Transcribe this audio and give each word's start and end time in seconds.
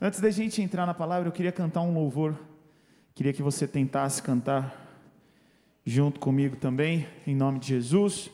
Antes 0.00 0.20
da 0.20 0.30
gente 0.30 0.60
entrar 0.60 0.84
na 0.84 0.92
palavra, 0.92 1.28
eu 1.28 1.32
queria 1.32 1.52
cantar 1.52 1.80
um 1.80 1.94
louvor. 1.94 2.34
Queria 3.14 3.32
que 3.32 3.42
você 3.42 3.66
tentasse 3.66 4.22
cantar 4.22 4.86
junto 5.84 6.20
comigo 6.20 6.56
também, 6.56 7.06
em 7.26 7.34
nome 7.34 7.58
de 7.58 7.68
Jesus. 7.68 8.28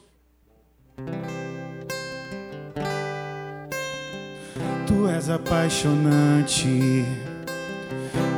Tu 4.86 5.08
és 5.08 5.30
apaixonante, 5.30 6.66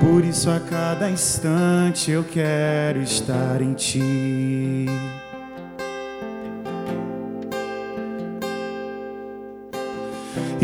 por 0.00 0.22
isso 0.22 0.50
a 0.50 0.60
cada 0.60 1.10
instante 1.10 2.10
eu 2.10 2.24
quero 2.24 3.00
estar 3.00 3.62
em 3.62 3.72
ti. 3.72 4.86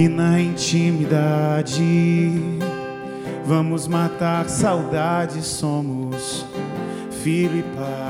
E 0.00 0.08
na 0.08 0.40
intimidade, 0.40 1.78
vamos 3.44 3.86
matar 3.86 4.48
saudade, 4.48 5.42
somos 5.42 6.46
filho 7.22 7.58
e 7.58 7.62
pai. 7.76 8.00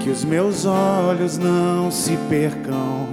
Que 0.00 0.08
os 0.08 0.24
meus 0.24 0.64
olhos 0.64 1.36
não 1.36 1.90
se 1.90 2.16
percam 2.30 3.06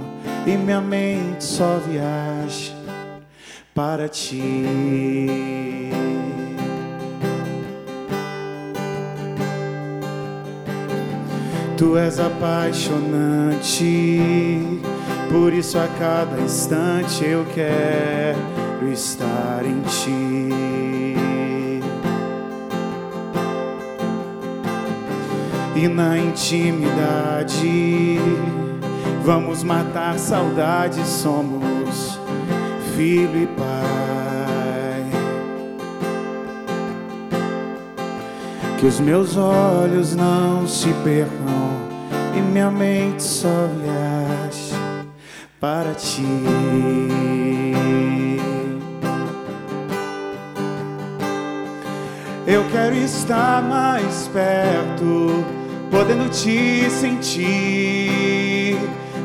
e 0.46 0.56
minha 0.56 0.80
mente 0.80 1.44
só 1.44 1.78
viaje 1.86 2.74
para 3.74 4.08
ti. 4.08 5.93
Tu 11.76 11.98
és 11.98 12.20
apaixonante, 12.20 14.60
por 15.28 15.52
isso 15.52 15.76
a 15.76 15.88
cada 15.98 16.40
instante 16.40 17.24
eu 17.24 17.44
quero 17.52 18.38
estar 18.92 19.64
em 19.64 19.80
ti. 19.80 20.50
E 25.74 25.88
na 25.88 26.16
intimidade, 26.16 28.20
vamos 29.24 29.64
matar 29.64 30.16
saudade, 30.16 31.04
somos 31.04 32.20
filho 32.94 33.42
e 33.42 33.46
pai. 33.48 33.64
Que 38.78 38.86
os 38.86 39.00
meus 39.00 39.36
olhos 39.36 40.14
não 40.14 40.68
se 40.68 40.90
percam 41.02 41.63
minha 42.54 42.70
mente 42.70 43.20
só 43.20 43.68
viaje 43.82 44.72
para 45.60 45.92
ti. 45.94 46.22
Eu 52.46 52.64
quero 52.70 52.94
estar 52.94 53.60
mais 53.60 54.30
perto, 54.32 55.44
podendo 55.90 56.30
te 56.30 56.88
sentir. 56.90 58.78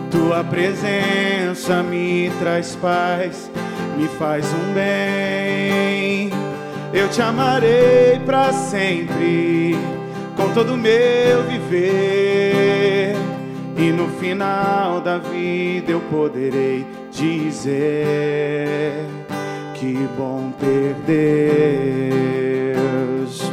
Tua 0.10 0.44
presença 0.44 1.84
me 1.84 2.32
traz 2.40 2.76
paz, 2.78 3.52
me 3.96 4.08
faz 4.08 4.44
um 4.52 4.74
bem. 4.74 6.32
Eu 6.92 7.08
te 7.10 7.22
amarei 7.22 8.20
para 8.26 8.52
sempre, 8.52 9.78
com 10.36 10.52
todo 10.52 10.74
o 10.74 10.78
meu 10.78 11.44
viver. 11.44 13.09
E 13.80 13.94
no 13.94 14.10
final 14.10 15.00
da 15.00 15.18
vida 15.18 15.94
eu 15.94 16.02
poderei 16.12 16.86
dizer: 17.14 19.06
Que 19.74 19.94
bom 20.18 20.52
ter 20.60 20.94
Deus. 22.76 23.50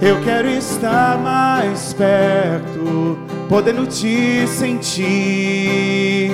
Eu 0.00 0.22
quero 0.24 0.48
estar 0.48 1.18
mais 1.18 1.92
perto, 1.92 3.18
podendo 3.46 3.86
te 3.86 4.46
sentir 4.46 6.32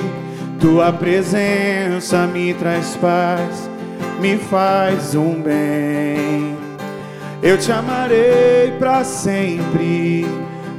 tua 0.61 0.93
presença 0.93 2.25
me 2.25 2.53
traz 2.53 2.95
paz, 2.95 3.69
me 4.21 4.37
faz 4.37 5.13
um 5.13 5.41
bem. 5.41 6.48
Eu 7.41 7.57
te 7.57 7.71
amarei 7.71 8.71
para 8.77 9.01
sempre, 9.05 10.25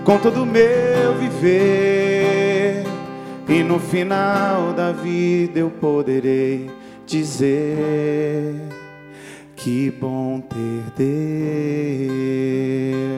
com 0.04 0.18
todo 0.18 0.42
o 0.42 0.46
meu 0.46 1.14
viver. 1.18 2.84
E 3.48 3.62
no 3.62 3.78
final 3.78 4.74
da 4.74 4.92
vida 4.92 5.58
eu 5.58 5.70
poderei 5.70 6.70
dizer: 7.06 8.54
Que 9.56 9.90
bom 9.90 10.40
ter 10.40 10.82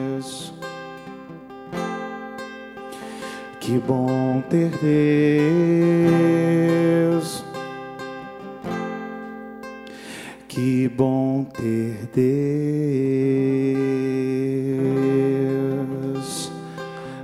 Deus. 0.09 0.53
Que 3.59 3.77
bom 3.77 4.41
ter 4.49 4.71
Deus. 7.09 7.32
Que 10.53 10.87
bom 10.87 11.45
ter 11.45 12.05
Deus. 12.13 12.21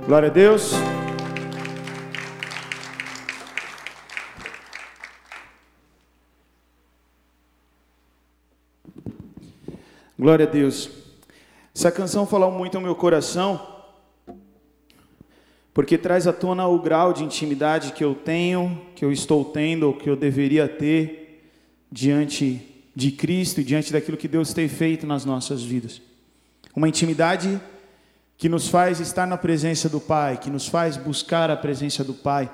Glória 0.04 0.28
a 0.28 0.32
Deus. 0.32 0.72
Glória 10.18 10.44
a 10.44 10.48
Deus. 10.48 10.90
Essa 11.72 11.92
canção 11.92 12.26
falou 12.26 12.50
muito 12.50 12.76
ao 12.76 12.82
meu 12.82 12.96
coração 12.96 13.64
porque 15.72 15.96
traz 15.96 16.26
à 16.26 16.32
tona 16.32 16.66
o 16.66 16.80
grau 16.80 17.12
de 17.12 17.22
intimidade 17.22 17.92
que 17.92 18.02
eu 18.02 18.12
tenho, 18.12 18.82
que 18.96 19.04
eu 19.04 19.12
estou 19.12 19.44
tendo, 19.44 19.84
ou 19.84 19.94
que 19.94 20.10
eu 20.10 20.16
deveria 20.16 20.66
ter 20.66 21.46
diante 21.92 22.54
de 22.54 22.69
Cristo 23.12 23.60
e 23.60 23.64
diante 23.64 23.92
daquilo 23.92 24.16
que 24.16 24.28
Deus 24.28 24.52
tem 24.52 24.68
feito 24.68 25.06
nas 25.06 25.24
nossas 25.24 25.62
vidas. 25.62 26.00
Uma 26.74 26.88
intimidade 26.88 27.60
que 28.36 28.48
nos 28.48 28.68
faz 28.68 29.00
estar 29.00 29.26
na 29.26 29.36
presença 29.36 29.88
do 29.88 30.00
Pai, 30.00 30.38
que 30.38 30.50
nos 30.50 30.66
faz 30.66 30.96
buscar 30.96 31.50
a 31.50 31.56
presença 31.56 32.02
do 32.02 32.14
Pai. 32.14 32.50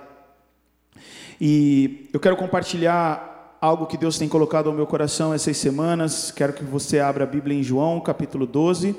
E 1.41 2.09
eu 2.13 2.19
quero 2.19 2.37
compartilhar 2.37 3.57
algo 3.61 3.87
que 3.87 3.97
Deus 3.97 4.19
tem 4.19 4.29
colocado 4.29 4.69
ao 4.69 4.75
meu 4.75 4.87
coração 4.87 5.33
essas 5.33 5.57
semanas. 5.57 6.31
Quero 6.31 6.53
que 6.53 6.65
você 6.65 6.99
abra 6.99 7.25
a 7.25 7.27
Bíblia 7.27 7.57
em 7.57 7.63
João, 7.63 8.01
capítulo 8.01 8.47
12, 8.47 8.97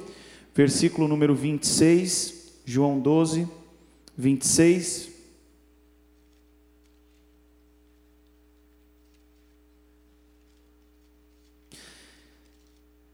versículo 0.56 1.08
número 1.08 1.36
26. 1.36 2.62
João 2.66 3.00
12, 3.00 3.48
26. 4.18 5.17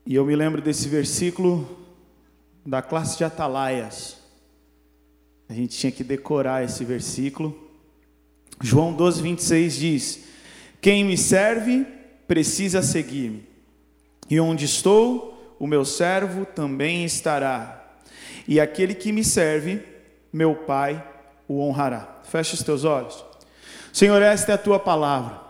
E 0.06 0.16
eu 0.16 0.26
me 0.26 0.36
lembro 0.36 0.62
desse 0.62 0.90
versículo 0.90 1.78
da 2.66 2.82
classe 2.82 3.18
de 3.18 3.24
Atalaias. 3.24 4.18
A 5.48 5.54
gente 5.54 5.78
tinha 5.78 5.92
que 5.92 6.04
decorar 6.04 6.64
esse 6.64 6.84
versículo. 6.84 7.58
João 8.62 8.94
12, 8.94 9.22
26 9.22 9.76
diz: 9.76 10.24
Quem 10.82 11.04
me 11.06 11.18
serve 11.18 11.86
precisa 12.28 12.82
seguir-me, 12.82 13.48
e 14.30 14.40
onde 14.40 14.66
estou, 14.66 15.56
o 15.60 15.68
meu 15.68 15.86
servo 15.86 16.46
também 16.46 17.06
estará. 17.06 17.96
E 18.48 18.60
aquele 18.60 18.94
que 18.94 19.12
me 19.12 19.24
serve, 19.24 19.82
meu 20.32 20.56
Pai 20.56 21.02
o 21.48 21.62
honrará. 21.62 22.22
Feche 22.24 22.56
os 22.56 22.64
teus 22.64 22.84
olhos. 22.84 23.24
Senhor, 23.92 24.22
esta 24.22 24.52
é 24.52 24.56
a 24.56 24.58
tua 24.58 24.80
palavra. 24.80 25.42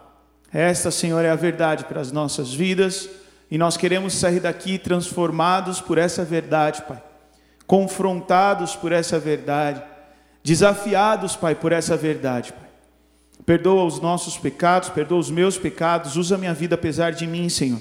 Esta, 0.51 0.91
Senhor, 0.91 1.23
é 1.23 1.29
a 1.29 1.35
verdade 1.35 1.85
para 1.85 2.01
as 2.01 2.11
nossas 2.11 2.53
vidas. 2.53 3.09
E 3.53 3.57
nós 3.59 3.77
queremos 3.77 4.15
sair 4.15 4.39
daqui 4.39 4.79
transformados 4.79 5.79
por 5.79 5.99
essa 5.99 6.25
verdade, 6.25 6.81
Pai. 6.87 6.99
Confrontados 7.67 8.75
por 8.75 8.91
essa 8.91 9.19
verdade. 9.19 9.79
Desafiados, 10.41 11.35
Pai, 11.35 11.53
por 11.53 11.71
essa 11.71 11.95
verdade, 11.95 12.51
Pai. 12.51 12.67
Perdoa 13.45 13.83
os 13.83 14.01
nossos 14.01 14.39
pecados, 14.39 14.89
perdoa 14.89 15.19
os 15.19 15.29
meus 15.29 15.55
pecados. 15.55 16.15
Usa 16.15 16.35
minha 16.35 16.51
vida 16.51 16.73
apesar 16.73 17.11
de 17.11 17.27
mim, 17.27 17.47
Senhor 17.47 17.79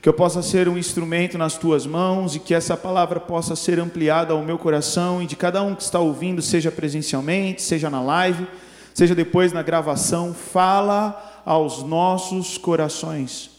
que 0.00 0.08
eu 0.08 0.12
possa 0.12 0.40
ser 0.42 0.68
um 0.68 0.78
instrumento 0.78 1.36
nas 1.36 1.58
tuas 1.58 1.84
mãos 1.84 2.36
e 2.36 2.38
que 2.38 2.54
essa 2.54 2.76
palavra 2.76 3.18
possa 3.18 3.56
ser 3.56 3.80
ampliada 3.80 4.32
ao 4.32 4.44
meu 4.44 4.56
coração 4.56 5.20
e 5.20 5.26
de 5.26 5.34
cada 5.34 5.60
um 5.60 5.74
que 5.74 5.82
está 5.82 5.98
ouvindo, 5.98 6.40
seja 6.40 6.70
presencialmente, 6.70 7.60
seja 7.60 7.90
na 7.90 8.00
live, 8.00 8.46
seja 8.94 9.16
depois 9.16 9.52
na 9.52 9.60
gravação, 9.60 10.32
fala 10.32 11.42
aos 11.44 11.82
nossos 11.82 12.56
corações. 12.56 13.57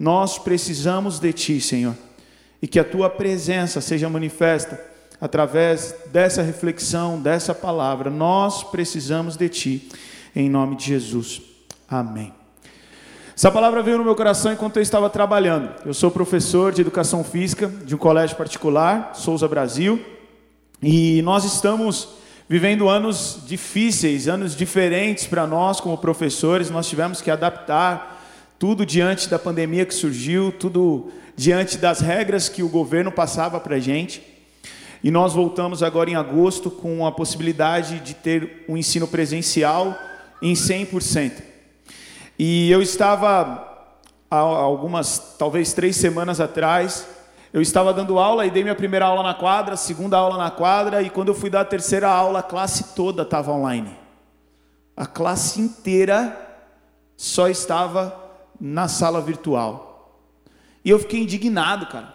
Nós 0.00 0.38
precisamos 0.38 1.18
de 1.18 1.30
ti, 1.30 1.60
Senhor, 1.60 1.94
e 2.62 2.66
que 2.66 2.78
a 2.78 2.84
tua 2.84 3.10
presença 3.10 3.82
seja 3.82 4.08
manifesta 4.08 4.80
através 5.20 5.94
dessa 6.10 6.40
reflexão, 6.40 7.20
dessa 7.20 7.54
palavra. 7.54 8.08
Nós 8.08 8.64
precisamos 8.64 9.36
de 9.36 9.46
Ti, 9.50 9.88
em 10.34 10.48
nome 10.48 10.76
de 10.76 10.86
Jesus. 10.86 11.42
Amém. 11.86 12.32
Essa 13.36 13.50
palavra 13.50 13.82
veio 13.82 13.98
no 13.98 14.04
meu 14.04 14.14
coração 14.14 14.50
enquanto 14.50 14.76
eu 14.76 14.82
estava 14.82 15.10
trabalhando. 15.10 15.70
Eu 15.84 15.92
sou 15.92 16.10
professor 16.10 16.72
de 16.72 16.80
educação 16.80 17.22
física 17.22 17.68
de 17.68 17.94
um 17.94 17.98
colégio 17.98 18.38
particular, 18.38 19.12
Souza 19.14 19.46
Brasil, 19.46 20.02
e 20.82 21.20
nós 21.20 21.44
estamos 21.44 22.08
vivendo 22.48 22.88
anos 22.88 23.40
difíceis, 23.46 24.28
anos 24.28 24.56
diferentes 24.56 25.26
para 25.26 25.46
nós 25.46 25.78
como 25.78 25.98
professores. 25.98 26.70
Nós 26.70 26.88
tivemos 26.88 27.20
que 27.20 27.30
adaptar 27.30 28.19
tudo 28.60 28.84
diante 28.84 29.26
da 29.26 29.38
pandemia 29.38 29.86
que 29.86 29.94
surgiu, 29.94 30.52
tudo 30.52 31.10
diante 31.34 31.78
das 31.78 32.00
regras 32.00 32.46
que 32.46 32.62
o 32.62 32.68
governo 32.68 33.10
passava 33.10 33.58
para 33.58 33.76
a 33.76 33.80
gente. 33.80 34.22
E 35.02 35.10
nós 35.10 35.32
voltamos 35.32 35.82
agora 35.82 36.10
em 36.10 36.14
agosto 36.14 36.70
com 36.70 37.06
a 37.06 37.10
possibilidade 37.10 38.00
de 38.00 38.12
ter 38.12 38.66
um 38.68 38.76
ensino 38.76 39.08
presencial 39.08 39.96
em 40.42 40.52
100%. 40.52 41.42
E 42.38 42.70
eu 42.70 42.82
estava, 42.82 43.96
há 44.30 44.36
algumas, 44.36 45.36
talvez 45.38 45.72
três 45.72 45.96
semanas 45.96 46.38
atrás, 46.38 47.08
eu 47.54 47.62
estava 47.62 47.94
dando 47.94 48.18
aula 48.18 48.44
e 48.44 48.50
dei 48.50 48.62
minha 48.62 48.74
primeira 48.74 49.06
aula 49.06 49.22
na 49.22 49.32
quadra, 49.32 49.74
segunda 49.74 50.18
aula 50.18 50.36
na 50.36 50.50
quadra, 50.50 51.00
e 51.00 51.08
quando 51.08 51.28
eu 51.28 51.34
fui 51.34 51.48
dar 51.48 51.62
a 51.62 51.64
terceira 51.64 52.10
aula, 52.10 52.40
a 52.40 52.42
classe 52.42 52.94
toda 52.94 53.22
estava 53.22 53.52
online. 53.52 53.96
A 54.94 55.06
classe 55.06 55.62
inteira 55.62 56.36
só 57.16 57.48
estava 57.48 58.28
na 58.60 58.88
sala 58.88 59.20
virtual. 59.20 60.20
E 60.84 60.90
eu 60.90 60.98
fiquei 60.98 61.22
indignado, 61.22 61.86
cara. 61.86 62.14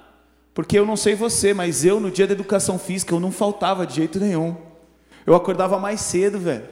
Porque 0.54 0.78
eu 0.80 0.86
não 0.86 0.96
sei 0.96 1.16
você, 1.16 1.54
mas 1.54 1.84
eu 1.84 2.00
no 2.00 2.10
dia 2.10 2.26
da 2.26 2.34
educação 2.34 2.80
física 2.80 3.14
eu 3.14 3.20
não 3.20 3.32
faltava 3.32 3.86
de 3.86 3.96
jeito 3.96 4.20
nenhum. 4.20 4.56
Eu 5.26 5.36
acordava 5.36 5.80
mais 5.80 6.02
cedo, 6.02 6.40
velho. 6.40 6.64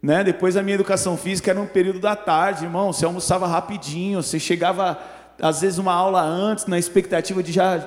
Né? 0.00 0.24
Depois 0.24 0.54
da 0.54 0.62
minha 0.62 0.74
educação 0.74 1.16
física 1.16 1.50
era 1.50 1.60
um 1.60 1.66
período 1.66 2.00
da 2.00 2.16
tarde, 2.16 2.64
irmão. 2.64 2.92
Você 2.92 3.04
almoçava 3.04 3.46
rapidinho, 3.46 4.22
você 4.22 4.38
chegava 4.38 4.98
às 5.40 5.60
vezes 5.60 5.78
uma 5.78 5.92
aula 5.92 6.22
antes, 6.22 6.66
na 6.66 6.78
expectativa 6.78 7.42
de 7.42 7.52
já 7.52 7.86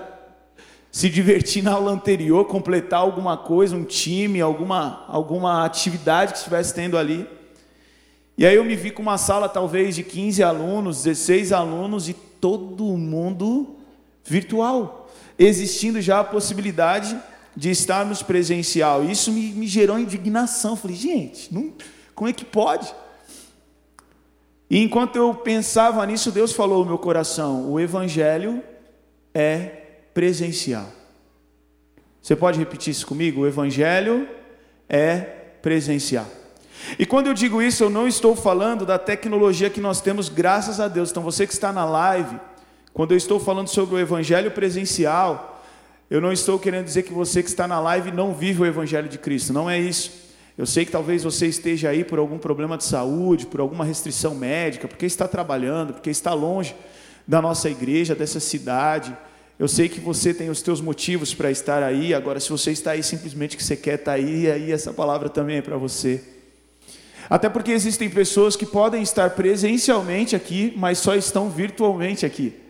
se 0.91 1.09
divertir 1.09 1.61
na 1.61 1.73
aula 1.73 1.91
anterior, 1.91 2.45
completar 2.45 2.99
alguma 2.99 3.35
coisa, 3.35 3.75
um 3.75 3.83
time, 3.83 4.39
alguma, 4.39 5.03
alguma 5.09 5.65
atividade 5.65 6.31
que 6.31 6.37
estivesse 6.37 6.73
tendo 6.73 6.97
ali. 6.97 7.27
E 8.37 8.45
aí 8.45 8.55
eu 8.55 8.65
me 8.65 8.75
vi 8.75 8.91
com 8.91 9.01
uma 9.01 9.17
sala 9.17 9.47
talvez 9.47 9.95
de 9.95 10.03
15 10.03 10.43
alunos, 10.43 11.03
16 11.03 11.53
alunos 11.53 12.09
e 12.09 12.13
todo 12.13 12.83
mundo 12.97 13.75
virtual 14.23 15.09
existindo 15.37 16.01
já 16.01 16.19
a 16.21 16.23
possibilidade 16.23 17.17
de 17.55 17.69
estarmos 17.69 18.21
presencial. 18.21 19.03
Isso 19.03 19.31
me, 19.31 19.51
me 19.51 19.67
gerou 19.67 19.97
indignação. 19.97 20.75
Falei, 20.75 20.97
gente, 20.97 21.53
não, 21.53 21.73
como 22.13 22.29
é 22.29 22.33
que 22.33 22.45
pode? 22.45 22.93
E 24.69 24.81
enquanto 24.81 25.15
eu 25.15 25.33
pensava 25.33 26.05
nisso, 26.05 26.31
Deus 26.31 26.51
falou 26.51 26.79
no 26.79 26.85
meu 26.85 26.97
coração: 26.97 27.71
o 27.71 27.79
Evangelho 27.79 28.61
é 29.33 29.83
presencial. 30.13 30.89
Você 32.21 32.35
pode 32.35 32.57
repetir 32.57 32.91
isso 32.91 33.05
comigo? 33.05 33.41
O 33.41 33.47
Evangelho 33.47 34.27
é 34.89 35.19
presencial. 35.61 36.25
E 36.97 37.05
quando 37.05 37.27
eu 37.27 37.33
digo 37.33 37.61
isso, 37.61 37.83
eu 37.83 37.89
não 37.89 38.07
estou 38.07 38.35
falando 38.35 38.85
da 38.85 38.97
tecnologia 38.97 39.69
que 39.69 39.81
nós 39.81 40.01
temos, 40.01 40.29
graças 40.29 40.79
a 40.79 40.87
Deus. 40.87 41.11
Então, 41.11 41.23
você 41.23 41.47
que 41.47 41.53
está 41.53 41.71
na 41.71 41.85
live, 41.85 42.39
quando 42.93 43.11
eu 43.11 43.17
estou 43.17 43.39
falando 43.39 43.67
sobre 43.67 43.95
o 43.95 43.99
evangelho 43.99 44.51
presencial, 44.51 45.63
eu 46.09 46.21
não 46.21 46.31
estou 46.31 46.59
querendo 46.59 46.85
dizer 46.85 47.03
que 47.03 47.11
você 47.11 47.41
que 47.41 47.49
está 47.49 47.67
na 47.67 47.79
live 47.79 48.11
não 48.11 48.33
vive 48.33 48.61
o 48.61 48.65
evangelho 48.65 49.09
de 49.09 49.17
Cristo, 49.17 49.51
não 49.51 49.69
é 49.69 49.79
isso. 49.79 50.11
Eu 50.57 50.65
sei 50.65 50.85
que 50.85 50.91
talvez 50.91 51.23
você 51.23 51.47
esteja 51.47 51.89
aí 51.89 52.03
por 52.03 52.19
algum 52.19 52.37
problema 52.37 52.77
de 52.77 52.85
saúde, 52.85 53.45
por 53.45 53.59
alguma 53.59 53.83
restrição 53.83 54.33
médica, 54.33 54.87
porque 54.87 55.05
está 55.05 55.27
trabalhando, 55.27 55.93
porque 55.93 56.09
está 56.09 56.33
longe 56.33 56.75
da 57.27 57.41
nossa 57.41 57.69
igreja, 57.69 58.15
dessa 58.15 58.39
cidade. 58.39 59.15
Eu 59.59 59.67
sei 59.67 59.89
que 59.89 59.99
você 59.99 60.33
tem 60.33 60.49
os 60.49 60.61
teus 60.61 60.79
motivos 60.79 61.33
para 61.33 61.51
estar 61.51 61.83
aí. 61.83 62.13
Agora, 62.13 62.39
se 62.39 62.49
você 62.49 62.71
está 62.71 62.91
aí 62.91 63.03
simplesmente 63.03 63.57
que 63.57 63.63
você 63.63 63.75
quer 63.75 63.95
estar 63.95 64.13
aí, 64.13 64.49
aí 64.49 64.71
essa 64.71 64.93
palavra 64.93 65.27
também 65.27 65.57
é 65.57 65.61
para 65.61 65.75
você. 65.75 66.34
Até 67.29 67.49
porque 67.49 67.71
existem 67.71 68.09
pessoas 68.09 68.55
que 68.55 68.65
podem 68.65 69.01
estar 69.01 69.31
presencialmente 69.31 70.35
aqui, 70.35 70.73
mas 70.77 70.97
só 70.99 71.15
estão 71.15 71.49
virtualmente 71.49 72.25
aqui. 72.25 72.65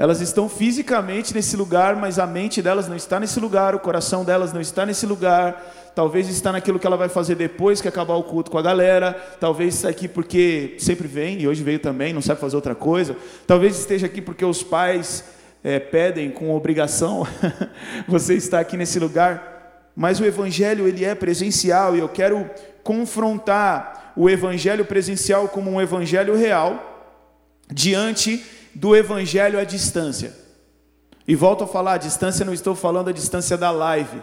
Elas 0.00 0.22
estão 0.22 0.48
fisicamente 0.48 1.34
nesse 1.34 1.54
lugar, 1.58 1.94
mas 1.94 2.18
a 2.18 2.26
mente 2.26 2.62
delas 2.62 2.88
não 2.88 2.96
está 2.96 3.20
nesse 3.20 3.38
lugar, 3.38 3.74
o 3.74 3.78
coração 3.78 4.24
delas 4.24 4.50
não 4.50 4.60
está 4.60 4.86
nesse 4.86 5.04
lugar. 5.04 5.92
Talvez 5.94 6.26
está 6.26 6.50
naquilo 6.50 6.78
que 6.78 6.86
ela 6.86 6.96
vai 6.96 7.10
fazer 7.10 7.34
depois 7.34 7.82
que 7.82 7.88
acabar 7.88 8.14
o 8.14 8.22
culto 8.22 8.50
com 8.50 8.56
a 8.56 8.62
galera. 8.62 9.12
Talvez 9.38 9.74
está 9.74 9.90
aqui 9.90 10.08
porque 10.08 10.74
sempre 10.78 11.06
vem, 11.06 11.42
e 11.42 11.46
hoje 11.46 11.62
veio 11.62 11.78
também, 11.78 12.14
não 12.14 12.22
sabe 12.22 12.40
fazer 12.40 12.56
outra 12.56 12.74
coisa. 12.74 13.14
Talvez 13.46 13.78
esteja 13.78 14.06
aqui 14.06 14.22
porque 14.22 14.42
os 14.42 14.62
pais 14.62 15.22
é, 15.62 15.78
pedem 15.78 16.30
com 16.30 16.50
obrigação. 16.56 17.26
Você 18.08 18.32
está 18.32 18.58
aqui 18.58 18.78
nesse 18.78 18.98
lugar. 18.98 19.90
Mas 19.94 20.18
o 20.18 20.24
evangelho 20.24 20.88
ele 20.88 21.04
é 21.04 21.14
presencial 21.14 21.94
e 21.94 21.98
eu 21.98 22.08
quero 22.08 22.48
confrontar 22.82 24.12
o 24.16 24.28
evangelho 24.28 24.84
presencial 24.84 25.48
como 25.48 25.70
um 25.70 25.80
evangelho 25.80 26.36
real 26.36 27.18
diante 27.72 28.44
do 28.74 28.94
evangelho 28.96 29.58
à 29.58 29.64
distância. 29.64 30.34
E 31.26 31.34
volto 31.34 31.64
a 31.64 31.66
falar, 31.66 31.94
a 31.94 31.98
distância 31.98 32.44
não 32.44 32.52
estou 32.52 32.74
falando 32.74 33.08
a 33.08 33.12
distância 33.12 33.56
da 33.56 33.70
live, 33.70 34.20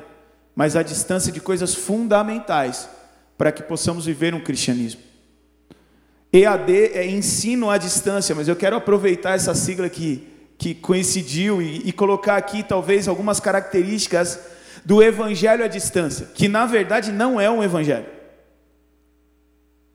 mas 0.56 0.76
a 0.76 0.84
distância 0.84 1.32
de 1.32 1.40
coisas 1.40 1.74
fundamentais 1.74 2.90
para 3.38 3.52
que 3.52 3.64
possamos 3.64 4.06
viver 4.06 4.34
um 4.34 4.40
cristianismo. 4.40 5.02
EAD 6.34 6.72
é 6.94 7.06
ensino 7.08 7.70
à 7.70 7.78
distância, 7.78 8.36
mas 8.36 8.48
eu 8.48 8.56
quero 8.56 8.76
aproveitar 8.76 9.36
essa 9.36 9.54
sigla 9.56 9.88
que, 9.88 10.28
que 10.58 10.76
coincidiu 10.76 11.62
e, 11.62 11.88
e 11.88 11.92
colocar 11.94 12.36
aqui 12.36 12.64
talvez 12.64 13.08
algumas 13.08 13.40
características 13.40 14.40
do 14.84 15.02
evangelho 15.02 15.64
à 15.64 15.68
distância, 15.68 16.28
que 16.34 16.48
na 16.48 16.66
verdade 16.66 17.12
não 17.12 17.40
é 17.40 17.50
um 17.50 17.64
evangelho. 17.64 18.17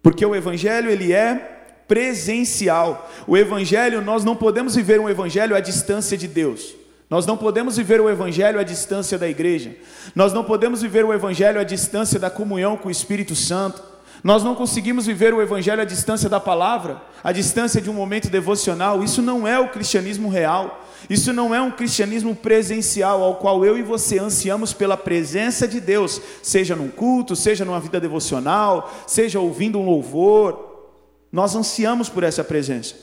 Porque 0.02 0.26
o 0.26 0.34
evangelho 0.34 0.90
ele 0.90 1.12
é 1.12 1.60
presencial. 1.86 3.10
O 3.26 3.36
evangelho, 3.36 4.02
nós 4.02 4.24
não 4.24 4.34
podemos 4.34 4.74
viver 4.74 4.98
um 4.98 5.08
evangelho 5.08 5.54
à 5.54 5.60
distância 5.60 6.16
de 6.16 6.26
Deus. 6.26 6.74
Nós 7.08 7.26
não 7.26 7.36
podemos 7.36 7.76
viver 7.76 8.00
o 8.00 8.08
evangelho 8.08 8.58
à 8.58 8.62
distância 8.62 9.18
da 9.18 9.28
igreja. 9.28 9.76
Nós 10.14 10.32
não 10.32 10.42
podemos 10.42 10.80
viver 10.80 11.04
o 11.04 11.12
evangelho 11.12 11.60
à 11.60 11.64
distância 11.64 12.18
da 12.18 12.30
comunhão 12.30 12.76
com 12.76 12.88
o 12.88 12.90
Espírito 12.90 13.36
Santo. 13.36 13.91
Nós 14.22 14.44
não 14.44 14.54
conseguimos 14.54 15.06
viver 15.06 15.34
o 15.34 15.42
evangelho 15.42 15.82
à 15.82 15.84
distância 15.84 16.28
da 16.28 16.38
palavra, 16.38 17.02
à 17.24 17.32
distância 17.32 17.80
de 17.80 17.90
um 17.90 17.94
momento 17.94 18.30
devocional. 18.30 19.02
Isso 19.02 19.20
não 19.20 19.46
é 19.46 19.58
o 19.58 19.70
cristianismo 19.70 20.28
real. 20.28 20.80
Isso 21.10 21.32
não 21.32 21.52
é 21.52 21.60
um 21.60 21.70
cristianismo 21.70 22.34
presencial 22.34 23.22
ao 23.22 23.36
qual 23.36 23.64
eu 23.64 23.76
e 23.76 23.82
você 23.82 24.20
ansiamos 24.20 24.72
pela 24.72 24.96
presença 24.96 25.66
de 25.66 25.80
Deus, 25.80 26.20
seja 26.42 26.76
num 26.76 26.88
culto, 26.88 27.34
seja 27.34 27.64
numa 27.64 27.80
vida 27.80 28.00
devocional, 28.00 28.92
seja 29.06 29.40
ouvindo 29.40 29.80
um 29.80 29.84
louvor, 29.84 30.88
nós 31.32 31.56
ansiamos 31.56 32.08
por 32.08 32.22
essa 32.22 32.44
presença. 32.44 32.94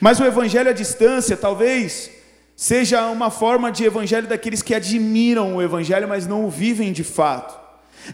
Mas 0.00 0.20
o 0.20 0.24
evangelho 0.24 0.70
à 0.70 0.72
distância, 0.72 1.36
talvez, 1.36 2.10
seja 2.54 3.08
uma 3.08 3.30
forma 3.30 3.72
de 3.72 3.84
evangelho 3.84 4.28
daqueles 4.28 4.62
que 4.62 4.74
admiram 4.74 5.56
o 5.56 5.62
evangelho, 5.62 6.06
mas 6.06 6.26
não 6.26 6.44
o 6.44 6.50
vivem 6.50 6.92
de 6.92 7.02
fato. 7.02 7.61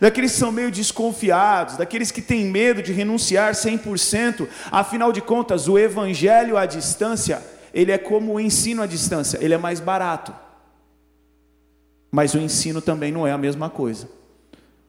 Daqueles 0.01 0.33
que 0.33 0.39
são 0.39 0.53
meio 0.53 0.71
desconfiados, 0.71 1.77
daqueles 1.77 2.11
que 2.11 2.21
têm 2.21 2.45
medo 2.45 2.83
de 2.83 2.93
renunciar 2.93 3.55
100%. 3.55 4.47
Afinal 4.71 5.13
de 5.13 5.21
contas, 5.23 5.67
o 5.67 5.79
evangelho 5.79 6.57
à 6.57 6.67
distância, 6.67 7.43
ele 7.73 7.91
é 7.91 7.99
como 7.99 8.35
o 8.35 8.41
ensino 8.41 8.83
à 8.83 8.87
distância, 8.87 9.39
ele 9.41 9.55
é 9.55 9.59
mais 9.59 9.81
barato. 9.81 10.35
Mas 12.11 12.35
o 12.35 12.39
ensino 12.39 12.81
também 12.81 13.11
não 13.11 13.27
é 13.27 13.33
a 13.33 13.39
mesma 13.39 13.71
coisa. 13.71 14.09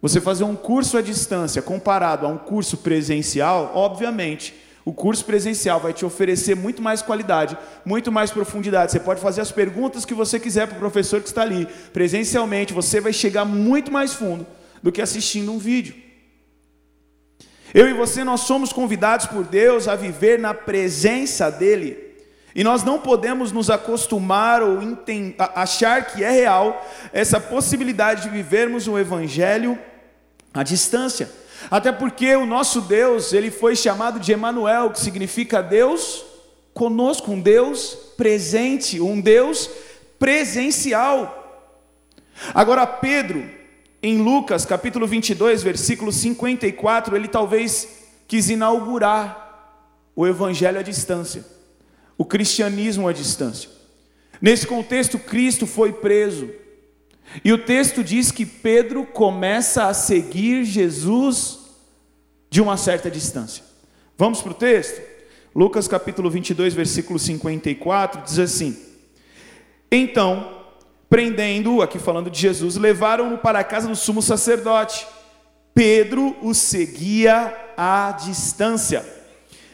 Você 0.02 0.22
fazer 0.22 0.44
um 0.44 0.56
curso 0.56 0.98
à 0.98 1.02
distância 1.02 1.62
comparado 1.62 2.26
a 2.26 2.30
um 2.30 2.38
curso 2.38 2.78
presencial, 2.78 3.72
obviamente, 3.74 4.54
o 4.86 4.94
curso 4.94 5.26
presencial 5.26 5.80
vai 5.80 5.92
te 5.92 6.06
oferecer 6.06 6.56
muito 6.56 6.82
mais 6.82 7.02
qualidade, 7.02 7.58
muito 7.86 8.12
mais 8.12 8.32
profundidade. 8.32 8.92
Você 8.92 9.00
pode 9.00 9.22
fazer 9.22 9.42
as 9.42 9.52
perguntas 9.52 10.06
que 10.06 10.14
você 10.14 10.40
quiser 10.40 10.68
para 10.68 10.78
o 10.78 10.80
professor 10.80 11.22
que 11.22 11.28
está 11.28 11.42
ali. 11.42 11.68
Presencialmente, 11.92 12.74
você 12.74 13.02
vai 13.02 13.12
chegar 13.12 13.44
muito 13.44 13.92
mais 13.92 14.14
fundo 14.14 14.46
do 14.82 14.92
que 14.92 15.02
assistindo 15.02 15.52
um 15.52 15.58
vídeo. 15.58 15.96
Eu 17.74 17.88
e 17.88 17.94
você, 17.94 18.24
nós 18.24 18.42
somos 18.42 18.74
convidados 18.74 19.28
por 19.28 19.44
Deus 19.44 19.88
a 19.88 19.96
viver 19.96 20.40
na 20.40 20.54
presença 20.54 21.52
dEle. 21.52 22.10
E 22.56 22.64
nós 22.64 22.84
não 22.84 23.00
podemos 23.00 23.52
nos 23.52 23.70
acostumar 23.70 24.64
ou 24.64 24.80
achar 25.54 26.08
que 26.08 26.24
é 26.24 26.32
real 26.32 26.84
essa 27.14 27.40
possibilidade 27.40 28.24
de 28.24 28.30
vivermos 28.30 28.88
o 28.88 28.98
Evangelho 28.98 29.78
à 30.54 30.64
distância. 30.64 31.30
Até 31.70 31.92
porque 31.92 32.36
o 32.36 32.46
nosso 32.46 32.82
Deus, 32.82 33.34
ele 33.34 33.52
foi 33.52 33.76
chamado 33.76 34.20
de 34.20 34.32
Emanuel, 34.32 34.90
que 34.90 35.00
significa 35.00 35.62
Deus 35.62 36.26
conosco, 36.74 37.32
um 37.32 37.40
Deus 37.40 37.98
presente, 38.18 39.00
um 39.00 39.22
Deus 39.22 39.70
presencial. 40.18 41.36
Agora 42.54 42.88
Pedro, 42.88 43.59
em 44.02 44.18
Lucas 44.22 44.66
capítulo 44.66 45.06
22, 45.06 45.62
versículo 45.62 46.12
54, 46.12 47.16
ele 47.16 47.28
talvez 47.28 48.06
quis 48.28 48.50
inaugurar 48.50 49.48
o 50.16 50.26
evangelho 50.26 50.80
à 50.80 50.82
distância, 50.82 51.46
o 52.18 52.24
cristianismo 52.24 53.08
à 53.08 53.14
distância. 53.14 53.70
Nesse 54.42 54.66
contexto, 54.66 55.20
Cristo 55.20 55.68
foi 55.68 55.92
preso. 55.92 56.50
E 57.44 57.52
o 57.52 57.58
texto 57.58 58.04
diz 58.04 58.32
que 58.32 58.46
Pedro 58.46 59.06
começa 59.06 59.86
a 59.86 59.94
seguir 59.94 60.64
Jesus 60.64 61.60
de 62.50 62.62
uma 62.62 62.78
certa 62.78 63.12
distância. 63.12 63.64
Vamos 64.18 64.42
para 64.42 64.52
o 64.52 64.56
texto? 64.56 65.02
Lucas 65.54 65.88
capítulo 65.88 66.30
22, 66.30 66.74
versículo 66.74 67.20
54, 67.20 68.24
diz 68.24 68.40
assim: 68.40 68.78
Então, 69.92 70.59
prendendo-o, 71.10 71.82
aqui 71.82 71.98
falando 71.98 72.30
de 72.30 72.40
Jesus, 72.40 72.76
levaram-no 72.76 73.38
para 73.38 73.60
a 73.60 73.64
casa 73.64 73.88
do 73.88 73.96
sumo 73.96 74.22
sacerdote. 74.22 75.08
Pedro 75.74 76.36
o 76.42 76.54
seguia 76.54 77.56
à 77.76 78.12
distância. 78.12 79.06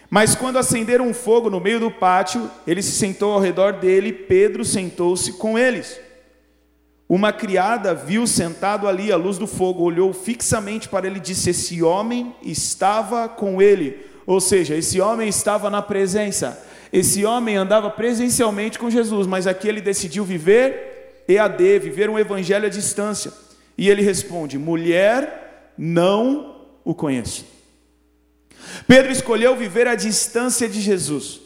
Mas 0.10 0.36
quando 0.36 0.58
acenderam 0.58 1.08
um 1.08 1.14
fogo 1.14 1.50
no 1.50 1.60
meio 1.60 1.80
do 1.80 1.92
pátio, 1.92 2.50
ele 2.66 2.82
se 2.82 2.92
sentou 2.92 3.34
ao 3.34 3.40
redor 3.40 3.74
dele, 3.74 4.14
Pedro 4.14 4.64
sentou-se 4.64 5.34
com 5.34 5.60
eles. 5.60 6.00
Uma 7.08 7.34
criada 7.34 7.94
viu 7.94 8.26
sentado 8.26 8.88
ali 8.88 9.12
à 9.12 9.18
luz 9.18 9.38
do 9.38 9.46
fogo, 9.46 9.84
olhou 9.84 10.14
fixamente 10.14 10.88
para 10.88 11.06
ele 11.06 11.18
e 11.18 11.22
disse: 11.22 11.50
Esse 11.50 11.84
homem 11.84 12.34
estava 12.42 13.28
com 13.28 13.62
ele. 13.62 14.00
Ou 14.26 14.40
seja, 14.40 14.76
esse 14.76 15.00
homem 15.02 15.28
estava 15.28 15.70
na 15.70 15.82
presença. 15.82 16.64
Esse 16.92 17.26
homem 17.26 17.58
andava 17.58 17.90
presencialmente 17.90 18.80
com 18.80 18.90
Jesus, 18.90 19.28
mas 19.28 19.46
aqui 19.46 19.68
ele 19.68 19.82
decidiu 19.82 20.24
viver 20.24 20.95
EAD, 21.28 21.80
viver 21.80 22.10
um 22.10 22.20
evangelho 22.20 22.66
à 22.66 22.70
distância. 22.70 23.32
E 23.78 23.90
ele 23.90 24.02
responde: 24.02 24.58
Mulher, 24.58 25.72
não 25.78 26.56
o 26.84 26.94
conheço. 26.94 27.46
Pedro 28.88 29.12
escolheu 29.12 29.56
viver 29.56 29.88
à 29.88 29.96
distância 29.96 30.68
de 30.68 30.82
Jesus. 30.82 31.42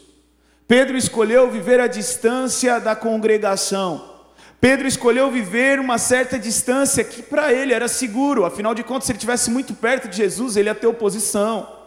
Pedro 0.67 0.97
escolheu 0.97 1.49
viver 1.49 1.79
à 1.79 1.87
distância 1.87 2.79
da 2.79 2.95
congregação. 2.95 4.07
Pedro 4.61 4.87
escolheu 4.87 5.31
viver 5.31 5.79
uma 5.79 5.97
certa 5.97 6.37
distância 6.37 7.03
que 7.03 7.23
para 7.23 7.53
ele 7.53 7.73
era 7.73 7.87
seguro, 7.87 8.45
afinal 8.45 8.75
de 8.75 8.83
contas, 8.83 9.05
se 9.05 9.13
ele 9.13 9.19
tivesse 9.19 9.49
muito 9.49 9.73
perto 9.73 10.09
de 10.09 10.17
Jesus, 10.17 10.57
ele 10.57 10.69
ia 10.69 10.75
ter 10.75 10.87
oposição. 10.87 11.79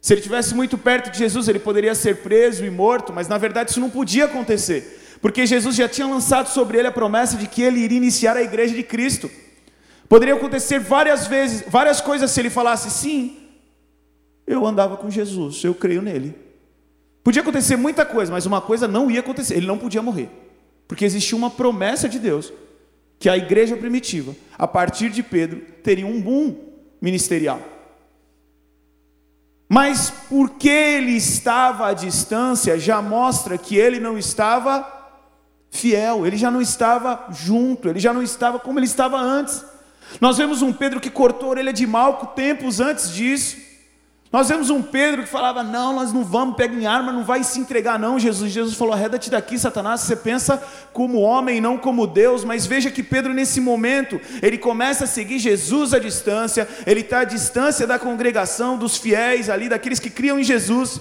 Se 0.00 0.12
ele 0.12 0.20
tivesse 0.20 0.54
muito 0.54 0.76
perto 0.76 1.10
de 1.10 1.18
Jesus, 1.18 1.48
ele 1.48 1.58
poderia 1.58 1.94
ser 1.94 2.16
preso 2.16 2.64
e 2.66 2.70
morto, 2.70 3.12
mas 3.12 3.28
na 3.28 3.38
verdade 3.38 3.70
isso 3.70 3.80
não 3.80 3.88
podia 3.88 4.26
acontecer, 4.26 5.00
porque 5.22 5.46
Jesus 5.46 5.76
já 5.76 5.88
tinha 5.88 6.06
lançado 6.06 6.48
sobre 6.48 6.78
ele 6.78 6.88
a 6.88 6.92
promessa 6.92 7.36
de 7.36 7.46
que 7.46 7.62
ele 7.62 7.78
iria 7.78 7.96
iniciar 7.96 8.36
a 8.36 8.42
igreja 8.42 8.74
de 8.74 8.82
Cristo. 8.82 9.30
Poderia 10.08 10.34
acontecer 10.34 10.80
várias 10.80 11.28
vezes, 11.28 11.64
várias 11.68 12.00
coisas 12.00 12.28
se 12.32 12.40
ele 12.40 12.50
falasse 12.50 12.90
sim, 12.90 13.38
eu 14.44 14.66
andava 14.66 14.96
com 14.96 15.08
Jesus, 15.08 15.62
eu 15.62 15.76
creio 15.76 16.02
nele. 16.02 16.34
Podia 17.22 17.40
acontecer 17.40 17.76
muita 17.76 18.04
coisa, 18.04 18.32
mas 18.32 18.46
uma 18.46 18.60
coisa 18.60 18.88
não 18.88 19.08
ia 19.08 19.20
acontecer, 19.20 19.54
ele 19.56 19.66
não 19.66 19.78
podia 19.78 20.02
morrer. 20.02 20.28
Porque 20.88 21.04
existia 21.04 21.38
uma 21.38 21.48
promessa 21.48 22.08
de 22.08 22.18
Deus 22.18 22.52
que 23.20 23.28
a 23.28 23.36
igreja 23.36 23.76
primitiva, 23.76 24.34
a 24.58 24.66
partir 24.66 25.08
de 25.08 25.22
Pedro, 25.22 25.60
teria 25.84 26.04
um 26.06 26.20
boom 26.20 26.56
ministerial. 27.00 27.60
Mas 29.68 30.12
porque 30.28 30.68
ele 30.68 31.12
estava 31.12 31.86
à 31.86 31.94
distância, 31.94 32.76
já 32.76 33.00
mostra 33.00 33.56
que 33.56 33.76
ele 33.76 34.00
não 34.00 34.18
estava 34.18 35.01
fiel, 35.72 36.26
ele 36.26 36.36
já 36.36 36.50
não 36.50 36.60
estava 36.60 37.26
junto, 37.30 37.88
ele 37.88 37.98
já 37.98 38.12
não 38.12 38.22
estava 38.22 38.60
como 38.60 38.78
ele 38.78 38.86
estava 38.86 39.18
antes. 39.18 39.64
Nós 40.20 40.36
vemos 40.36 40.60
um 40.60 40.72
Pedro 40.72 41.00
que 41.00 41.10
cortou 41.10 41.48
a 41.48 41.50
orelha 41.52 41.72
de 41.72 41.86
Malco 41.86 42.26
tempos 42.36 42.78
antes 42.78 43.10
disso. 43.10 43.56
Nós 44.30 44.48
vemos 44.48 44.68
um 44.68 44.82
Pedro 44.82 45.22
que 45.22 45.28
falava: 45.28 45.62
Não, 45.62 45.94
nós 45.94 46.12
não 46.12 46.22
vamos 46.24 46.56
pegar 46.56 46.74
em 46.74 46.86
arma, 46.86 47.10
não 47.10 47.24
vai 47.24 47.42
se 47.42 47.58
entregar, 47.58 47.98
não. 47.98 48.18
Jesus, 48.18 48.52
Jesus 48.52 48.76
falou: 48.76 48.92
Arreda-te 48.92 49.30
daqui, 49.30 49.58
Satanás. 49.58 50.02
Você 50.02 50.14
pensa 50.14 50.62
como 50.92 51.20
homem, 51.20 51.60
não 51.60 51.78
como 51.78 52.06
Deus. 52.06 52.44
Mas 52.44 52.66
veja 52.66 52.90
que 52.90 53.02
Pedro, 53.02 53.32
nesse 53.32 53.58
momento, 53.58 54.20
ele 54.42 54.58
começa 54.58 55.04
a 55.04 55.06
seguir 55.06 55.38
Jesus 55.38 55.94
à 55.94 55.98
distância, 55.98 56.68
ele 56.86 57.00
está 57.00 57.20
à 57.20 57.24
distância 57.24 57.86
da 57.86 57.98
congregação, 57.98 58.76
dos 58.76 58.98
fiéis 58.98 59.48
ali, 59.48 59.70
daqueles 59.70 59.98
que 59.98 60.10
criam 60.10 60.38
em 60.38 60.44
Jesus. 60.44 61.00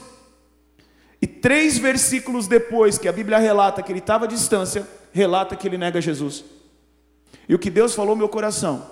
Três 1.41 1.77
versículos 1.77 2.47
depois, 2.47 2.97
que 2.99 3.07
a 3.07 3.11
Bíblia 3.11 3.39
relata 3.39 3.81
que 3.81 3.91
ele 3.91 3.99
estava 3.99 4.25
à 4.25 4.27
distância, 4.27 4.87
relata 5.11 5.55
que 5.55 5.67
ele 5.67 5.77
nega 5.77 5.99
Jesus. 5.99 6.45
E 7.49 7.55
o 7.55 7.59
que 7.59 7.69
Deus 7.69 7.95
falou 7.95 8.15
no 8.15 8.19
meu 8.19 8.29
coração 8.29 8.85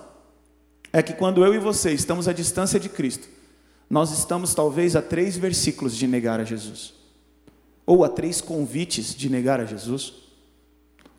é 0.92 1.04
que 1.04 1.14
quando 1.14 1.46
eu 1.46 1.54
e 1.54 1.60
você 1.60 1.92
estamos 1.92 2.28
à 2.28 2.34
distância 2.34 2.80
de 2.80 2.90
Cristo, 2.90 3.28
nós 3.88 4.12
estamos 4.12 4.54
talvez 4.54 4.96
a 4.96 5.02
três 5.02 5.38
versículos 5.38 5.96
de 5.96 6.08
negar 6.08 6.40
a 6.40 6.44
Jesus, 6.44 6.94
ou 7.86 8.04
a 8.04 8.10
três 8.10 8.42
convites 8.42 9.16
de 9.16 9.30
negar 9.30 9.60
a 9.60 9.66
Jesus, 9.66 10.14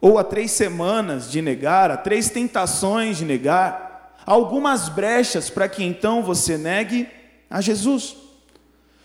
ou 0.00 0.18
a 0.18 0.24
três 0.24 0.50
semanas 0.50 1.30
de 1.30 1.40
negar, 1.40 1.90
a 1.90 1.96
três 1.96 2.28
tentações 2.28 3.18
de 3.18 3.24
negar, 3.24 4.16
algumas 4.26 4.88
brechas 4.88 5.48
para 5.48 5.68
que 5.68 5.84
então 5.84 6.22
você 6.22 6.58
negue 6.58 7.08
a 7.48 7.60
Jesus. 7.60 8.16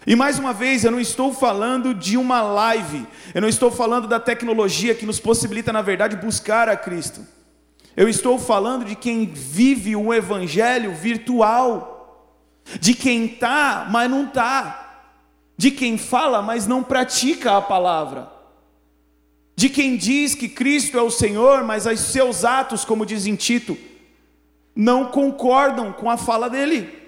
E 0.05 0.15
mais 0.15 0.37
uma 0.37 0.53
vez, 0.53 0.83
eu 0.83 0.91
não 0.91 0.99
estou 0.99 1.33
falando 1.33 1.93
de 1.93 2.17
uma 2.17 2.41
live, 2.41 3.07
eu 3.33 3.41
não 3.41 3.49
estou 3.49 3.71
falando 3.71 4.07
da 4.07 4.19
tecnologia 4.19 4.93
que 4.93 5.05
nos 5.05 5.19
possibilita, 5.19 5.73
na 5.73 5.81
verdade, 5.81 6.15
buscar 6.15 6.69
a 6.69 6.77
Cristo. 6.77 7.25
Eu 7.97 8.07
estou 8.07 8.37
falando 8.37 8.85
de 8.85 8.95
quem 8.95 9.25
vive 9.25 9.95
o 9.95 10.13
evangelho 10.13 10.93
virtual 10.93 11.95
de 12.79 12.93
quem 12.93 13.25
está, 13.25 13.87
mas 13.89 14.09
não 14.09 14.25
está, 14.25 15.11
de 15.57 15.71
quem 15.71 15.97
fala, 15.97 16.41
mas 16.41 16.65
não 16.65 16.83
pratica 16.83 17.55
a 17.55 17.61
palavra, 17.61 18.29
de 19.55 19.69
quem 19.69 19.95
diz 19.95 20.35
que 20.35 20.49
Cristo 20.49 20.97
é 20.97 21.01
o 21.01 21.11
Senhor, 21.11 21.63
mas 21.63 21.85
os 21.85 21.99
seus 21.99 22.43
atos, 22.43 22.83
como 22.83 23.05
diz 23.05 23.25
em 23.25 23.35
Tito, 23.35 23.77
não 24.75 25.05
concordam 25.05 25.93
com 25.93 26.09
a 26.09 26.17
fala 26.17 26.49
dele. 26.49 27.04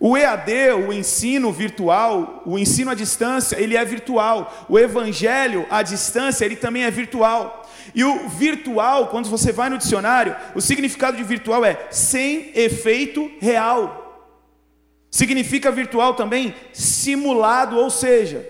O 0.00 0.16
EAD, 0.16 0.72
o 0.86 0.92
ensino 0.92 1.52
virtual, 1.52 2.42
o 2.46 2.58
ensino 2.58 2.90
à 2.90 2.94
distância, 2.94 3.60
ele 3.60 3.76
é 3.76 3.84
virtual. 3.84 4.66
O 4.68 4.78
evangelho 4.78 5.66
à 5.70 5.82
distância, 5.82 6.44
ele 6.44 6.56
também 6.56 6.84
é 6.84 6.90
virtual. 6.90 7.68
E 7.94 8.04
o 8.04 8.28
virtual, 8.28 9.08
quando 9.08 9.28
você 9.28 9.50
vai 9.50 9.68
no 9.68 9.78
dicionário, 9.78 10.36
o 10.54 10.60
significado 10.60 11.16
de 11.16 11.24
virtual 11.24 11.64
é 11.64 11.88
sem 11.90 12.52
efeito 12.54 13.30
real. 13.40 14.04
Significa 15.10 15.72
virtual 15.72 16.14
também 16.14 16.54
simulado, 16.72 17.76
ou 17.76 17.90
seja, 17.90 18.48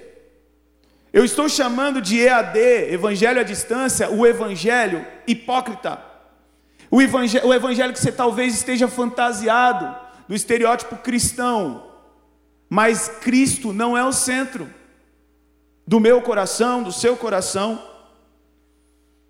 eu 1.13 1.25
estou 1.25 1.49
chamando 1.49 2.03
de 2.03 2.21
EAD, 2.21 2.59
Evangelho 2.93 3.41
à 3.41 3.43
Distância, 3.43 4.11
o 4.11 4.27
Evangelho 4.27 5.07
hipócrita. 5.27 6.09
O 6.91 7.03
evangelho, 7.03 7.47
o 7.47 7.55
evangelho 7.55 7.93
que 7.93 8.01
você 8.01 8.11
talvez 8.11 8.55
esteja 8.55 8.89
fantasiado 8.89 9.95
do 10.29 10.35
estereótipo 10.35 10.97
cristão, 10.97 11.91
mas 12.69 13.09
Cristo 13.09 13.73
não 13.73 13.97
é 13.97 14.05
o 14.05 14.13
centro 14.13 14.69
do 15.87 15.99
meu 15.99 16.21
coração, 16.21 16.83
do 16.83 16.93
seu 16.93 17.17
coração. 17.17 17.83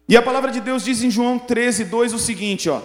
E 0.09 0.17
a 0.17 0.23
palavra 0.23 0.51
de 0.51 0.61
Deus 0.61 0.83
diz 0.83 1.03
em 1.03 1.11
João 1.11 1.39
13, 1.39 1.85
2 1.85 2.13
o 2.13 2.19
seguinte: 2.19 2.69
ó, 2.69 2.83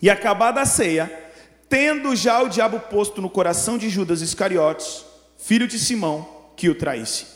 e 0.00 0.10
acabada 0.10 0.60
a 0.60 0.66
ceia, 0.66 1.30
tendo 1.68 2.16
já 2.16 2.42
o 2.42 2.48
diabo 2.48 2.80
posto 2.80 3.22
no 3.22 3.30
coração 3.30 3.78
de 3.78 3.88
Judas 3.88 4.20
Iscariotes, 4.20 5.04
filho 5.38 5.68
de 5.68 5.78
Simão, 5.78 6.26
que 6.56 6.68
o 6.68 6.74
traísse. 6.74 7.26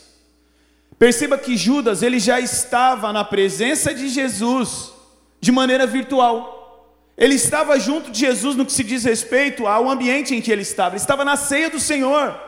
Perceba 0.98 1.38
que 1.38 1.56
Judas 1.56 2.02
ele 2.02 2.18
já 2.18 2.40
estava 2.40 3.12
na 3.12 3.22
presença 3.22 3.94
de 3.94 4.08
Jesus 4.08 4.90
de 5.40 5.52
maneira 5.52 5.86
virtual. 5.86 6.55
Ele 7.16 7.34
estava 7.34 7.78
junto 7.78 8.10
de 8.10 8.20
Jesus 8.20 8.56
no 8.56 8.66
que 8.66 8.72
se 8.72 8.84
diz 8.84 9.04
respeito 9.04 9.66
ao 9.66 9.88
ambiente 9.88 10.34
em 10.34 10.40
que 10.40 10.52
ele 10.52 10.62
estava. 10.62 10.94
Ele 10.94 11.00
estava 11.00 11.24
na 11.24 11.36
ceia 11.36 11.70
do 11.70 11.80
Senhor, 11.80 12.38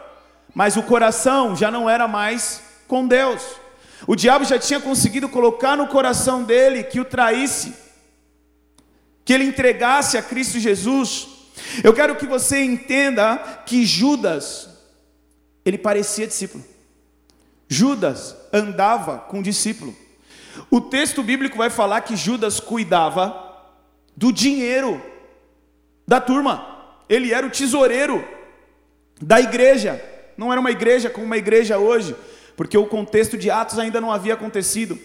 mas 0.54 0.76
o 0.76 0.82
coração 0.82 1.56
já 1.56 1.70
não 1.70 1.88
era 1.88 2.06
mais 2.06 2.62
com 2.86 3.06
Deus. 3.06 3.42
O 4.06 4.14
diabo 4.14 4.44
já 4.44 4.58
tinha 4.58 4.80
conseguido 4.80 5.28
colocar 5.28 5.76
no 5.76 5.88
coração 5.88 6.42
dele 6.42 6.84
que 6.84 7.00
o 7.00 7.04
traísse, 7.04 7.74
que 9.24 9.32
ele 9.32 9.44
entregasse 9.44 10.16
a 10.16 10.22
Cristo 10.22 10.58
Jesus 10.58 11.38
eu 11.82 11.92
quero 11.92 12.16
que 12.16 12.26
você 12.26 12.62
entenda 12.62 13.36
que 13.66 13.84
Judas, 13.84 14.68
ele 15.64 15.78
parecia 15.78 16.26
discípulo. 16.26 16.64
Judas 17.68 18.34
andava 18.52 19.18
com 19.18 19.42
discípulo. 19.42 19.94
O 20.70 20.80
texto 20.80 21.22
bíblico 21.22 21.58
vai 21.58 21.70
falar 21.70 22.00
que 22.00 22.16
Judas 22.16 22.58
cuidava 22.60 23.47
do 24.18 24.32
dinheiro 24.32 25.00
da 26.04 26.20
turma. 26.20 26.76
Ele 27.08 27.32
era 27.32 27.46
o 27.46 27.50
tesoureiro 27.50 28.26
da 29.22 29.40
igreja. 29.40 30.02
Não 30.36 30.50
era 30.50 30.60
uma 30.60 30.72
igreja 30.72 31.08
como 31.08 31.24
uma 31.24 31.36
igreja 31.36 31.78
hoje, 31.78 32.16
porque 32.56 32.76
o 32.76 32.86
contexto 32.86 33.38
de 33.38 33.48
Atos 33.48 33.78
ainda 33.78 34.00
não 34.00 34.10
havia 34.10 34.34
acontecido. 34.34 34.98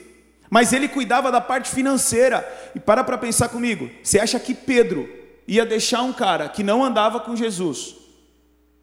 mas 0.50 0.72
ele 0.72 0.88
cuidava 0.88 1.32
da 1.32 1.40
parte 1.40 1.70
financeira. 1.70 2.44
E 2.76 2.80
para 2.80 3.04
para 3.04 3.18
pensar 3.18 3.50
comigo, 3.50 3.90
você 4.04 4.20
acha 4.20 4.40
que 4.40 4.54
Pedro 4.54 5.08
ia 5.48 5.66
deixar 5.66 6.02
um 6.02 6.14
cara 6.14 6.50
que 6.50 6.64
não 6.64 6.84
andava 6.84 7.20
com 7.20 7.36
Jesus 7.36 7.96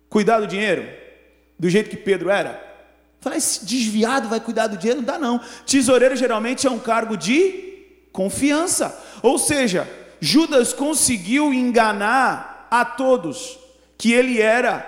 cuidar 0.09 0.41
do 0.41 0.47
dinheiro? 0.47 0.89
Do 1.59 1.69
jeito 1.69 1.91
que 1.91 1.97
Pedro 1.97 2.31
era? 2.31 2.61
Fala, 3.21 3.37
esse 3.37 3.65
desviado 3.65 4.29
vai 4.29 4.41
cuidar 4.41 4.67
do 4.69 4.77
dinheiro? 4.77 5.01
Não 5.01 5.07
dá 5.07 5.19
não. 5.19 5.41
Tesoureiro 5.67 6.17
geralmente 6.17 6.67
é 6.67 6.71
um 6.71 6.79
cargo 6.79 7.17
de 7.17 8.09
confiança. 8.13 8.97
Ou 9.23 9.39
seja, 9.39 9.89
Judas 10.21 10.73
conseguiu 10.73 11.53
enganar 11.53 12.69
a 12.71 12.85
todos 12.85 13.59
que 13.97 14.13
ele 14.13 14.41
era 14.41 14.87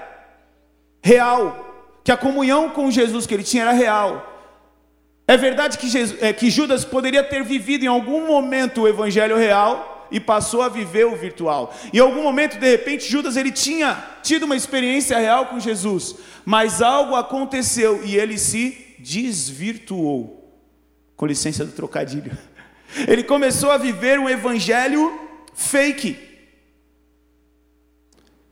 real, 1.03 2.01
que 2.05 2.13
a 2.13 2.17
comunhão 2.17 2.71
com 2.71 2.91
Jesus 2.91 3.27
que 3.27 3.35
ele 3.35 3.43
tinha 3.43 3.65
era 3.65 3.73
real. 3.73 4.29
É 5.27 5.37
verdade 5.37 5.79
que, 5.79 5.89
Jesus, 5.89 6.23
é, 6.23 6.33
que 6.33 6.51
Judas 6.51 6.85
poderia 6.85 7.23
ter 7.23 7.43
vivido 7.43 7.85
em 7.85 7.89
algum 7.89 8.27
momento 8.27 8.83
o 8.83 8.89
evangelho 8.89 9.37
real 9.37 10.07
e 10.11 10.21
passou 10.21 10.61
a 10.63 10.69
viver 10.69 11.07
o 11.07 11.17
virtual. 11.17 11.75
Em 11.93 11.99
algum 11.99 12.23
momento, 12.23 12.59
de 12.59 12.71
repente, 12.71 13.09
Judas 13.09 13.37
ele 13.37 13.51
tinha 13.51 14.05
tido 14.23 14.45
uma 14.45 14.55
experiência 14.55 15.19
real 15.19 15.47
com 15.47 15.59
Jesus, 15.59 16.17
mas 16.45 16.83
algo 16.83 17.17
aconteceu 17.17 18.05
e 18.05 18.17
ele 18.17 18.37
se 18.37 18.97
desvirtuou. 18.99 20.39
Com 21.17 21.27
licença 21.27 21.65
do 21.65 21.73
trocadilho. 21.73 22.37
Ele 23.09 23.23
começou 23.23 23.71
a 23.71 23.79
viver 23.79 24.19
um 24.19 24.29
evangelho 24.29 25.19
fake. 25.55 26.17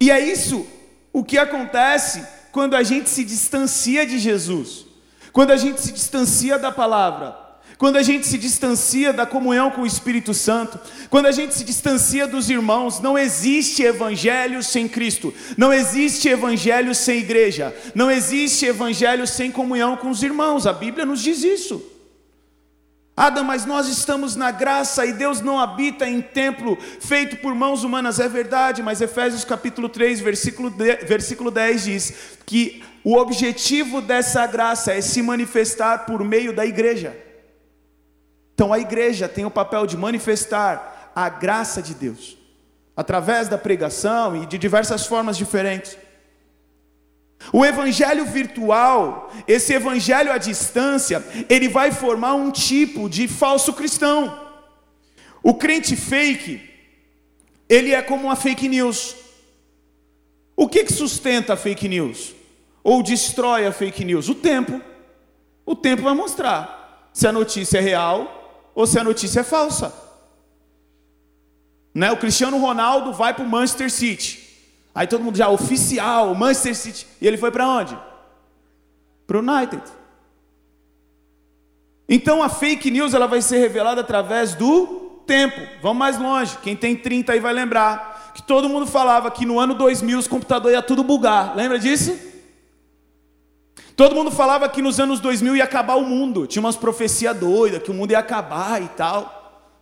E 0.01 0.11
é 0.11 0.19
isso 0.19 0.67
o 1.13 1.25
que 1.25 1.39
acontece 1.39 2.27
quando 2.53 2.75
a 2.75 2.83
gente 2.83 3.11
se 3.11 3.25
distancia 3.25 4.07
de 4.07 4.19
Jesus, 4.19 4.87
quando 5.33 5.51
a 5.51 5.57
gente 5.57 5.81
se 5.81 5.93
distancia 5.93 6.59
da 6.59 6.73
palavra, 6.73 7.37
quando 7.79 7.97
a 7.97 8.03
gente 8.03 8.27
se 8.27 8.37
distancia 8.37 9.13
da 9.13 9.25
comunhão 9.25 9.71
com 9.71 9.83
o 9.83 9.87
Espírito 9.87 10.35
Santo, 10.35 10.79
quando 11.09 11.27
a 11.27 11.33
gente 11.33 11.55
se 11.55 11.65
distancia 11.65 12.27
dos 12.27 12.51
irmãos, 12.51 13.01
não 13.01 13.17
existe 13.17 13.83
evangelho 13.83 14.63
sem 14.63 14.87
Cristo, 14.87 15.33
não 15.57 15.73
existe 15.73 16.29
evangelho 16.29 16.95
sem 16.95 17.21
igreja, 17.21 17.75
não 17.95 18.11
existe 18.11 18.67
evangelho 18.67 19.27
sem 19.27 19.51
comunhão 19.51 19.97
com 19.97 20.11
os 20.11 20.23
irmãos, 20.23 20.67
a 20.67 20.73
Bíblia 20.73 21.07
nos 21.07 21.23
diz 21.23 21.43
isso. 21.43 21.83
Adam, 23.17 23.45
mas 23.45 23.67
nós 23.67 23.87
estamos 23.87 24.35
na 24.35 24.51
graça 24.51 25.05
e 25.05 25.13
Deus 25.13 25.41
não 25.41 25.61
habita 25.61 26.09
em 26.09 26.23
templo 26.23 26.79
feito 27.01 27.37
por 27.37 27.55
mãos 27.55 27.85
humanas, 27.85 28.19
é 28.19 28.29
verdade, 28.29 28.83
mas 28.83 29.01
Efésios 29.01 29.45
capítulo 29.45 29.89
3, 29.89 30.21
versículo, 30.21 30.71
versículo 30.71 31.51
10 31.51 31.85
diz 31.85 32.39
que 32.47 32.83
o 33.05 33.17
objetivo 33.17 34.01
dessa 34.01 34.47
graça 34.47 34.93
é 34.93 35.01
se 35.01 35.23
manifestar 35.23 36.07
por 36.07 36.25
meio 36.25 36.53
da 36.53 36.65
igreja. 36.65 37.17
Então 38.55 38.73
a 38.73 38.79
igreja 38.79 39.29
tem 39.29 39.45
o 39.45 39.51
papel 39.51 39.87
de 39.87 39.97
manifestar 39.97 41.13
a 41.15 41.29
graça 41.29 41.83
de 41.83 41.95
Deus, 41.95 42.39
através 42.97 43.49
da 43.49 43.59
pregação 43.59 44.43
e 44.43 44.47
de 44.47 44.59
diversas 44.59 45.07
formas 45.07 45.37
diferentes. 45.37 45.97
O 47.53 47.65
evangelho 47.65 48.27
virtual, 48.27 49.33
esse 49.49 49.73
evangelho 49.73 50.31
à 50.31 50.39
distância, 50.39 51.25
ele 51.49 51.69
vai 51.69 51.91
formar 51.91 52.35
um 52.35 52.51
tipo 52.51 53.09
de 53.09 53.27
falso 53.27 53.73
cristão. 53.73 54.39
O 55.43 55.55
crente 55.55 55.97
fake, 55.97 56.61
ele 57.69 57.93
é 57.93 58.03
como 58.03 58.25
uma 58.25 58.37
fake 58.37 58.69
news. 58.69 59.17
O 60.55 60.69
que, 60.69 60.85
que 60.85 60.93
sustenta 60.93 61.55
a 61.55 61.57
fake 61.57 61.89
news? 61.89 62.35
Ou 62.85 63.03
destrói 63.03 63.67
a 63.67 63.73
fake 63.73 64.05
news? 64.05 64.29
O 64.29 64.35
tempo. 64.35 64.81
O 65.65 65.75
tempo 65.75 66.03
vai 66.03 66.15
mostrar 66.15 67.09
se 67.13 67.27
a 67.27 67.33
notícia 67.33 67.79
é 67.79 67.81
real 67.81 68.71
ou 68.75 68.87
se 68.87 68.99
a 68.99 69.05
notícia 69.05 69.41
é 69.41 69.45
falsa. 69.45 69.95
Né? 71.95 72.13
O 72.13 72.17
Cristiano 72.17 72.59
Ronaldo 72.59 73.13
vai 73.13 73.33
para 73.35 73.45
o 73.45 73.49
Manchester 73.49 73.91
City. 73.91 74.50
Aí 74.95 75.07
todo 75.07 75.23
mundo 75.23 75.37
já, 75.37 75.49
oficial, 75.49 76.35
Manchester 76.35 76.75
City. 76.75 77.07
E 77.21 77.27
ele 77.27 77.37
foi 77.37 77.51
para 77.51 77.67
onde? 77.67 77.97
Para 79.27 79.37
o 79.37 79.41
United. 79.41 79.83
Então 82.09 82.43
a 82.43 82.49
fake 82.49 82.91
news 82.91 83.15
ela 83.15 83.29
vai 83.29 83.41
ser 83.41 83.59
revelada 83.59 84.01
através 84.01 84.55
do 84.55 85.23
tempo. 85.27 85.61
Vamos 85.81 85.99
mais 85.99 86.19
longe. 86.19 86.59
Quem 86.61 86.75
tem 86.75 86.97
30 86.97 87.33
aí 87.33 87.39
vai 87.39 87.53
lembrar 87.53 88.33
que 88.35 88.43
todo 88.43 88.69
mundo 88.69 88.87
falava 88.87 89.31
que 89.31 89.47
no 89.47 89.61
ano 89.61 89.75
2000 89.75 90.19
os 90.19 90.27
computadores 90.27 90.77
ia 90.77 90.83
tudo 90.83 91.05
bugar. 91.05 91.55
Lembra 91.55 91.79
disso? 91.79 92.19
Todo 93.95 94.15
mundo 94.15 94.31
falava 94.31 94.69
que 94.69 94.83
nos 94.83 94.99
anos 94.99 95.21
2000 95.21 95.57
ia 95.57 95.65
acabar 95.65 95.97
o 95.97 96.03
mundo. 96.03 96.47
Tinha 96.47 96.61
umas 96.61 96.77
profecias 96.77 97.37
doidas 97.37 97.83
que 97.83 97.91
o 97.91 97.95
mundo 97.95 98.11
ia 98.11 98.19
acabar 98.19 98.83
e 98.83 98.89
tal. 98.89 99.40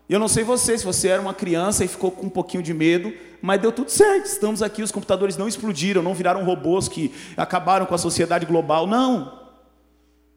E 0.08 0.12
eu 0.12 0.18
não 0.18 0.28
sei 0.28 0.42
você, 0.42 0.78
se 0.78 0.84
você 0.84 1.08
era 1.08 1.20
uma 1.20 1.34
criança 1.34 1.84
e 1.84 1.88
ficou 1.88 2.10
com 2.10 2.26
um 2.26 2.30
pouquinho 2.30 2.62
de 2.62 2.72
medo, 2.72 3.12
mas 3.42 3.60
deu 3.60 3.70
tudo 3.70 3.90
certo. 3.90 4.24
Estamos 4.24 4.62
aqui, 4.62 4.82
os 4.82 4.90
computadores 4.90 5.36
não 5.36 5.46
explodiram, 5.46 6.02
não 6.02 6.14
viraram 6.14 6.44
robôs 6.44 6.88
que 6.88 7.12
acabaram 7.36 7.84
com 7.84 7.94
a 7.94 7.98
sociedade 7.98 8.46
global. 8.46 8.86
Não. 8.86 9.38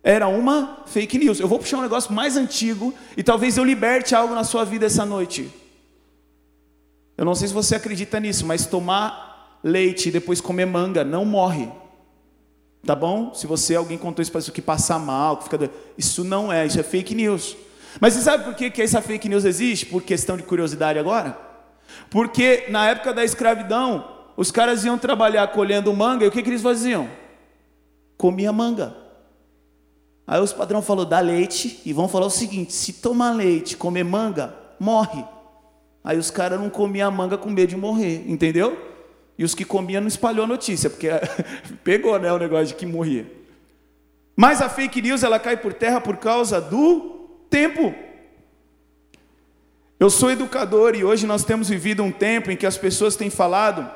Era 0.03 0.27
uma 0.27 0.83
fake 0.87 1.17
news. 1.17 1.39
Eu 1.39 1.47
vou 1.47 1.57
puxar 1.57 1.77
um 1.77 1.81
negócio 1.81 2.11
mais 2.11 2.35
antigo 2.35 2.93
e 3.15 3.23
talvez 3.23 3.57
eu 3.57 3.63
liberte 3.63 4.13
algo 4.13 4.35
na 4.35 4.43
sua 4.43 4.65
vida 4.65 4.87
essa 4.87 5.05
noite. 5.05 5.49
Eu 7.17 7.23
não 7.23 7.35
sei 7.35 7.47
se 7.47 7.53
você 7.53 7.75
acredita 7.75 8.19
nisso, 8.19 8.45
mas 8.45 8.65
tomar 8.65 9.59
leite 9.63 10.09
e 10.09 10.11
depois 10.11 10.41
comer 10.41 10.65
manga 10.65 11.03
não 11.05 11.23
morre. 11.23 11.69
Tá 12.85 12.95
bom? 12.95 13.33
Se 13.33 13.45
você 13.47 13.75
alguém 13.75 13.97
contou 13.97 14.21
isso 14.23 14.31
para 14.31 14.39
isso 14.39 14.51
que 14.51 14.61
passar 14.61 14.99
mal, 14.99 15.37
que 15.37 15.43
fica 15.43 15.69
isso 15.97 16.23
não 16.23 16.51
é, 16.51 16.65
isso 16.65 16.79
é 16.79 16.83
fake 16.83 17.13
news. 17.13 17.55
Mas 17.99 18.13
você 18.13 18.21
sabe 18.21 18.43
por 18.43 18.55
que, 18.55 18.69
que 18.69 18.81
essa 18.81 19.01
fake 19.01 19.27
news 19.27 19.45
existe? 19.45 19.85
Por 19.85 20.01
questão 20.01 20.37
de 20.37 20.43
curiosidade 20.43 20.97
agora? 20.97 21.37
Porque 22.09 22.65
na 22.69 22.87
época 22.89 23.13
da 23.13 23.23
escravidão, 23.23 24.07
os 24.37 24.51
caras 24.51 24.85
iam 24.85 24.97
trabalhar 24.97 25.47
colhendo 25.47 25.93
manga 25.93 26.23
e 26.23 26.27
o 26.27 26.31
que, 26.31 26.41
que 26.41 26.49
eles 26.49 26.61
faziam? 26.61 27.09
Comia 28.17 28.51
manga. 28.51 28.95
Aí 30.25 30.39
os 30.39 30.53
padrão 30.53 30.81
falou, 30.81 31.05
dá 31.05 31.19
leite 31.19 31.81
e 31.85 31.91
vão 31.91 32.07
falar 32.07 32.27
o 32.27 32.31
seguinte: 32.31 32.73
se 32.73 32.93
tomar 32.93 33.33
leite, 33.33 33.75
comer 33.75 34.03
manga, 34.03 34.55
morre. 34.79 35.25
Aí 36.03 36.17
os 36.17 36.31
caras 36.31 36.59
não 36.59 36.69
comiam 36.69 37.11
manga 37.11 37.37
com 37.37 37.49
medo 37.49 37.69
de 37.69 37.77
morrer, 37.77 38.23
entendeu? 38.27 38.77
E 39.37 39.43
os 39.43 39.53
que 39.53 39.65
comiam 39.65 40.01
não 40.01 40.07
espalhou 40.07 40.45
a 40.45 40.47
notícia, 40.47 40.89
porque 40.89 41.09
pegou 41.83 42.17
né, 42.17 42.31
o 42.31 42.37
negócio 42.37 42.67
de 42.67 42.75
que 42.75 42.85
morria. 42.85 43.29
Mas 44.35 44.61
a 44.61 44.69
fake 44.69 45.01
news 45.01 45.23
ela 45.23 45.39
cai 45.39 45.57
por 45.57 45.73
terra 45.73 45.99
por 45.99 46.17
causa 46.17 46.61
do 46.61 47.10
tempo. 47.51 47.93
Eu 49.99 50.09
sou 50.09 50.31
educador 50.31 50.95
e 50.95 51.03
hoje 51.03 51.27
nós 51.27 51.43
temos 51.43 51.67
vivido 51.67 52.01
um 52.01 52.11
tempo 52.11 52.49
em 52.49 52.55
que 52.55 52.65
as 52.65 52.77
pessoas 52.77 53.17
têm 53.17 53.29
falado 53.29 53.91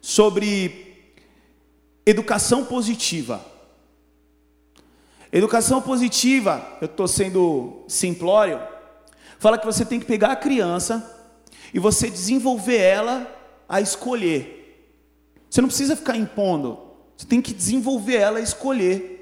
sobre 0.00 1.14
educação 2.04 2.64
positiva. 2.64 3.42
Educação 5.32 5.80
positiva, 5.80 6.76
eu 6.80 6.86
estou 6.86 7.08
sendo 7.08 7.84
simplório, 7.88 8.60
fala 9.38 9.56
que 9.56 9.64
você 9.64 9.84
tem 9.84 9.98
que 10.00 10.04
pegar 10.04 10.32
a 10.32 10.36
criança 10.36 11.20
e 11.72 11.78
você 11.78 12.10
desenvolver 12.10 12.76
ela 12.76 13.32
a 13.68 13.80
escolher. 13.80 14.90
Você 15.48 15.60
não 15.62 15.68
precisa 15.68 15.96
ficar 15.96 16.16
impondo, 16.16 16.78
você 17.16 17.24
tem 17.24 17.40
que 17.40 17.54
desenvolver 17.54 18.16
ela 18.16 18.40
a 18.40 18.42
escolher. 18.42 19.21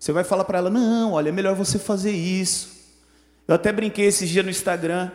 Você 0.00 0.12
vai 0.12 0.24
falar 0.24 0.44
para 0.44 0.58
ela: 0.58 0.70
não, 0.70 1.12
olha, 1.12 1.28
é 1.28 1.32
melhor 1.32 1.54
você 1.54 1.78
fazer 1.78 2.10
isso. 2.10 2.70
Eu 3.46 3.54
até 3.54 3.70
brinquei 3.70 4.06
esses 4.06 4.28
dias 4.28 4.44
no 4.44 4.50
Instagram. 4.50 5.10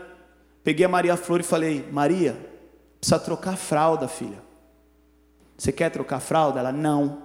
Peguei 0.63 0.85
a 0.85 0.89
Maria 0.89 1.17
Flor 1.17 1.39
e 1.39 1.43
falei: 1.43 1.89
Maria, 1.91 2.37
precisa 2.99 3.19
trocar 3.19 3.55
a 3.55 3.57
fralda, 3.57 4.07
filha. 4.07 4.41
Você 5.57 5.71
quer 5.71 5.89
trocar 5.89 6.17
a 6.17 6.19
fralda? 6.19 6.59
Ela: 6.59 6.71
não. 6.71 7.23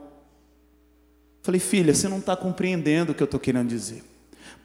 Falei: 1.42 1.61
filha, 1.61 1.94
você 1.94 2.09
não 2.09 2.18
está 2.18 2.35
compreendendo 2.35 3.12
o 3.12 3.14
que 3.14 3.23
eu 3.23 3.27
estou 3.27 3.38
querendo 3.38 3.68
dizer. 3.68 4.03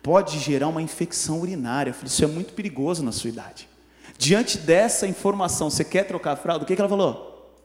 Pode 0.02 0.40
gerar 0.40 0.70
uma 0.70 0.82
infecção 0.82 1.42
urinária. 1.42 1.94
Falei: 1.94 2.08
isso 2.08 2.24
é 2.24 2.28
muito 2.28 2.54
perigoso 2.54 3.04
na 3.04 3.12
sua 3.12 3.30
idade. 3.30 3.68
Diante 4.18 4.58
dessa 4.58 5.06
informação, 5.06 5.70
você 5.70 5.84
quer 5.84 6.06
trocar 6.06 6.32
a 6.32 6.38
fralda? 6.38 6.64
O 6.64 6.68
que, 6.68 6.74
que 6.74 6.82
ela 6.82 6.88
falou? 6.88 7.60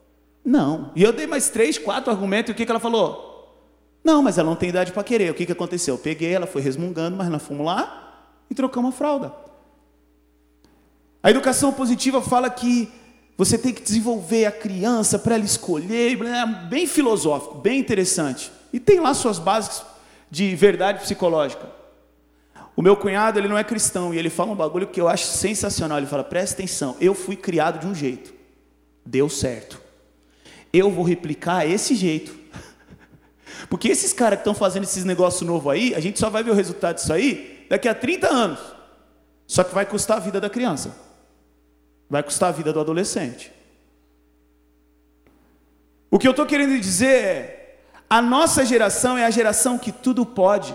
Não. 0.44 0.90
E 0.96 1.04
eu 1.04 1.12
dei 1.12 1.28
mais 1.28 1.50
três, 1.50 1.78
quatro 1.78 2.10
argumentos. 2.10 2.48
E 2.48 2.52
o 2.52 2.54
que, 2.56 2.64
que 2.64 2.72
ela 2.72 2.80
falou? 2.80 3.29
Não, 4.02 4.22
mas 4.22 4.38
ela 4.38 4.48
não 4.48 4.56
tem 4.56 4.68
idade 4.70 4.92
para 4.92 5.04
querer. 5.04 5.30
O 5.30 5.34
que, 5.34 5.46
que 5.46 5.52
aconteceu? 5.52 5.94
Eu 5.94 5.98
peguei, 5.98 6.32
ela 6.32 6.46
foi 6.46 6.62
resmungando, 6.62 7.16
mas 7.16 7.28
nós 7.28 7.42
fomos 7.42 7.66
lá, 7.66 8.28
e 8.50 8.54
trocar 8.54 8.80
uma 8.80 8.92
fralda. 8.92 9.32
A 11.22 11.30
educação 11.30 11.72
positiva 11.72 12.22
fala 12.22 12.48
que 12.48 12.90
você 13.36 13.56
tem 13.56 13.72
que 13.72 13.82
desenvolver 13.82 14.46
a 14.46 14.52
criança 14.52 15.18
para 15.18 15.34
ela 15.34 15.44
escolher, 15.44 16.18
é 16.22 16.46
bem 16.68 16.86
filosófico, 16.86 17.54
bem 17.56 17.78
interessante. 17.78 18.50
E 18.72 18.80
tem 18.80 19.00
lá 19.00 19.14
suas 19.14 19.38
bases 19.38 19.82
de 20.30 20.54
verdade 20.54 21.00
psicológica. 21.00 21.66
O 22.76 22.82
meu 22.82 22.96
cunhado, 22.96 23.38
ele 23.38 23.48
não 23.48 23.58
é 23.58 23.64
cristão, 23.64 24.14
e 24.14 24.18
ele 24.18 24.30
fala 24.30 24.52
um 24.52 24.56
bagulho 24.56 24.86
que 24.86 25.00
eu 25.00 25.08
acho 25.08 25.26
sensacional. 25.26 25.98
Ele 25.98 26.06
fala: 26.06 26.24
presta 26.24 26.54
atenção, 26.54 26.96
eu 27.00 27.14
fui 27.14 27.36
criado 27.36 27.80
de 27.80 27.86
um 27.86 27.94
jeito, 27.94 28.32
deu 29.04 29.28
certo. 29.28 29.80
Eu 30.72 30.90
vou 30.90 31.04
replicar 31.04 31.68
esse 31.68 31.94
jeito. 31.94 32.39
Porque 33.68 33.88
esses 33.88 34.12
caras 34.12 34.38
que 34.38 34.40
estão 34.40 34.54
fazendo 34.54 34.84
esses 34.84 35.04
negócios 35.04 35.42
novos 35.42 35.72
aí, 35.72 35.94
a 35.94 36.00
gente 36.00 36.18
só 36.18 36.30
vai 36.30 36.42
ver 36.42 36.50
o 36.50 36.54
resultado 36.54 36.96
disso 36.96 37.12
aí 37.12 37.66
daqui 37.68 37.88
a 37.88 37.94
30 37.94 38.28
anos. 38.28 38.60
Só 39.46 39.64
que 39.64 39.74
vai 39.74 39.84
custar 39.84 40.16
a 40.16 40.20
vida 40.20 40.40
da 40.40 40.48
criança. 40.48 40.96
Vai 42.08 42.22
custar 42.22 42.48
a 42.48 42.52
vida 42.52 42.72
do 42.72 42.80
adolescente. 42.80 43.52
O 46.10 46.18
que 46.18 46.26
eu 46.26 46.32
estou 46.32 46.46
querendo 46.46 46.78
dizer 46.80 47.06
é: 47.06 47.78
a 48.08 48.20
nossa 48.20 48.64
geração 48.64 49.16
é 49.16 49.24
a 49.24 49.30
geração 49.30 49.78
que 49.78 49.92
tudo 49.92 50.26
pode. 50.26 50.74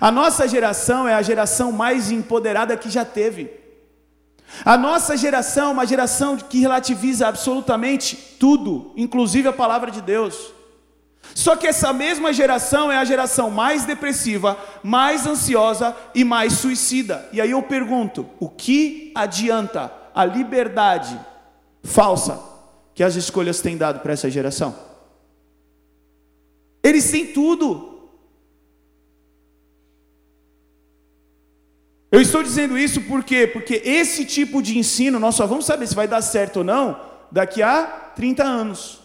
A 0.00 0.10
nossa 0.10 0.46
geração 0.46 1.08
é 1.08 1.14
a 1.14 1.22
geração 1.22 1.72
mais 1.72 2.10
empoderada 2.10 2.76
que 2.76 2.88
já 2.88 3.04
teve. 3.04 3.50
A 4.64 4.76
nossa 4.76 5.16
geração 5.16 5.70
é 5.70 5.72
uma 5.72 5.86
geração 5.86 6.36
que 6.36 6.60
relativiza 6.60 7.26
absolutamente 7.26 8.16
tudo, 8.38 8.92
inclusive 8.96 9.48
a 9.48 9.52
palavra 9.52 9.90
de 9.90 10.00
Deus. 10.00 10.52
Só 11.34 11.56
que 11.56 11.66
essa 11.66 11.92
mesma 11.92 12.32
geração 12.32 12.90
é 12.90 12.98
a 12.98 13.04
geração 13.04 13.50
mais 13.50 13.84
depressiva, 13.84 14.58
mais 14.82 15.26
ansiosa 15.26 15.96
e 16.14 16.24
mais 16.24 16.54
suicida. 16.54 17.28
E 17.32 17.40
aí 17.40 17.50
eu 17.50 17.62
pergunto: 17.62 18.26
o 18.38 18.48
que 18.48 19.12
adianta 19.14 19.92
a 20.14 20.24
liberdade 20.24 21.18
falsa 21.82 22.40
que 22.94 23.02
as 23.02 23.16
escolhas 23.16 23.60
têm 23.60 23.76
dado 23.76 24.00
para 24.00 24.12
essa 24.12 24.30
geração. 24.30 24.74
Eles 26.82 27.10
têm 27.10 27.26
tudo. 27.26 28.10
Eu 32.10 32.20
estou 32.20 32.42
dizendo 32.42 32.76
isso 32.76 33.00
por 33.02 33.24
quê? 33.24 33.46
Porque 33.46 33.80
esse 33.84 34.26
tipo 34.26 34.60
de 34.60 34.78
ensino, 34.78 35.18
nós 35.18 35.34
só 35.34 35.46
vamos 35.46 35.64
saber 35.64 35.86
se 35.86 35.94
vai 35.94 36.06
dar 36.06 36.20
certo 36.20 36.58
ou 36.58 36.64
não 36.64 37.00
daqui 37.30 37.62
a 37.62 37.84
30 38.14 38.42
anos. 38.44 39.01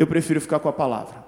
Eu 0.00 0.06
prefiro 0.06 0.40
ficar 0.40 0.58
com 0.60 0.68
a 0.70 0.72
palavra. 0.72 1.22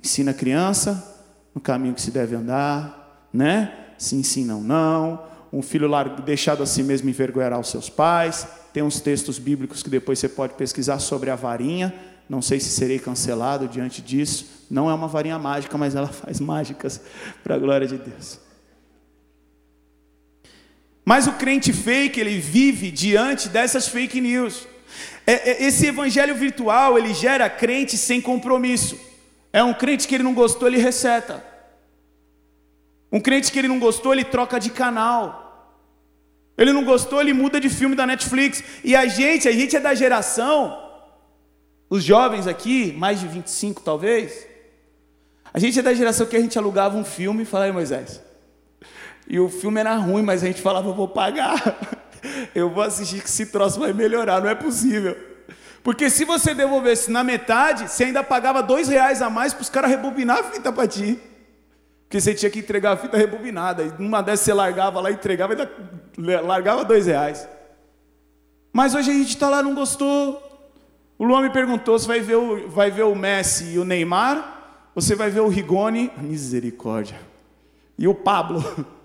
Ensina 0.00 0.30
a 0.30 0.34
criança 0.34 1.24
no 1.52 1.60
caminho 1.60 1.92
que 1.92 2.00
se 2.00 2.12
deve 2.12 2.36
andar, 2.36 3.26
né? 3.32 3.88
Se 3.98 4.14
ensina 4.14 4.54
ou 4.54 4.62
não. 4.62 5.24
Um 5.52 5.60
filho 5.60 5.88
largo, 5.88 6.22
deixado 6.22 6.62
a 6.62 6.66
si 6.66 6.84
mesmo 6.84 7.10
envergonhará 7.10 7.58
os 7.58 7.68
seus 7.68 7.90
pais. 7.90 8.46
Tem 8.72 8.80
uns 8.80 9.00
textos 9.00 9.40
bíblicos 9.40 9.82
que 9.82 9.90
depois 9.90 10.20
você 10.20 10.28
pode 10.28 10.54
pesquisar 10.54 11.00
sobre 11.00 11.30
a 11.30 11.34
varinha. 11.34 11.92
Não 12.28 12.40
sei 12.40 12.60
se 12.60 12.68
serei 12.68 13.00
cancelado 13.00 13.66
diante 13.66 14.00
disso. 14.00 14.66
Não 14.70 14.88
é 14.88 14.94
uma 14.94 15.08
varinha 15.08 15.36
mágica, 15.36 15.76
mas 15.76 15.96
ela 15.96 16.06
faz 16.14 16.38
mágicas 16.38 17.00
para 17.42 17.56
a 17.56 17.58
glória 17.58 17.88
de 17.88 17.98
Deus. 17.98 18.38
Mas 21.04 21.26
o 21.26 21.32
crente 21.32 21.72
fake, 21.72 22.20
ele 22.20 22.38
vive 22.38 22.92
diante 22.92 23.48
dessas 23.48 23.88
fake 23.88 24.20
news. 24.20 24.69
É, 25.26 25.50
é, 25.50 25.62
esse 25.64 25.86
evangelho 25.86 26.34
virtual, 26.34 26.98
ele 26.98 27.14
gera 27.14 27.48
crente 27.48 27.96
sem 27.96 28.20
compromisso. 28.20 28.98
É 29.52 29.62
um 29.62 29.74
crente 29.74 30.06
que 30.06 30.14
ele 30.14 30.24
não 30.24 30.34
gostou, 30.34 30.68
ele 30.68 30.78
receta. 30.78 31.44
Um 33.12 33.20
crente 33.20 33.50
que 33.50 33.58
ele 33.58 33.68
não 33.68 33.78
gostou, 33.78 34.12
ele 34.12 34.24
troca 34.24 34.58
de 34.58 34.70
canal. 34.70 35.50
Ele 36.56 36.72
não 36.72 36.84
gostou, 36.84 37.20
ele 37.20 37.32
muda 37.32 37.60
de 37.60 37.68
filme 37.68 37.96
da 37.96 38.06
Netflix. 38.06 38.62
E 38.84 38.94
a 38.94 39.06
gente, 39.06 39.48
a 39.48 39.52
gente 39.52 39.76
é 39.76 39.80
da 39.80 39.94
geração, 39.94 40.90
os 41.88 42.04
jovens 42.04 42.46
aqui, 42.46 42.92
mais 42.92 43.18
de 43.18 43.26
25 43.26 43.82
talvez, 43.82 44.46
a 45.52 45.58
gente 45.58 45.78
é 45.78 45.82
da 45.82 45.92
geração 45.92 46.26
que 46.26 46.36
a 46.36 46.40
gente 46.40 46.56
alugava 46.58 46.96
um 46.96 47.04
filme, 47.04 47.44
fala 47.44 47.64
aí 47.64 47.72
Moisés. 47.72 48.22
E 49.28 49.40
o 49.40 49.48
filme 49.48 49.80
era 49.80 49.94
ruim, 49.96 50.22
mas 50.22 50.42
a 50.42 50.46
gente 50.46 50.62
falava, 50.62 50.88
eu 50.88 50.94
vou 50.94 51.08
pagar. 51.08 51.78
Eu 52.54 52.70
vou 52.70 52.82
assistir 52.82 53.20
que 53.22 53.28
esse 53.28 53.46
troço 53.46 53.80
vai 53.80 53.92
melhorar, 53.92 54.40
não 54.40 54.48
é 54.48 54.54
possível. 54.54 55.16
Porque 55.82 56.10
se 56.10 56.24
você 56.24 56.54
devolvesse 56.54 57.10
na 57.10 57.24
metade, 57.24 57.88
você 57.88 58.04
ainda 58.04 58.22
pagava 58.22 58.62
dois 58.62 58.88
reais 58.88 59.22
a 59.22 59.30
mais 59.30 59.54
para 59.54 59.62
os 59.62 59.70
caras 59.70 59.90
rebobinar 59.90 60.38
a 60.38 60.44
fita 60.44 60.70
para 60.72 60.86
ti. 60.86 61.18
Porque 62.04 62.20
você 62.20 62.34
tinha 62.34 62.50
que 62.50 62.58
entregar 62.58 62.92
a 62.92 62.96
fita 62.96 63.16
rebobinada. 63.16 63.84
E 63.84 63.92
numa 64.02 64.20
dessas 64.20 64.44
você 64.44 64.52
largava 64.52 65.00
lá, 65.00 65.10
entregava 65.10 65.54
e 65.54 66.20
largava 66.42 66.84
dois 66.84 67.06
reais. 67.06 67.48
Mas 68.72 68.94
hoje 68.94 69.10
a 69.10 69.14
gente 69.14 69.30
está 69.30 69.48
lá, 69.48 69.62
não 69.62 69.74
gostou. 69.74 70.42
O 71.18 71.24
Luan 71.24 71.42
me 71.42 71.50
perguntou 71.50 71.98
se 71.98 72.06
vai 72.06 72.20
ver, 72.20 72.36
o, 72.36 72.68
vai 72.68 72.90
ver 72.90 73.02
o 73.02 73.14
Messi 73.14 73.74
e 73.74 73.78
o 73.78 73.84
Neymar, 73.84 74.90
ou 74.94 75.02
você 75.02 75.14
vai 75.14 75.30
ver 75.30 75.40
o 75.40 75.48
Rigoni, 75.48 76.10
misericórdia, 76.16 77.20
e 77.98 78.08
o 78.08 78.14
Pablo. 78.14 78.64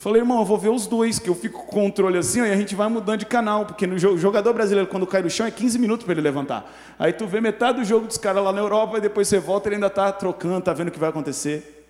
Falei, 0.00 0.22
irmão, 0.22 0.38
eu 0.38 0.46
vou 0.46 0.56
ver 0.56 0.70
os 0.70 0.86
dois, 0.86 1.18
que 1.18 1.28
eu 1.28 1.34
fico 1.34 1.58
com 1.58 1.80
o 1.80 1.82
controle 1.82 2.16
assim, 2.16 2.40
e 2.40 2.50
a 2.50 2.56
gente 2.56 2.74
vai 2.74 2.88
mudando 2.88 3.18
de 3.18 3.26
canal, 3.26 3.66
porque 3.66 3.86
no 3.86 3.98
jogador 3.98 4.54
brasileiro, 4.54 4.88
quando 4.88 5.06
cai 5.06 5.20
no 5.20 5.28
chão, 5.28 5.44
é 5.46 5.50
15 5.50 5.78
minutos 5.78 6.06
para 6.06 6.14
ele 6.14 6.22
levantar. 6.22 6.74
Aí 6.98 7.12
tu 7.12 7.26
vê 7.26 7.38
metade 7.38 7.80
do 7.80 7.84
jogo 7.84 8.06
dos 8.06 8.16
caras 8.16 8.42
lá 8.42 8.50
na 8.50 8.60
Europa, 8.60 8.96
e 8.96 9.00
depois 9.02 9.28
você 9.28 9.38
volta, 9.38 9.68
ele 9.68 9.74
ainda 9.74 9.88
está 9.88 10.10
trocando, 10.10 10.60
está 10.60 10.72
vendo 10.72 10.88
o 10.88 10.90
que 10.90 10.98
vai 10.98 11.10
acontecer. 11.10 11.86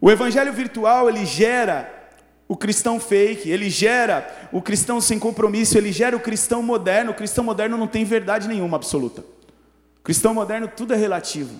O 0.00 0.10
evangelho 0.10 0.52
virtual, 0.52 1.08
ele 1.08 1.24
gera 1.24 1.88
o 2.48 2.56
cristão 2.56 2.98
fake, 2.98 3.48
ele 3.48 3.70
gera 3.70 4.28
o 4.50 4.60
cristão 4.60 5.00
sem 5.00 5.20
compromisso, 5.20 5.78
ele 5.78 5.92
gera 5.92 6.16
o 6.16 6.20
cristão 6.20 6.64
moderno. 6.64 7.12
O 7.12 7.14
cristão 7.14 7.44
moderno 7.44 7.76
não 7.76 7.86
tem 7.86 8.04
verdade 8.04 8.48
nenhuma 8.48 8.76
absoluta. 8.76 9.20
O 9.20 10.02
cristão 10.02 10.34
moderno 10.34 10.66
tudo 10.66 10.94
é 10.94 10.96
relativo. 10.96 11.54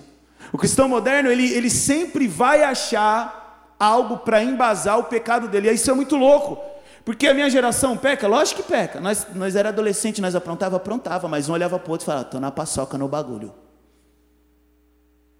O 0.51 0.57
cristão 0.57 0.89
moderno, 0.89 1.31
ele, 1.31 1.49
ele 1.53 1.69
sempre 1.69 2.27
vai 2.27 2.61
achar 2.61 3.42
algo 3.83 4.17
para 4.17 4.43
embasar 4.43 4.99
o 4.99 5.03
pecado 5.03 5.47
dele. 5.47 5.69
E 5.69 5.73
isso 5.73 5.89
é 5.89 5.93
muito 5.93 6.15
louco. 6.15 6.57
Porque 7.03 7.27
a 7.27 7.33
minha 7.33 7.49
geração 7.49 7.97
peca? 7.97 8.27
Lógico 8.27 8.63
que 8.63 8.69
peca. 8.69 8.99
Nós, 8.99 9.27
nós 9.35 9.55
era 9.55 9.69
adolescente, 9.69 10.21
nós 10.21 10.35
aprontava, 10.35 10.77
aprontava, 10.77 11.27
mas 11.27 11.49
um 11.49 11.53
olhava 11.53 11.77
para 11.77 11.89
o 11.89 11.91
outro 11.91 12.05
e 12.05 12.07
falava, 12.07 12.25
estou 12.25 12.39
na 12.39 12.51
paçoca 12.51 12.97
no 12.97 13.07
bagulho 13.07 13.53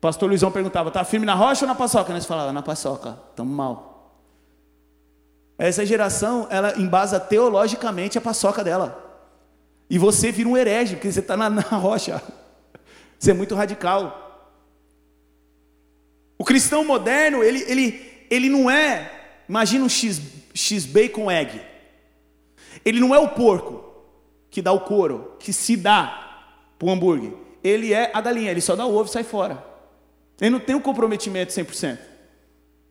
pastor 0.04 0.28
Luizão 0.28 0.52
perguntava, 0.52 0.92
tá 0.92 1.06
firme 1.06 1.26
na 1.26 1.34
rocha 1.34 1.64
ou 1.64 1.68
na 1.70 1.76
paçoca? 1.76 2.12
Nós 2.12 2.26
falava, 2.26 2.52
na 2.52 2.62
paçoca, 2.62 3.18
estamos 3.30 3.56
mal. 3.56 4.20
Essa 5.58 5.86
geração, 5.86 6.46
ela 6.50 6.78
embasa 6.78 7.22
teologicamente 7.22 8.18
a 8.18 8.22
paçoca 8.22 8.66
dela. 8.66 9.02
E 9.90 9.98
você 9.98 10.30
vira 10.30 10.50
um 10.50 10.58
herege, 10.58 10.96
porque 10.96 11.10
você 11.10 11.22
está 11.22 11.38
na, 11.38 11.48
na 11.50 11.62
rocha. 11.62 12.22
Você 13.18 13.32
é 13.32 13.34
muito 13.34 13.56
radical. 13.56 14.52
O 16.38 16.44
cristão 16.44 16.84
moderno, 16.84 17.42
ele, 17.42 17.64
ele, 17.66 18.13
ele 18.34 18.50
não 18.50 18.70
é, 18.70 19.12
imagina 19.48 19.86
um 19.86 19.90
X, 19.90 20.20
X 20.54 20.86
bacon 20.86 21.30
egg. 21.30 21.62
Ele 22.84 23.00
não 23.00 23.14
é 23.14 23.20
o 23.20 23.30
porco 23.30 23.84
que 24.50 24.62
dá 24.62 24.72
o 24.72 24.80
couro, 24.80 25.36
que 25.40 25.54
se 25.54 25.78
dá 25.78 26.48
para 26.80 26.88
o 26.88 26.92
hambúrguer. 26.92 27.34
Ele 27.64 27.94
é 27.94 28.12
a 28.14 28.20
galinha, 28.20 28.50
ele 28.50 28.60
só 28.60 28.76
dá 28.76 28.86
o 28.86 28.96
ovo 28.96 29.08
e 29.08 29.14
sai 29.14 29.24
fora. 29.24 29.64
Ele 30.42 30.50
não 30.50 30.60
tem 30.60 30.76
um 30.76 30.82
comprometimento 30.82 31.54
100%. 31.54 32.00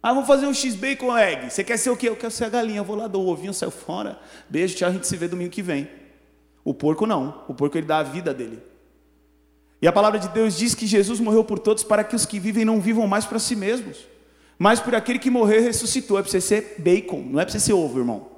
Ah, 0.00 0.12
vou 0.12 0.24
fazer 0.24 0.46
um 0.46 0.54
X-Bacon 0.54 1.16
Egg. 1.16 1.50
Você 1.50 1.62
quer 1.62 1.76
ser 1.76 1.90
o 1.90 1.96
quê? 1.96 2.08
Eu 2.08 2.16
quero 2.16 2.32
ser 2.32 2.44
a 2.44 2.48
galinha. 2.48 2.82
Vou 2.82 2.96
lá, 2.96 3.06
dou 3.06 3.24
o 3.24 3.28
ovinho, 3.28 3.52
saio 3.52 3.70
fora. 3.70 4.18
Beijo, 4.48 4.76
tchau, 4.76 4.88
a 4.88 4.92
gente 4.92 5.06
se 5.06 5.16
vê 5.16 5.28
domingo 5.28 5.50
que 5.50 5.62
vem. 5.62 5.88
O 6.64 6.72
porco 6.72 7.06
não. 7.06 7.44
O 7.48 7.54
porco 7.54 7.76
ele 7.76 7.86
dá 7.86 7.98
a 7.98 8.02
vida 8.02 8.32
dele. 8.32 8.60
E 9.80 9.86
a 9.88 9.92
palavra 9.92 10.20
de 10.20 10.28
Deus 10.28 10.56
diz 10.56 10.74
que 10.74 10.86
Jesus 10.86 11.18
morreu 11.18 11.42
por 11.42 11.58
todos 11.58 11.82
para 11.82 12.04
que 12.04 12.14
os 12.14 12.24
que 12.24 12.38
vivem 12.38 12.64
não 12.64 12.80
vivam 12.80 13.06
mais 13.06 13.24
para 13.24 13.40
si 13.40 13.56
mesmos, 13.56 13.98
mas 14.62 14.78
por 14.78 14.94
aquele 14.94 15.18
que 15.18 15.28
morreu 15.28 15.58
e 15.58 15.64
ressuscitou. 15.64 16.16
É 16.16 16.22
para 16.22 16.30
você 16.30 16.40
ser 16.40 16.76
bacon, 16.78 17.20
não 17.20 17.40
é 17.40 17.44
para 17.44 17.50
você 17.50 17.58
ser 17.58 17.72
ovo, 17.72 17.98
irmão. 17.98 18.30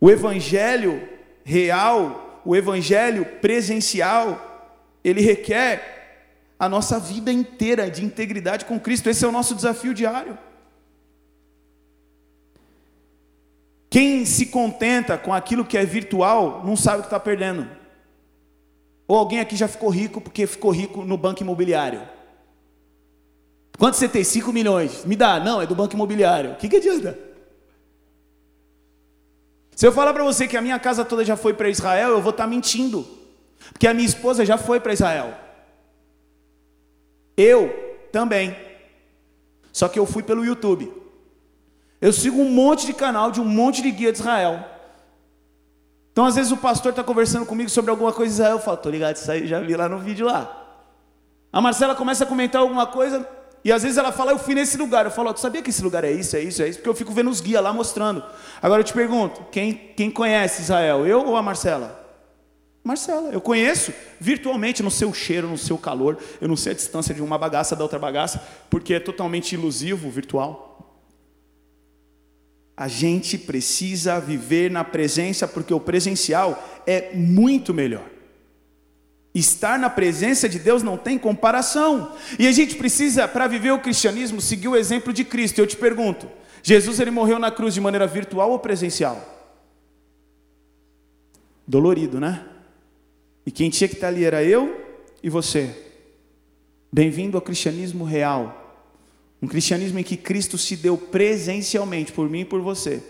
O 0.00 0.10
evangelho 0.10 1.06
real, 1.44 2.40
o 2.42 2.56
evangelho 2.56 3.26
presencial, 3.42 4.80
ele 5.04 5.20
requer 5.20 6.24
a 6.58 6.70
nossa 6.70 6.98
vida 6.98 7.30
inteira 7.30 7.90
de 7.90 8.02
integridade 8.02 8.64
com 8.64 8.80
Cristo. 8.80 9.10
Esse 9.10 9.26
é 9.26 9.28
o 9.28 9.32
nosso 9.32 9.54
desafio 9.54 9.92
diário. 9.92 10.38
Quem 13.90 14.24
se 14.24 14.46
contenta 14.46 15.18
com 15.18 15.34
aquilo 15.34 15.66
que 15.66 15.76
é 15.76 15.84
virtual 15.84 16.64
não 16.64 16.76
sabe 16.76 17.00
o 17.00 17.02
que 17.02 17.08
está 17.08 17.20
perdendo. 17.20 17.68
Ou 19.06 19.18
alguém 19.18 19.38
aqui 19.38 19.54
já 19.54 19.68
ficou 19.68 19.90
rico 19.90 20.18
porque 20.18 20.46
ficou 20.46 20.70
rico 20.70 21.04
no 21.04 21.18
banco 21.18 21.42
imobiliário. 21.42 22.21
Quanto 23.82 23.96
você 23.96 24.08
tem? 24.08 24.22
5 24.22 24.52
milhões. 24.52 25.04
Me 25.04 25.16
dá. 25.16 25.40
Não, 25.40 25.60
é 25.60 25.66
do 25.66 25.74
banco 25.74 25.94
imobiliário. 25.94 26.52
O 26.52 26.54
que, 26.54 26.68
que 26.68 26.76
adianta? 26.76 27.18
Se 29.74 29.84
eu 29.84 29.90
falar 29.90 30.12
para 30.12 30.22
você 30.22 30.46
que 30.46 30.56
a 30.56 30.62
minha 30.62 30.78
casa 30.78 31.04
toda 31.04 31.24
já 31.24 31.36
foi 31.36 31.52
para 31.52 31.68
Israel, 31.68 32.10
eu 32.10 32.22
vou 32.22 32.30
estar 32.30 32.44
tá 32.44 32.48
mentindo. 32.48 33.04
Porque 33.72 33.88
a 33.88 33.92
minha 33.92 34.06
esposa 34.06 34.46
já 34.46 34.56
foi 34.56 34.78
para 34.78 34.92
Israel. 34.92 35.34
Eu 37.36 37.74
também. 38.12 38.56
Só 39.72 39.88
que 39.88 39.98
eu 39.98 40.06
fui 40.06 40.22
pelo 40.22 40.44
YouTube. 40.44 40.92
Eu 42.00 42.12
sigo 42.12 42.40
um 42.40 42.52
monte 42.52 42.86
de 42.86 42.92
canal 42.92 43.32
de 43.32 43.40
um 43.40 43.44
monte 43.44 43.82
de 43.82 43.90
guia 43.90 44.12
de 44.12 44.18
Israel. 44.20 44.64
Então, 46.12 46.24
às 46.24 46.36
vezes, 46.36 46.52
o 46.52 46.56
pastor 46.56 46.90
está 46.90 47.02
conversando 47.02 47.44
comigo 47.44 47.68
sobre 47.68 47.90
alguma 47.90 48.12
coisa 48.12 48.32
de 48.32 48.34
Israel. 48.34 48.58
Eu 48.58 48.62
falo, 48.62 48.76
tô 48.76 48.88
ligado, 48.88 49.16
isso 49.16 49.28
aí 49.28 49.44
já 49.48 49.58
vi 49.58 49.74
lá 49.74 49.88
no 49.88 49.98
vídeo 49.98 50.24
lá. 50.24 50.56
A 51.52 51.60
Marcela 51.60 51.96
começa 51.96 52.22
a 52.22 52.28
comentar 52.28 52.60
alguma 52.62 52.86
coisa. 52.86 53.41
E 53.64 53.70
às 53.70 53.82
vezes 53.82 53.96
ela 53.96 54.10
fala, 54.10 54.32
eu 54.32 54.38
fui 54.38 54.54
nesse 54.54 54.76
lugar. 54.76 55.04
Eu 55.04 55.10
falo, 55.10 55.32
tu 55.32 55.40
sabia 55.40 55.62
que 55.62 55.70
esse 55.70 55.82
lugar 55.82 56.02
é 56.04 56.10
isso, 56.10 56.36
é 56.36 56.40
isso, 56.40 56.62
é 56.62 56.68
isso? 56.68 56.78
Porque 56.78 56.88
eu 56.88 56.94
fico 56.94 57.12
vendo 57.12 57.30
os 57.30 57.40
guias 57.40 57.62
lá 57.62 57.72
mostrando. 57.72 58.22
Agora 58.60 58.80
eu 58.80 58.84
te 58.84 58.92
pergunto, 58.92 59.44
quem, 59.52 59.72
quem 59.96 60.10
conhece 60.10 60.62
Israel? 60.62 61.06
Eu 61.06 61.24
ou 61.24 61.36
a 61.36 61.42
Marcela? 61.42 62.00
Marcela, 62.84 63.28
eu 63.30 63.40
conheço 63.40 63.92
virtualmente, 64.18 64.82
não 64.82 64.90
sei 64.90 65.06
o 65.06 65.14
cheiro, 65.14 65.46
não 65.46 65.56
sei 65.56 65.72
o 65.72 65.78
calor, 65.78 66.18
eu 66.40 66.48
não 66.48 66.56
sei 66.56 66.72
a 66.72 66.74
distância 66.74 67.14
de 67.14 67.22
uma 67.22 67.38
bagaça 67.38 67.76
da 67.76 67.84
outra 67.84 67.98
bagaça, 67.98 68.42
porque 68.68 68.94
é 68.94 68.98
totalmente 68.98 69.52
ilusivo 69.52 70.10
virtual. 70.10 70.98
A 72.76 72.88
gente 72.88 73.38
precisa 73.38 74.18
viver 74.18 74.68
na 74.68 74.82
presença, 74.82 75.46
porque 75.46 75.72
o 75.72 75.78
presencial 75.78 76.82
é 76.84 77.14
muito 77.14 77.72
melhor. 77.72 78.11
Estar 79.34 79.78
na 79.78 79.88
presença 79.88 80.48
de 80.48 80.58
Deus 80.58 80.82
não 80.82 80.98
tem 80.98 81.18
comparação. 81.18 82.14
E 82.38 82.46
a 82.46 82.52
gente 82.52 82.74
precisa, 82.76 83.26
para 83.26 83.46
viver 83.46 83.70
o 83.70 83.78
cristianismo, 83.78 84.40
seguir 84.40 84.68
o 84.68 84.76
exemplo 84.76 85.12
de 85.12 85.24
Cristo. 85.24 85.58
Eu 85.58 85.66
te 85.66 85.76
pergunto: 85.76 86.28
Jesus 86.62 87.00
ele 87.00 87.10
morreu 87.10 87.38
na 87.38 87.50
cruz 87.50 87.72
de 87.72 87.80
maneira 87.80 88.06
virtual 88.06 88.50
ou 88.50 88.58
presencial? 88.58 89.28
Dolorido, 91.66 92.20
né? 92.20 92.44
E 93.46 93.50
quem 93.50 93.70
tinha 93.70 93.88
que 93.88 93.94
estar 93.94 94.08
ali 94.08 94.24
era 94.24 94.44
eu 94.44 94.80
e 95.22 95.30
você. 95.30 95.74
Bem-vindo 96.92 97.36
ao 97.38 97.42
cristianismo 97.42 98.04
real. 98.04 98.58
Um 99.40 99.48
cristianismo 99.48 99.98
em 99.98 100.04
que 100.04 100.16
Cristo 100.16 100.58
se 100.58 100.76
deu 100.76 100.96
presencialmente 100.96 102.12
por 102.12 102.28
mim 102.28 102.40
e 102.40 102.44
por 102.44 102.60
você. 102.60 103.02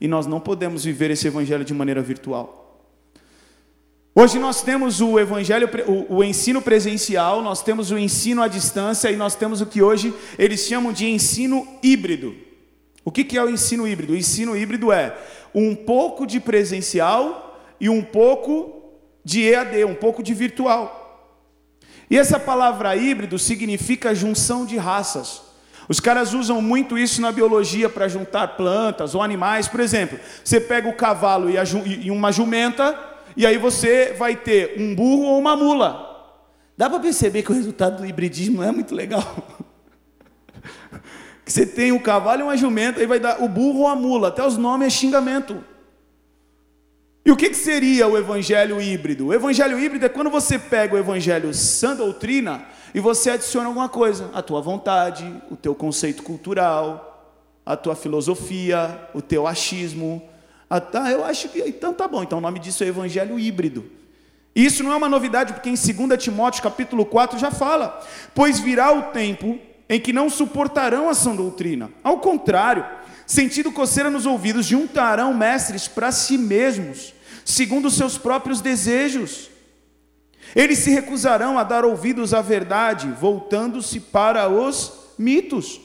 E 0.00 0.08
nós 0.08 0.26
não 0.26 0.40
podemos 0.40 0.84
viver 0.84 1.10
esse 1.10 1.28
evangelho 1.28 1.64
de 1.64 1.74
maneira 1.74 2.02
virtual. 2.02 2.65
Hoje 4.18 4.38
nós 4.38 4.62
temos 4.62 5.02
o 5.02 5.18
evangelho, 5.18 5.68
o, 5.86 6.16
o, 6.16 6.24
ensino 6.24 6.62
presencial, 6.62 7.42
nós 7.42 7.62
temos 7.62 7.90
o 7.90 7.98
ensino 7.98 8.40
à 8.40 8.48
distância 8.48 9.10
e 9.10 9.16
nós 9.16 9.34
temos 9.34 9.60
o 9.60 9.66
que 9.66 9.82
hoje 9.82 10.14
eles 10.38 10.60
chamam 10.60 10.90
de 10.90 11.06
ensino 11.06 11.68
híbrido. 11.82 12.34
O 13.04 13.12
que, 13.12 13.22
que 13.22 13.36
é 13.36 13.44
o 13.44 13.50
ensino 13.50 13.86
híbrido? 13.86 14.14
O 14.14 14.16
ensino 14.16 14.56
híbrido 14.56 14.90
é 14.90 15.14
um 15.54 15.74
pouco 15.74 16.26
de 16.26 16.40
presencial 16.40 17.60
e 17.78 17.90
um 17.90 18.02
pouco 18.02 18.90
de 19.22 19.42
EAD, 19.42 19.84
um 19.84 19.94
pouco 19.94 20.22
de 20.22 20.32
virtual. 20.32 21.36
E 22.08 22.16
essa 22.16 22.40
palavra 22.40 22.96
híbrido 22.96 23.38
significa 23.38 24.14
junção 24.14 24.64
de 24.64 24.78
raças. 24.78 25.42
Os 25.90 26.00
caras 26.00 26.32
usam 26.32 26.62
muito 26.62 26.96
isso 26.96 27.20
na 27.20 27.30
biologia 27.30 27.90
para 27.90 28.08
juntar 28.08 28.56
plantas 28.56 29.14
ou 29.14 29.20
animais. 29.20 29.68
Por 29.68 29.80
exemplo, 29.80 30.18
você 30.42 30.58
pega 30.58 30.88
o 30.88 30.96
cavalo 30.96 31.50
e, 31.50 31.58
a, 31.58 31.64
e 32.00 32.10
uma 32.10 32.32
jumenta, 32.32 33.14
e 33.36 33.44
aí 33.44 33.58
você 33.58 34.14
vai 34.14 34.34
ter 34.34 34.80
um 34.80 34.94
burro 34.94 35.24
ou 35.24 35.38
uma 35.38 35.56
mula. 35.56 36.06
Dá 36.76 36.88
para 36.88 37.00
perceber 37.00 37.42
que 37.42 37.50
o 37.50 37.54
resultado 37.54 37.98
do 37.98 38.06
hibridismo 38.06 38.58
não 38.58 38.64
é 38.64 38.72
muito 38.72 38.94
legal. 38.94 39.22
que 41.44 41.52
você 41.52 41.66
tem 41.66 41.92
um 41.92 41.98
cavalo 41.98 42.40
e 42.40 42.42
uma 42.42 42.56
jumenta, 42.56 43.00
aí 43.00 43.06
vai 43.06 43.20
dar 43.20 43.42
o 43.42 43.48
burro 43.48 43.80
ou 43.80 43.88
a 43.88 43.94
mula. 43.94 44.28
Até 44.28 44.46
os 44.46 44.56
nomes 44.56 44.88
é 44.88 44.90
xingamento. 44.90 45.62
E 47.24 47.30
o 47.30 47.36
que, 47.36 47.50
que 47.50 47.56
seria 47.56 48.06
o 48.06 48.16
evangelho 48.16 48.80
híbrido? 48.80 49.26
O 49.26 49.34
evangelho 49.34 49.78
híbrido 49.78 50.06
é 50.06 50.08
quando 50.08 50.30
você 50.30 50.58
pega 50.58 50.94
o 50.94 50.98
evangelho 50.98 51.52
sã 51.52 51.96
doutrina 51.96 52.64
e 52.94 53.00
você 53.00 53.30
adiciona 53.30 53.66
alguma 53.66 53.88
coisa, 53.88 54.30
a 54.32 54.40
tua 54.40 54.60
vontade, 54.60 55.30
o 55.50 55.56
teu 55.56 55.74
conceito 55.74 56.22
cultural, 56.22 57.16
a 57.66 57.76
tua 57.76 57.96
filosofia, 57.96 59.08
o 59.12 59.20
teu 59.20 59.46
achismo. 59.46 60.22
A, 60.68 60.80
tá, 60.80 61.10
eu 61.10 61.24
acho 61.24 61.48
que 61.48 61.60
então 61.60 61.94
tá 61.94 62.08
bom. 62.08 62.22
Então 62.22 62.38
o 62.38 62.40
nome 62.40 62.58
disso 62.58 62.84
é 62.84 62.88
evangelho 62.88 63.38
híbrido. 63.38 63.84
E 64.54 64.64
isso 64.64 64.82
não 64.82 64.92
é 64.92 64.96
uma 64.96 65.08
novidade, 65.08 65.52
porque 65.52 65.68
em 65.68 65.74
2 65.74 66.22
Timóteo 66.22 66.62
capítulo 66.62 67.04
4 67.04 67.38
já 67.38 67.50
fala: 67.50 68.04
"Pois 68.34 68.58
virá 68.58 68.92
o 68.92 69.12
tempo 69.12 69.58
em 69.88 70.00
que 70.00 70.12
não 70.12 70.28
suportarão 70.28 71.08
a 71.08 71.14
sã 71.14 71.34
doutrina. 71.34 71.90
Ao 72.02 72.18
contrário, 72.18 72.84
sentindo 73.26 73.72
coceira 73.72 74.10
nos 74.10 74.26
ouvidos, 74.26 74.66
juntarão 74.66 75.32
mestres 75.32 75.86
para 75.86 76.10
si 76.10 76.36
mesmos, 76.36 77.14
segundo 77.44 77.86
os 77.86 77.94
seus 77.94 78.18
próprios 78.18 78.60
desejos. 78.60 79.50
Eles 80.54 80.78
se 80.78 80.90
recusarão 80.90 81.58
a 81.58 81.62
dar 81.62 81.84
ouvidos 81.84 82.32
à 82.32 82.40
verdade, 82.40 83.08
voltando-se 83.20 84.00
para 84.00 84.48
os 84.48 84.92
mitos. 85.18 85.80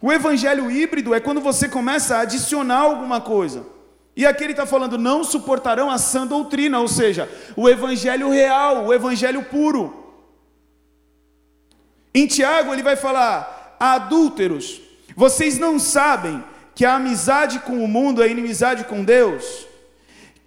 O 0.00 0.12
evangelho 0.12 0.70
híbrido 0.70 1.14
é 1.14 1.20
quando 1.20 1.40
você 1.40 1.68
começa 1.68 2.16
a 2.16 2.20
adicionar 2.20 2.80
alguma 2.80 3.20
coisa. 3.20 3.66
E 4.16 4.24
aqui 4.24 4.44
ele 4.44 4.52
está 4.52 4.64
falando, 4.64 4.96
não 4.96 5.24
suportarão 5.24 5.90
a 5.90 5.98
sã 5.98 6.26
doutrina, 6.26 6.78
ou 6.78 6.86
seja, 6.86 7.28
o 7.56 7.68
evangelho 7.68 8.30
real, 8.30 8.86
o 8.86 8.94
evangelho 8.94 9.42
puro. 9.44 10.04
Em 12.14 12.26
Tiago 12.26 12.72
ele 12.72 12.82
vai 12.82 12.94
falar, 12.94 13.76
adúlteros, 13.80 14.80
vocês 15.16 15.58
não 15.58 15.78
sabem 15.78 16.44
que 16.74 16.84
a 16.84 16.94
amizade 16.94 17.58
com 17.60 17.82
o 17.82 17.88
mundo 17.88 18.22
é 18.22 18.28
inimizade 18.28 18.84
com 18.84 19.02
Deus. 19.02 19.66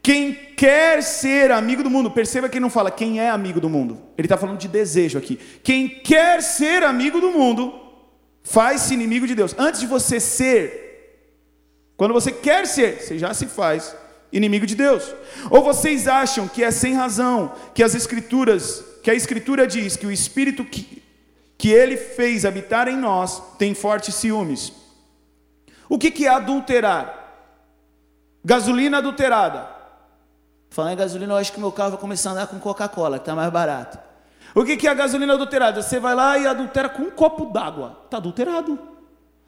Quem 0.01 0.33
quer 0.33 1.03
ser 1.03 1.51
amigo 1.51 1.83
do 1.83 1.89
mundo, 1.89 2.09
perceba 2.09 2.47
que 2.47 2.55
ele 2.55 2.63
não 2.63 2.69
fala 2.69 2.89
quem 2.89 3.19
é 3.19 3.29
amigo 3.29 3.59
do 3.59 3.69
mundo, 3.69 4.01
ele 4.17 4.25
está 4.25 4.37
falando 4.37 4.57
de 4.57 4.69
desejo 4.69 5.17
aqui. 5.17 5.37
Quem 5.61 5.89
quer 5.89 6.41
ser 6.41 6.83
amigo 6.83 7.19
do 7.19 7.31
mundo, 7.31 7.73
faz-se 8.47 8.93
inimigo 8.93 9.27
de 9.27 9.35
Deus. 9.35 9.53
Antes 9.57 9.81
de 9.81 9.87
você 9.87 10.19
ser, 10.19 11.21
quando 11.97 12.13
você 12.13 12.31
quer 12.31 12.65
ser, 12.65 13.01
você 13.01 13.19
já 13.19 13.33
se 13.33 13.45
faz 13.45 13.95
inimigo 14.31 14.65
de 14.65 14.75
Deus. 14.75 15.03
Ou 15.49 15.63
vocês 15.63 16.07
acham 16.07 16.47
que 16.47 16.63
é 16.63 16.71
sem 16.71 16.93
razão, 16.93 17.53
que 17.73 17.83
as 17.83 17.93
escrituras, 17.93 18.83
que 19.03 19.11
a 19.11 19.13
escritura 19.13 19.67
diz 19.67 19.97
que 19.97 20.05
o 20.05 20.11
espírito 20.11 20.63
que, 20.63 21.03
que 21.57 21.69
ele 21.69 21.97
fez 21.97 22.45
habitar 22.45 22.87
em 22.87 22.95
nós 22.95 23.41
tem 23.57 23.73
fortes 23.73 24.15
ciúmes. 24.15 24.71
O 25.89 25.97
que, 25.97 26.09
que 26.09 26.25
é 26.25 26.29
adulterar? 26.29 27.25
Gasolina 28.43 28.99
adulterada. 28.99 29.67
Falando 30.69 30.93
em 30.93 30.97
gasolina, 30.97 31.33
eu 31.33 31.37
acho 31.37 31.51
que 31.51 31.59
meu 31.59 31.71
carro 31.71 31.91
vai 31.91 31.99
começar 31.99 32.29
a 32.29 32.33
andar 32.33 32.47
com 32.47 32.59
Coca-Cola, 32.59 33.17
que 33.17 33.23
está 33.23 33.35
mais 33.35 33.51
barato. 33.51 34.06
O 34.57 34.65
que, 34.65 34.87
é 34.87 34.89
a 34.89 34.95
gasolina 34.95 35.35
adulterada? 35.35 35.83
Você 35.83 35.99
vai 35.99 36.15
lá 36.15 36.35
e 36.35 36.47
adultera 36.47 36.89
com 36.89 37.03
um 37.03 37.11
copo 37.11 37.45
d'água. 37.45 38.01
Está 38.05 38.17
adulterado. 38.17 38.79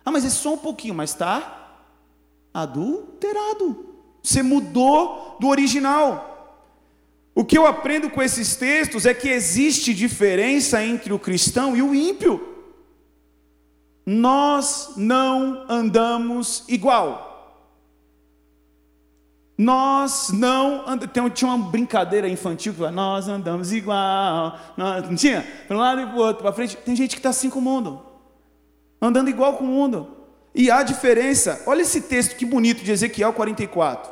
Ah, 0.06 0.12
mas 0.12 0.24
é 0.24 0.30
só 0.30 0.54
um 0.54 0.58
pouquinho, 0.58 0.94
mas 0.94 1.10
está 1.10 1.80
adulterado. 2.54 3.88
Você 4.22 4.44
mudou 4.44 5.36
do 5.40 5.48
original. 5.48 6.70
O 7.34 7.44
que 7.44 7.58
eu 7.58 7.66
aprendo 7.66 8.12
com 8.12 8.22
esses 8.22 8.56
textos 8.56 9.08
é 9.08 9.14
que 9.16 9.30
existe 9.30 9.96
diferença 9.96 10.84
entre 10.84 11.12
o 11.12 11.18
cristão 11.18 11.76
e 11.76 11.82
o 11.82 11.96
ímpio. 11.96 12.48
Nós 14.06 14.94
não 14.96 15.66
andamos 15.68 16.66
igual. 16.68 17.29
Nós 19.60 20.30
não 20.32 20.88
andamos. 20.88 21.34
Tinha 21.34 21.52
uma 21.52 21.70
brincadeira 21.70 22.30
infantil 22.30 22.72
que 22.72 22.78
falava, 22.78 22.96
nós 22.96 23.28
andamos 23.28 23.74
igual. 23.74 24.58
Nós... 24.78 25.04
Não 25.10 25.18
tinha? 25.18 25.46
Para 25.68 25.76
um 25.76 25.80
lado 25.82 26.00
e 26.00 26.06
para 26.06 26.16
o 26.16 26.20
outro, 26.20 26.44
para 26.44 26.54
frente. 26.54 26.78
Tem 26.78 26.96
gente 26.96 27.10
que 27.10 27.20
está 27.20 27.28
assim 27.28 27.50
com 27.50 27.60
o 27.60 27.62
mundo, 27.62 28.02
andando 29.02 29.30
igual 29.30 29.58
com 29.58 29.66
o 29.66 29.68
mundo. 29.68 30.16
E 30.56 30.72
há 30.72 30.82
diferença. 30.82 31.62
Olha 31.66 31.82
esse 31.82 32.00
texto 32.00 32.38
que 32.38 32.46
bonito 32.46 32.86
de 32.86 32.92
Ezequiel 32.94 33.34
44. 33.34 34.10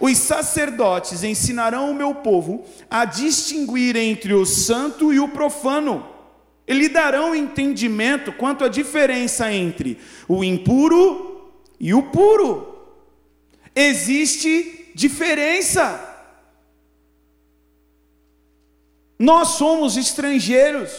Os 0.00 0.16
sacerdotes 0.16 1.22
ensinarão 1.22 1.90
o 1.90 1.94
meu 1.94 2.14
povo 2.14 2.64
a 2.88 3.04
distinguir 3.04 3.94
entre 3.94 4.32
o 4.32 4.46
santo 4.46 5.12
e 5.12 5.20
o 5.20 5.28
profano 5.28 6.06
e 6.66 6.72
lhe 6.72 6.88
darão 6.88 7.34
entendimento 7.34 8.32
quanto 8.32 8.64
à 8.64 8.68
diferença 8.68 9.52
entre 9.52 9.98
o 10.26 10.42
impuro 10.42 11.50
e 11.78 11.92
o 11.92 12.04
puro. 12.04 12.75
Existe 13.76 14.90
diferença. 14.94 16.02
Nós 19.18 19.48
somos 19.48 19.98
estrangeiros. 19.98 20.90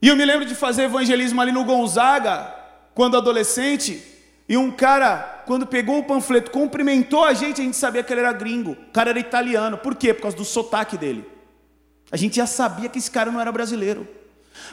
E 0.00 0.08
eu 0.08 0.16
me 0.16 0.24
lembro 0.24 0.46
de 0.46 0.54
fazer 0.54 0.84
evangelismo 0.84 1.40
ali 1.40 1.52
no 1.52 1.64
Gonzaga, 1.64 2.54
quando 2.94 3.16
adolescente, 3.16 4.02
e 4.48 4.56
um 4.56 4.70
cara, 4.70 5.42
quando 5.46 5.66
pegou 5.66 5.98
o 5.98 6.04
panfleto, 6.04 6.50
cumprimentou 6.50 7.22
a 7.22 7.34
gente, 7.34 7.60
a 7.60 7.64
gente 7.64 7.76
sabia 7.76 8.02
que 8.02 8.10
ele 8.12 8.20
era 8.20 8.32
gringo. 8.32 8.72
O 8.72 8.92
cara 8.92 9.10
era 9.10 9.18
italiano. 9.18 9.76
Por 9.76 9.94
quê? 9.94 10.14
Por 10.14 10.22
causa 10.22 10.36
do 10.36 10.44
sotaque 10.44 10.96
dele. 10.96 11.24
A 12.10 12.16
gente 12.16 12.36
já 12.36 12.46
sabia 12.46 12.88
que 12.88 12.98
esse 12.98 13.10
cara 13.10 13.30
não 13.30 13.40
era 13.40 13.52
brasileiro. 13.52 14.08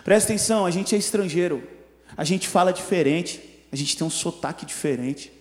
Presta 0.06 0.32
atenção, 0.32 0.66
a 0.66 0.72
gente 0.72 0.96
é 0.96 0.98
estrangeiro. 0.98 1.68
A 2.16 2.24
gente 2.24 2.48
fala 2.48 2.72
diferente. 2.72 3.42
A 3.72 3.76
gente 3.76 3.98
tem 3.98 4.08
um 4.08 4.10
sotaque 4.10 4.66
diferente. 4.66 5.35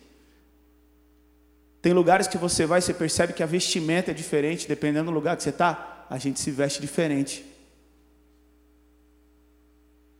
Tem 1.84 1.92
lugares 1.92 2.26
que 2.26 2.38
você 2.38 2.64
vai 2.64 2.78
e 2.78 2.82
você 2.82 2.94
percebe 2.94 3.34
que 3.34 3.42
a 3.42 3.46
vestimenta 3.46 4.10
é 4.10 4.14
diferente, 4.14 4.66
dependendo 4.66 5.10
do 5.10 5.14
lugar 5.14 5.36
que 5.36 5.42
você 5.42 5.50
está, 5.50 6.06
a 6.08 6.16
gente 6.16 6.40
se 6.40 6.50
veste 6.50 6.80
diferente. 6.80 7.44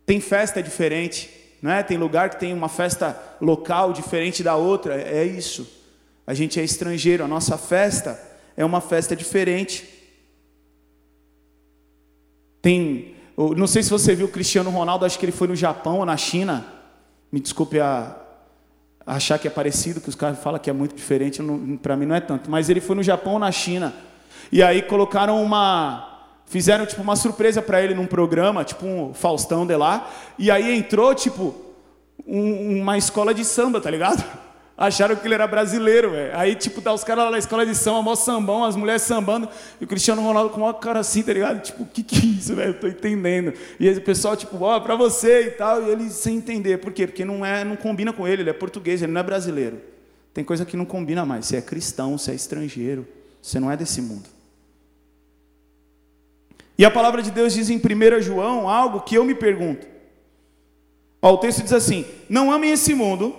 Tem 0.05 0.21
festa 0.21 0.61
diferente, 0.61 1.27
não 1.63 1.71
é? 1.71 1.81
Tem 1.81 1.97
lugar 1.97 2.29
que 2.29 2.39
tem 2.39 2.53
uma 2.53 2.69
festa 2.69 3.19
local 3.41 3.93
diferente 3.93 4.43
da 4.43 4.55
outra, 4.55 5.01
é 5.01 5.25
isso. 5.25 5.67
A 6.27 6.35
gente 6.35 6.59
é 6.59 6.63
estrangeiro, 6.63 7.23
a 7.23 7.27
nossa 7.27 7.57
festa 7.57 8.21
é 8.55 8.63
uma 8.63 8.79
festa 8.79 9.15
diferente. 9.15 9.89
Tem, 12.61 13.15
não 13.57 13.65
sei 13.65 13.81
se 13.81 13.89
você 13.89 14.13
viu 14.13 14.27
o 14.27 14.31
Cristiano 14.31 14.69
Ronaldo, 14.69 15.03
acho 15.03 15.17
que 15.17 15.25
ele 15.25 15.31
foi 15.31 15.47
no 15.47 15.55
Japão 15.55 15.97
ou 15.97 16.05
na 16.05 16.15
China. 16.15 16.63
Me 17.31 17.39
desculpe 17.39 17.79
a, 17.79 18.21
achar 19.05 19.37
que 19.37 19.47
é 19.47 19.51
parecido, 19.51 20.01
que 20.01 20.09
os 20.09 20.15
caras 20.15 20.39
falam 20.39 20.59
que 20.59 20.69
é 20.69 20.73
muito 20.73 20.95
diferente, 20.95 21.41
para 21.81 21.95
mim 21.95 22.05
não 22.05 22.15
é 22.15 22.21
tanto. 22.21 22.49
Mas 22.49 22.69
ele 22.69 22.81
foi 22.81 22.95
no 22.95 23.03
Japão, 23.03 23.37
na 23.37 23.51
China, 23.51 23.93
e 24.51 24.63
aí 24.63 24.81
colocaram 24.81 25.41
uma 25.43 26.11
fizeram 26.47 26.85
tipo 26.85 27.01
uma 27.01 27.15
surpresa 27.15 27.61
para 27.61 27.81
ele 27.81 27.93
num 27.95 28.05
programa, 28.05 28.63
tipo 28.63 28.85
um 28.85 29.13
Faustão 29.13 29.65
de 29.65 29.75
lá, 29.75 30.09
e 30.37 30.51
aí 30.51 30.77
entrou 30.77 31.13
tipo 31.15 31.55
um, 32.25 32.81
uma 32.81 32.97
escola 32.97 33.33
de 33.33 33.43
samba, 33.43 33.81
tá 33.81 33.89
ligado? 33.89 34.23
Acharam 34.77 35.15
que 35.15 35.25
ele 35.25 35.33
era 35.33 35.47
brasileiro, 35.47 36.11
velho. 36.11 36.37
Aí, 36.37 36.53
tipo, 36.53 36.81
tá 36.81 36.93
os 36.93 37.03
caras 37.03 37.25
lá 37.25 37.31
na 37.31 37.37
escola 37.37 37.65
de 37.65 37.73
samba, 37.73 38.01
mó 38.01 38.15
sambão, 38.15 38.65
as 38.65 38.75
mulheres 38.75 39.03
sambando, 39.03 39.47
e 39.79 39.85
o 39.85 39.87
Cristiano 39.87 40.21
Ronaldo 40.21 40.49
com 40.49 40.61
uma 40.61 40.73
cara 40.73 40.99
assim, 40.99 41.23
tá 41.23 41.31
ligado? 41.31 41.61
Tipo, 41.61 41.83
o 41.83 41.85
que 41.85 42.03
que 42.03 42.15
é 42.15 42.25
isso, 42.25 42.53
velho? 42.53 42.73
Tô 42.73 42.85
entendendo. 42.85 43.53
E 43.79 43.87
aí, 43.87 43.95
o 43.95 44.01
pessoal, 44.01 44.35
tipo, 44.35 44.61
ó, 44.61 44.75
oh, 44.75 44.81
pra 44.81 44.95
você 44.97 45.47
e 45.47 45.51
tal, 45.51 45.81
e 45.81 45.89
ele 45.89 46.09
sem 46.09 46.35
entender. 46.37 46.79
Por 46.79 46.91
quê? 46.91 47.07
Porque 47.07 47.23
não, 47.23 47.45
é, 47.45 47.63
não 47.63 47.77
combina 47.77 48.11
com 48.11 48.27
ele, 48.27 48.41
ele 48.41 48.49
é 48.49 48.53
português, 48.53 49.01
ele 49.01 49.13
não 49.13 49.21
é 49.21 49.23
brasileiro. 49.23 49.79
Tem 50.33 50.43
coisa 50.43 50.65
que 50.65 50.75
não 50.75 50.83
combina 50.83 51.25
mais. 51.25 51.45
Você 51.45 51.55
é 51.55 51.61
cristão, 51.61 52.17
você 52.17 52.31
é 52.31 52.35
estrangeiro, 52.35 53.07
você 53.41 53.61
não 53.61 53.71
é 53.71 53.77
desse 53.77 54.01
mundo. 54.01 54.27
E 56.77 56.83
a 56.83 56.91
palavra 56.91 57.21
de 57.21 57.31
Deus 57.31 57.53
diz 57.53 57.69
em 57.69 57.77
1 57.77 58.21
João 58.21 58.69
algo 58.69 58.99
que 58.99 59.15
eu 59.15 59.23
me 59.23 59.33
pergunto. 59.33 59.87
Ó, 61.21 61.33
o 61.33 61.37
texto 61.37 61.63
diz 61.63 61.71
assim: 61.71 62.03
Não 62.27 62.51
amem 62.51 62.73
esse 62.73 62.93
mundo, 62.93 63.33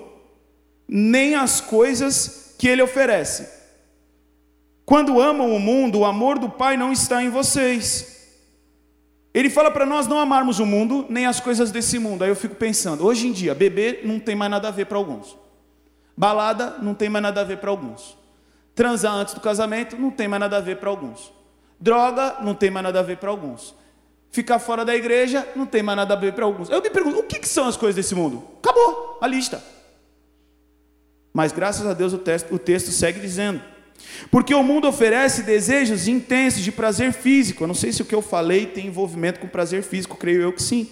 nem 0.88 1.34
as 1.34 1.60
coisas 1.60 2.54
que 2.58 2.68
ele 2.68 2.82
oferece. 2.82 3.48
Quando 4.84 5.20
amam 5.20 5.54
o 5.54 5.58
mundo, 5.58 6.00
o 6.00 6.04
amor 6.04 6.38
do 6.38 6.48
Pai 6.48 6.76
não 6.76 6.92
está 6.92 7.22
em 7.22 7.28
vocês. 7.28 8.16
Ele 9.34 9.50
fala 9.50 9.70
para 9.70 9.84
nós 9.84 10.06
não 10.06 10.18
amarmos 10.18 10.60
o 10.60 10.64
mundo, 10.64 11.04
nem 11.08 11.26
as 11.26 11.40
coisas 11.40 11.70
desse 11.70 11.98
mundo. 11.98 12.24
Aí 12.24 12.30
eu 12.30 12.36
fico 12.36 12.54
pensando, 12.54 13.04
hoje 13.04 13.26
em 13.26 13.32
dia, 13.32 13.54
beber 13.54 14.00
não 14.04 14.18
tem 14.18 14.34
mais 14.34 14.50
nada 14.50 14.68
a 14.68 14.70
ver 14.70 14.86
para 14.86 14.96
alguns. 14.96 15.36
Balada 16.16 16.78
não 16.80 16.94
tem 16.94 17.10
mais 17.10 17.22
nada 17.22 17.42
a 17.42 17.44
ver 17.44 17.58
para 17.58 17.68
alguns. 17.68 18.16
Transar 18.74 19.14
antes 19.14 19.34
do 19.34 19.40
casamento 19.40 19.96
não 19.96 20.10
tem 20.10 20.28
mais 20.28 20.40
nada 20.40 20.56
a 20.56 20.60
ver 20.60 20.78
para 20.78 20.88
alguns. 20.88 21.32
Droga 21.78 22.36
não 22.40 22.54
tem 22.54 22.70
mais 22.70 22.84
nada 22.84 23.00
a 23.00 23.02
ver 23.02 23.18
para 23.18 23.28
alguns. 23.28 23.74
Ficar 24.30 24.58
fora 24.58 24.84
da 24.84 24.94
igreja 24.94 25.46
não 25.54 25.66
tem 25.66 25.82
mais 25.82 25.96
nada 25.96 26.14
a 26.14 26.16
ver 26.16 26.32
para 26.32 26.44
alguns. 26.44 26.70
Eu 26.70 26.80
me 26.80 26.90
pergunto, 26.90 27.18
o 27.18 27.22
que, 27.22 27.38
que, 27.38 27.48
são 27.48 27.66
as 27.66 27.76
coisas 27.76 27.96
desse 27.96 28.14
mundo? 28.14 28.42
Acabou 28.62 29.18
a 29.20 29.26
lista. 29.26 29.62
Mas 31.36 31.52
graças 31.52 31.86
a 31.86 31.92
Deus 31.92 32.14
o 32.14 32.18
texto, 32.18 32.54
o 32.54 32.58
texto 32.58 32.90
segue 32.90 33.20
dizendo: 33.20 33.60
porque 34.30 34.54
o 34.54 34.62
mundo 34.62 34.88
oferece 34.88 35.42
desejos 35.42 36.08
intensos 36.08 36.64
de 36.64 36.72
prazer 36.72 37.12
físico. 37.12 37.62
Eu 37.62 37.68
não 37.68 37.74
sei 37.74 37.92
se 37.92 38.00
o 38.00 38.06
que 38.06 38.14
eu 38.14 38.22
falei 38.22 38.64
tem 38.64 38.86
envolvimento 38.86 39.38
com 39.38 39.46
prazer 39.46 39.82
físico, 39.82 40.16
creio 40.16 40.40
eu 40.40 40.50
que 40.50 40.62
sim. 40.62 40.88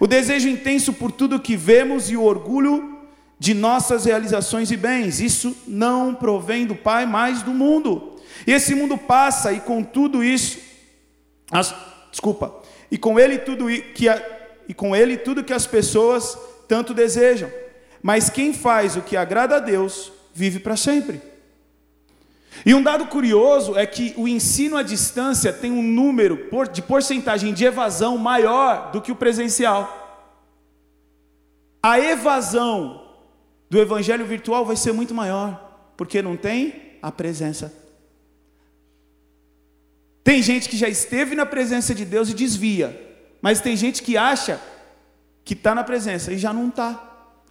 O 0.00 0.06
desejo 0.06 0.48
intenso 0.48 0.94
por 0.94 1.12
tudo 1.12 1.38
que 1.38 1.54
vemos 1.54 2.08
e 2.08 2.16
o 2.16 2.22
orgulho 2.22 2.96
de 3.38 3.52
nossas 3.52 4.06
realizações 4.06 4.70
e 4.70 4.76
bens. 4.76 5.20
Isso 5.20 5.54
não 5.66 6.14
provém 6.14 6.64
do 6.64 6.74
Pai, 6.74 7.04
mas 7.04 7.42
do 7.42 7.50
mundo. 7.50 8.16
E 8.46 8.52
esse 8.52 8.74
mundo 8.74 8.96
passa, 8.96 9.52
e 9.52 9.60
com 9.60 9.82
tudo 9.82 10.24
isso, 10.24 10.60
as, 11.50 11.74
desculpa, 12.10 12.62
e 12.90 12.96
com 12.96 13.20
ele 13.20 13.36
tudo 13.36 13.66
que 13.68 14.06
e 14.66 14.72
com 14.72 14.96
ele 14.96 15.18
tudo 15.18 15.44
que 15.44 15.52
as 15.52 15.66
pessoas 15.66 16.38
tanto 16.66 16.94
desejam. 16.94 17.50
Mas 18.02 18.30
quem 18.30 18.52
faz 18.52 18.96
o 18.96 19.02
que 19.02 19.16
agrada 19.16 19.56
a 19.56 19.60
Deus 19.60 20.12
vive 20.32 20.58
para 20.58 20.76
sempre. 20.76 21.20
E 22.64 22.74
um 22.74 22.82
dado 22.82 23.06
curioso 23.06 23.76
é 23.76 23.86
que 23.86 24.14
o 24.16 24.26
ensino 24.26 24.76
à 24.76 24.82
distância 24.82 25.52
tem 25.52 25.70
um 25.70 25.82
número 25.82 26.48
de 26.72 26.82
porcentagem 26.82 27.52
de 27.52 27.64
evasão 27.64 28.18
maior 28.18 28.90
do 28.90 29.00
que 29.00 29.12
o 29.12 29.16
presencial. 29.16 30.06
A 31.82 32.00
evasão 32.00 33.06
do 33.70 33.78
evangelho 33.78 34.26
virtual 34.26 34.64
vai 34.64 34.76
ser 34.76 34.92
muito 34.92 35.14
maior, 35.14 35.92
porque 35.96 36.20
não 36.20 36.36
tem 36.36 36.98
a 37.00 37.12
presença 37.12 37.72
tem 40.28 40.42
gente 40.42 40.68
que 40.68 40.76
já 40.76 40.90
esteve 40.90 41.34
na 41.34 41.46
presença 41.46 41.94
de 41.94 42.04
Deus 42.04 42.28
e 42.28 42.34
desvia, 42.34 43.16
mas 43.40 43.62
tem 43.62 43.74
gente 43.74 44.02
que 44.02 44.14
acha 44.14 44.60
que 45.42 45.54
está 45.54 45.74
na 45.74 45.82
presença 45.82 46.30
e 46.30 46.36
já 46.36 46.52
não 46.52 46.68
está. 46.68 47.07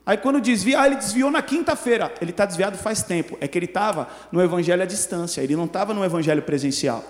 Aí 0.07 0.15
quando 0.15 0.39
desvia, 0.39 0.79
ah, 0.79 0.87
ele 0.87 0.95
desviou 0.95 1.29
na 1.29 1.41
quinta-feira. 1.41 2.13
Ele 2.21 2.31
está 2.31 2.45
desviado 2.45 2.77
faz 2.77 3.03
tempo. 3.03 3.37
É 3.41 3.47
que 3.47 3.57
ele 3.57 3.65
estava 3.65 4.07
no 4.31 4.41
evangelho 4.41 4.81
à 4.81 4.85
distância, 4.85 5.41
ele 5.41 5.53
não 5.53 5.65
estava 5.65 5.93
no 5.93 6.01
evangelho 6.01 6.41
presencial. 6.41 7.03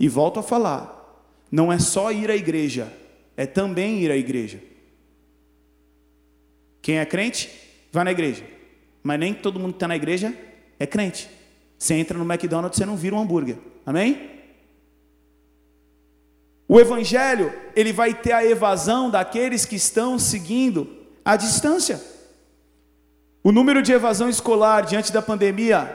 E 0.00 0.08
volto 0.08 0.40
a 0.40 0.42
falar: 0.42 1.22
não 1.48 1.72
é 1.72 1.78
só 1.78 2.10
ir 2.10 2.28
à 2.28 2.34
igreja, 2.34 2.92
é 3.36 3.46
também 3.46 4.00
ir 4.00 4.10
à 4.10 4.16
igreja. 4.16 4.60
Quem 6.82 6.98
é 6.98 7.06
crente, 7.06 7.48
vai 7.92 8.02
na 8.02 8.10
igreja. 8.10 8.44
Mas 9.00 9.20
nem 9.20 9.32
todo 9.32 9.60
mundo 9.60 9.70
que 9.70 9.76
está 9.76 9.86
na 9.86 9.94
igreja 9.94 10.34
é 10.76 10.86
crente. 10.88 11.30
Você 11.78 11.94
entra 11.94 12.18
no 12.18 12.24
McDonald's, 12.24 12.76
você 12.76 12.84
não 12.84 12.96
vira 12.96 13.14
um 13.14 13.20
hambúrguer. 13.20 13.58
Amém? 13.86 14.30
O 16.66 16.80
evangelho, 16.80 17.52
ele 17.76 17.92
vai 17.92 18.12
ter 18.12 18.32
a 18.32 18.44
evasão 18.44 19.08
daqueles 19.08 19.64
que 19.64 19.76
estão 19.76 20.18
seguindo 20.18 20.88
a 21.24 21.36
distância. 21.36 22.13
O 23.44 23.52
número 23.52 23.82
de 23.82 23.92
evasão 23.92 24.26
escolar 24.26 24.86
diante 24.86 25.12
da 25.12 25.20
pandemia 25.20 25.94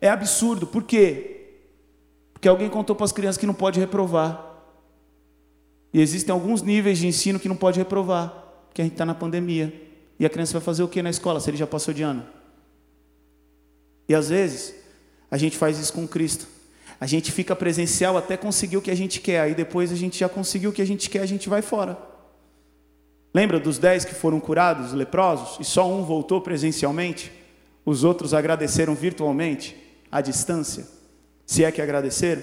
é 0.00 0.08
absurdo. 0.08 0.66
Por 0.66 0.82
quê? 0.82 1.50
Porque 2.32 2.48
alguém 2.48 2.70
contou 2.70 2.96
para 2.96 3.04
as 3.04 3.12
crianças 3.12 3.36
que 3.36 3.46
não 3.46 3.52
pode 3.52 3.78
reprovar. 3.78 4.42
E 5.92 6.00
existem 6.00 6.32
alguns 6.32 6.62
níveis 6.62 6.96
de 6.96 7.06
ensino 7.06 7.38
que 7.38 7.48
não 7.48 7.56
pode 7.56 7.78
reprovar, 7.78 8.30
porque 8.66 8.80
a 8.80 8.84
gente 8.84 8.94
está 8.94 9.04
na 9.04 9.14
pandemia. 9.14 9.72
E 10.18 10.24
a 10.24 10.30
criança 10.30 10.54
vai 10.54 10.62
fazer 10.62 10.82
o 10.82 10.88
que 10.88 11.02
na 11.02 11.10
escola 11.10 11.38
se 11.38 11.50
ele 11.50 11.58
já 11.58 11.66
passou 11.66 11.92
de 11.92 12.02
ano? 12.02 12.26
E 14.08 14.14
às 14.14 14.30
vezes, 14.30 14.74
a 15.30 15.36
gente 15.36 15.58
faz 15.58 15.78
isso 15.78 15.92
com 15.92 16.08
Cristo. 16.08 16.46
A 16.98 17.06
gente 17.06 17.30
fica 17.30 17.54
presencial 17.54 18.16
até 18.16 18.38
conseguir 18.38 18.78
o 18.78 18.82
que 18.82 18.90
a 18.90 18.94
gente 18.94 19.20
quer, 19.20 19.40
aí 19.40 19.54
depois 19.54 19.92
a 19.92 19.96
gente 19.96 20.18
já 20.18 20.30
conseguiu 20.30 20.70
o 20.70 20.72
que 20.72 20.80
a 20.80 20.86
gente 20.86 21.10
quer, 21.10 21.20
a 21.20 21.26
gente 21.26 21.46
vai 21.46 21.60
fora. 21.60 22.15
Lembra 23.36 23.60
dos 23.60 23.76
dez 23.76 24.02
que 24.02 24.14
foram 24.14 24.40
curados, 24.40 24.94
leprosos, 24.94 25.58
e 25.60 25.64
só 25.64 25.86
um 25.86 26.02
voltou 26.02 26.40
presencialmente? 26.40 27.30
Os 27.84 28.02
outros 28.02 28.32
agradeceram 28.32 28.94
virtualmente, 28.94 29.76
à 30.10 30.22
distância, 30.22 30.88
se 31.44 31.62
é 31.62 31.70
que 31.70 31.82
agradeceram? 31.82 32.40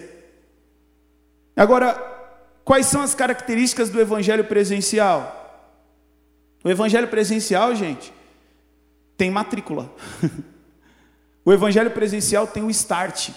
Agora, 1.57 1.95
quais 2.63 2.85
são 2.85 3.01
as 3.01 3.15
características 3.15 3.89
do 3.89 3.99
evangelho 3.99 4.43
presencial? 4.43 5.73
O 6.63 6.69
evangelho 6.69 7.07
presencial, 7.07 7.73
gente, 7.73 8.13
tem 9.17 9.31
matrícula. 9.31 9.91
o 11.43 11.51
evangelho 11.51 11.89
presencial 11.89 12.45
tem 12.45 12.61
o 12.61 12.69
start. 12.69 13.31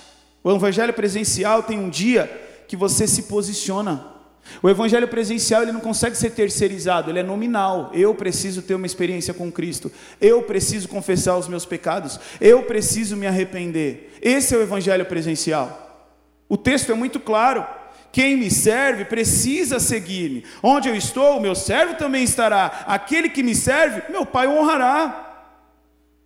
O 0.45 0.55
evangelho 0.55 0.93
presencial 0.93 1.63
tem 1.63 1.79
um 1.79 1.89
dia 1.89 2.27
que 2.69 2.77
você 2.77 3.07
se 3.07 3.23
posiciona. 3.23 4.16
O 4.63 4.69
evangelho 4.69 5.09
presencial 5.09 5.63
ele 5.63 5.73
não 5.73 5.81
consegue 5.81 6.17
ser 6.17 6.31
terceirizado, 6.31 7.11
ele 7.11 7.19
é 7.19 7.23
nominal. 7.23 7.91
Eu 7.93 8.15
preciso 8.15 8.63
ter 8.63 8.75
uma 8.75 8.87
experiência 8.87 9.35
com 9.35 9.51
Cristo. 9.51 9.91
Eu 10.21 10.43
preciso 10.43 10.89
confessar 10.89 11.37
os 11.37 11.49
meus 11.49 11.67
pecados. 11.67 12.19
Eu 12.41 12.63
preciso 12.63 13.17
me 13.17 13.27
arrepender. 13.27 14.19
Esse 14.23 14.55
é 14.55 14.59
o 14.59 14.63
evangelho 14.63 15.05
presencial. 15.07 16.09
O 16.49 16.57
texto 16.57 16.93
é 16.93 16.95
muito 16.95 17.19
claro. 17.19 17.67
Quem 18.13 18.37
me 18.37 18.51
serve 18.51 19.05
precisa 19.05 19.79
seguir-me. 19.79 20.45
Onde 20.63 20.89
eu 20.89 20.97
estou, 20.97 21.37
o 21.37 21.41
meu 21.41 21.55
servo 21.55 21.97
também 21.97 22.25
estará. 22.25 22.85
Aquele 22.87 23.29
que 23.29 23.43
me 23.43 23.55
serve, 23.55 24.11
meu 24.11 24.25
Pai 24.25 24.47
o 24.47 24.57
honrará. 24.57 25.25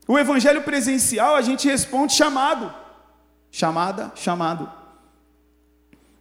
O 0.06 0.18
evangelho 0.18 0.62
presencial 0.62 1.34
a 1.34 1.40
gente 1.40 1.68
responde 1.68 2.14
chamado. 2.14 2.72
Chamada, 3.50 4.12
chamado. 4.14 4.70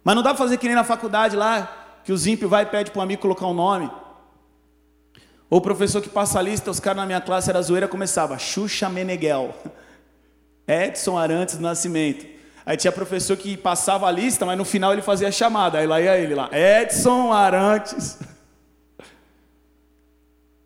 Mas 0.02 0.16
não 0.16 0.22
dá 0.22 0.30
para 0.30 0.38
fazer 0.38 0.56
que 0.56 0.66
nem 0.66 0.74
na 0.74 0.84
faculdade 0.84 1.36
lá, 1.36 1.79
que 2.04 2.12
o 2.12 2.16
Zimp 2.16 2.42
vai 2.42 2.62
e 2.62 2.66
pede 2.66 2.90
para 2.90 3.00
o 3.00 3.02
amigo 3.02 3.22
colocar 3.22 3.46
um 3.46 3.54
nome. 3.54 3.90
Ou 5.48 5.58
o 5.58 5.60
professor 5.60 6.00
que 6.00 6.08
passa 6.08 6.38
a 6.38 6.42
lista, 6.42 6.70
os 6.70 6.78
caras 6.78 6.98
na 6.98 7.06
minha 7.06 7.20
classe 7.20 7.50
era 7.50 7.60
zoeira, 7.60 7.88
começava 7.88 8.38
Xuxa 8.38 8.88
Meneghel, 8.88 9.54
Edson 10.66 11.18
Arantes 11.18 11.56
do 11.56 11.62
Nascimento. 11.62 12.24
Aí 12.64 12.76
tinha 12.76 12.92
professor 12.92 13.36
que 13.36 13.56
passava 13.56 14.06
a 14.06 14.10
lista, 14.12 14.46
mas 14.46 14.56
no 14.56 14.64
final 14.64 14.92
ele 14.92 15.02
fazia 15.02 15.26
a 15.28 15.32
chamada. 15.32 15.78
Aí 15.78 15.86
lá 15.86 16.00
ia 16.00 16.16
ele 16.16 16.34
lá, 16.34 16.48
Edson 16.52 17.32
Arantes. 17.32 18.18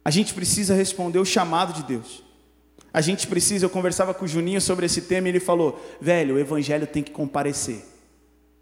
A 0.04 0.10
gente 0.10 0.34
precisa 0.34 0.74
responder 0.74 1.18
o 1.18 1.24
chamado 1.24 1.72
de 1.72 1.82
Deus. 1.84 2.22
A 2.92 3.00
gente 3.00 3.26
precisa, 3.26 3.64
eu 3.64 3.70
conversava 3.70 4.12
com 4.12 4.26
o 4.26 4.28
Juninho 4.28 4.60
sobre 4.60 4.84
esse 4.84 5.02
tema 5.02 5.28
e 5.28 5.30
ele 5.30 5.40
falou: 5.40 5.82
velho, 5.98 6.34
o 6.34 6.38
evangelho 6.38 6.86
tem 6.86 7.02
que 7.02 7.10
comparecer, 7.10 7.84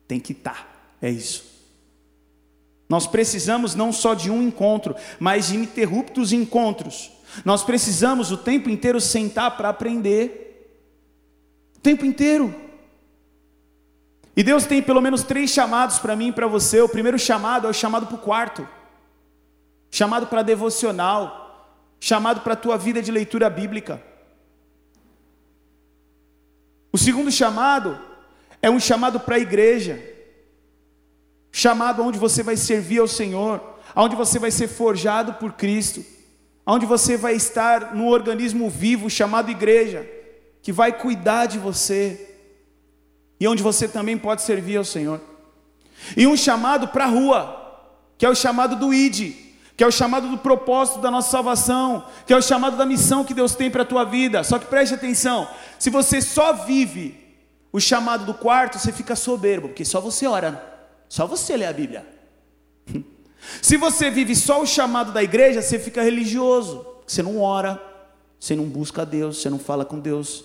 tem 0.06 0.20
que 0.20 0.32
estar, 0.32 0.54
tá. 0.54 0.66
é 1.02 1.10
isso. 1.10 1.51
Nós 2.92 3.06
precisamos 3.06 3.74
não 3.74 3.90
só 3.90 4.12
de 4.12 4.30
um 4.30 4.42
encontro, 4.42 4.94
mas 5.18 5.46
de 5.46 5.54
ininterruptos 5.54 6.30
encontros. 6.30 7.10
Nós 7.42 7.64
precisamos 7.64 8.30
o 8.30 8.36
tempo 8.36 8.68
inteiro 8.68 9.00
sentar 9.00 9.56
para 9.56 9.70
aprender, 9.70 10.76
o 11.74 11.80
tempo 11.80 12.04
inteiro. 12.04 12.54
E 14.36 14.42
Deus 14.42 14.66
tem 14.66 14.82
pelo 14.82 15.00
menos 15.00 15.22
três 15.22 15.48
chamados 15.48 15.98
para 15.98 16.14
mim 16.14 16.28
e 16.28 16.32
para 16.32 16.46
você. 16.46 16.82
O 16.82 16.88
primeiro 16.88 17.18
chamado 17.18 17.66
é 17.66 17.70
o 17.70 17.72
chamado 17.72 18.06
para 18.06 18.16
o 18.16 18.18
quarto, 18.18 18.68
chamado 19.90 20.26
para 20.26 20.42
devocional, 20.42 21.80
chamado 21.98 22.42
para 22.42 22.52
a 22.52 22.56
tua 22.56 22.76
vida 22.76 23.00
de 23.00 23.10
leitura 23.10 23.48
bíblica. 23.48 24.02
O 26.92 26.98
segundo 26.98 27.32
chamado 27.32 27.98
é 28.60 28.68
um 28.68 28.78
chamado 28.78 29.18
para 29.18 29.36
a 29.36 29.40
igreja, 29.40 30.11
chamado 31.52 32.02
onde 32.02 32.18
você 32.18 32.42
vai 32.42 32.56
servir 32.56 32.98
ao 32.98 33.06
Senhor, 33.06 33.60
onde 33.94 34.16
você 34.16 34.38
vai 34.38 34.50
ser 34.50 34.68
forjado 34.68 35.34
por 35.34 35.52
Cristo, 35.52 36.02
onde 36.66 36.86
você 36.86 37.16
vai 37.16 37.34
estar 37.34 37.94
num 37.94 38.08
organismo 38.08 38.70
vivo 38.70 39.10
chamado 39.10 39.50
igreja, 39.50 40.08
que 40.62 40.72
vai 40.72 40.92
cuidar 40.92 41.46
de 41.46 41.58
você 41.58 42.36
e 43.38 43.46
onde 43.46 43.62
você 43.62 43.86
também 43.86 44.16
pode 44.16 44.42
servir 44.42 44.78
ao 44.78 44.84
Senhor. 44.84 45.20
E 46.16 46.26
um 46.26 46.36
chamado 46.36 46.88
para 46.88 47.04
a 47.04 47.08
rua, 47.08 47.58
que 48.16 48.24
é 48.24 48.28
o 48.28 48.34
chamado 48.34 48.76
do 48.76 48.94
ID, 48.94 49.34
que 49.76 49.84
é 49.84 49.86
o 49.86 49.92
chamado 49.92 50.28
do 50.28 50.38
propósito 50.38 51.00
da 51.00 51.10
nossa 51.10 51.30
salvação, 51.30 52.06
que 52.26 52.32
é 52.32 52.36
o 52.36 52.42
chamado 52.42 52.76
da 52.76 52.86
missão 52.86 53.24
que 53.24 53.34
Deus 53.34 53.54
tem 53.54 53.70
para 53.70 53.82
a 53.82 53.86
tua 53.86 54.04
vida. 54.04 54.42
Só 54.44 54.58
que 54.58 54.66
preste 54.66 54.94
atenção: 54.94 55.48
se 55.78 55.90
você 55.90 56.22
só 56.22 56.52
vive 56.52 57.20
o 57.72 57.80
chamado 57.80 58.24
do 58.24 58.34
quarto, 58.34 58.78
você 58.78 58.92
fica 58.92 59.16
soberbo, 59.16 59.68
porque 59.68 59.84
só 59.84 60.00
você 60.00 60.26
ora, 60.26 60.71
só 61.12 61.26
você 61.26 61.58
lê 61.58 61.66
a 61.66 61.72
Bíblia. 61.74 62.06
Se 63.60 63.76
você 63.76 64.10
vive 64.10 64.34
só 64.34 64.62
o 64.62 64.66
chamado 64.66 65.12
da 65.12 65.22
igreja, 65.22 65.60
você 65.60 65.78
fica 65.78 66.02
religioso, 66.02 66.86
você 67.06 67.22
não 67.22 67.38
ora, 67.38 67.78
você 68.40 68.56
não 68.56 68.64
busca 68.64 69.02
a 69.02 69.04
Deus, 69.04 69.42
você 69.42 69.50
não 69.50 69.58
fala 69.58 69.84
com 69.84 70.00
Deus. 70.00 70.42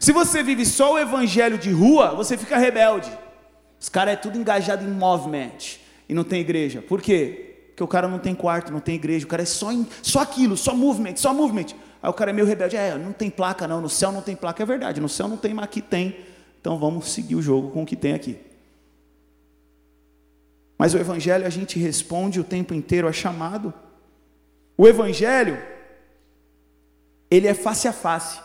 Se 0.00 0.10
você 0.10 0.42
vive 0.42 0.66
só 0.66 0.94
o 0.94 0.98
evangelho 0.98 1.56
de 1.56 1.70
rua, 1.70 2.16
você 2.16 2.36
fica 2.36 2.58
rebelde. 2.58 3.08
Os 3.80 3.88
caras 3.88 4.14
é 4.14 4.16
tudo 4.16 4.36
engajado 4.36 4.84
em 4.84 4.90
movimento 4.90 5.78
e 6.08 6.14
não 6.14 6.24
tem 6.24 6.40
igreja. 6.40 6.82
Por 6.82 7.00
quê? 7.00 7.68
Porque 7.68 7.84
o 7.84 7.86
cara 7.86 8.08
não 8.08 8.18
tem 8.18 8.34
quarto, 8.34 8.72
não 8.72 8.80
tem 8.80 8.96
igreja, 8.96 9.24
o 9.24 9.28
cara 9.28 9.44
é 9.44 9.46
só, 9.46 9.70
em, 9.70 9.86
só 10.02 10.18
aquilo, 10.18 10.56
só 10.56 10.74
movimento, 10.74 11.20
só 11.20 11.32
movimento. 11.32 11.76
Aí 12.02 12.10
o 12.10 12.12
cara 12.12 12.32
é 12.32 12.34
meio 12.34 12.46
rebelde, 12.48 12.74
é, 12.74 12.98
não 12.98 13.12
tem 13.12 13.30
placa 13.30 13.68
não, 13.68 13.80
no 13.80 13.88
céu 13.88 14.10
não 14.10 14.20
tem 14.20 14.34
placa, 14.34 14.64
é 14.64 14.66
verdade, 14.66 15.00
no 15.00 15.08
céu 15.08 15.28
não 15.28 15.36
tem, 15.36 15.54
mas 15.54 15.66
aqui 15.66 15.80
tem. 15.80 16.16
Então 16.60 16.76
vamos 16.76 17.12
seguir 17.12 17.36
o 17.36 17.42
jogo 17.42 17.70
com 17.70 17.84
o 17.84 17.86
que 17.86 17.94
tem 17.94 18.14
aqui. 18.14 18.36
Mas 20.78 20.94
o 20.94 20.98
evangelho 20.98 21.46
a 21.46 21.50
gente 21.50 21.78
responde 21.78 22.40
o 22.40 22.44
tempo 22.44 22.74
inteiro 22.74 23.06
a 23.06 23.12
chamado. 23.12 23.72
O 24.76 24.88
evangelho 24.88 25.58
ele 27.30 27.46
é 27.46 27.54
face 27.54 27.88
a 27.88 27.92
face. 27.92 28.40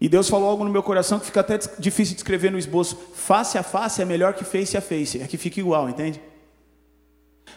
E 0.00 0.08
Deus 0.08 0.28
falou 0.28 0.48
algo 0.48 0.64
no 0.64 0.70
meu 0.70 0.82
coração 0.82 1.18
que 1.18 1.26
fica 1.26 1.40
até 1.40 1.58
difícil 1.78 2.14
de 2.14 2.20
escrever 2.20 2.50
no 2.50 2.58
esboço. 2.58 2.96
Face 3.14 3.56
a 3.56 3.62
face 3.62 4.02
é 4.02 4.04
melhor 4.04 4.34
que 4.34 4.44
face 4.44 4.76
a 4.76 4.80
face. 4.80 5.20
É 5.20 5.26
que 5.26 5.36
fica 5.36 5.60
igual, 5.60 5.88
entende? 5.88 6.20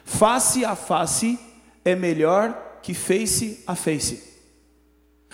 Face 0.03 0.63
a 0.63 0.75
face 0.75 1.39
é 1.83 1.95
melhor 1.95 2.79
que 2.81 2.93
face 2.93 3.63
a 3.67 3.75
face. 3.75 4.23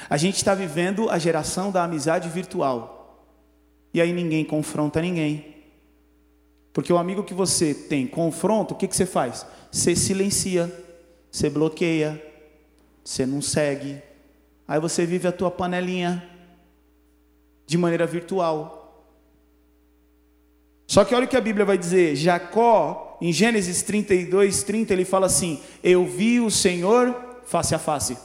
A 0.10 0.18
gente 0.18 0.38
está 0.38 0.56
vivendo 0.56 1.10
a 1.10 1.20
geração 1.20 1.72
da 1.72 1.84
amizade 1.84 2.28
virtual. 2.30 3.30
E 3.94 4.02
aí 4.02 4.12
ninguém 4.12 4.44
confronta 4.44 5.02
ninguém. 5.02 5.53
Porque 6.74 6.92
o 6.92 6.98
amigo 6.98 7.24
que 7.24 7.36
você 7.36 7.74
tem 7.74 8.08
confronta, 8.08 8.74
o 8.74 8.78
que, 8.78 8.88
que 8.88 8.96
você 8.96 9.06
faz? 9.06 9.46
Você 9.72 9.96
silencia, 9.96 10.74
você 11.32 11.50
bloqueia, 11.50 12.22
você 13.04 13.26
não 13.26 13.42
segue. 13.42 14.02
Aí 14.68 14.80
você 14.80 15.06
vive 15.06 15.28
a 15.28 15.32
tua 15.32 15.52
panelinha 15.52 16.28
de 17.68 17.78
maneira 17.78 18.08
virtual. 18.08 19.08
Só 20.88 21.06
que 21.06 21.14
olha 21.14 21.26
o 21.26 21.28
que 21.28 21.38
a 21.38 21.42
Bíblia 21.42 21.66
vai 21.66 21.78
dizer. 21.78 22.16
Jacó, 22.16 23.18
em 23.22 23.32
Gênesis 23.32 23.84
32, 23.84 24.64
30, 24.64 24.94
ele 24.94 25.06
fala 25.06 25.28
assim: 25.28 25.62
Eu 25.84 26.06
vi 26.06 26.40
o 26.40 26.50
Senhor 26.50 27.16
face 27.46 27.76
a 27.76 27.80
face. 27.80 28.18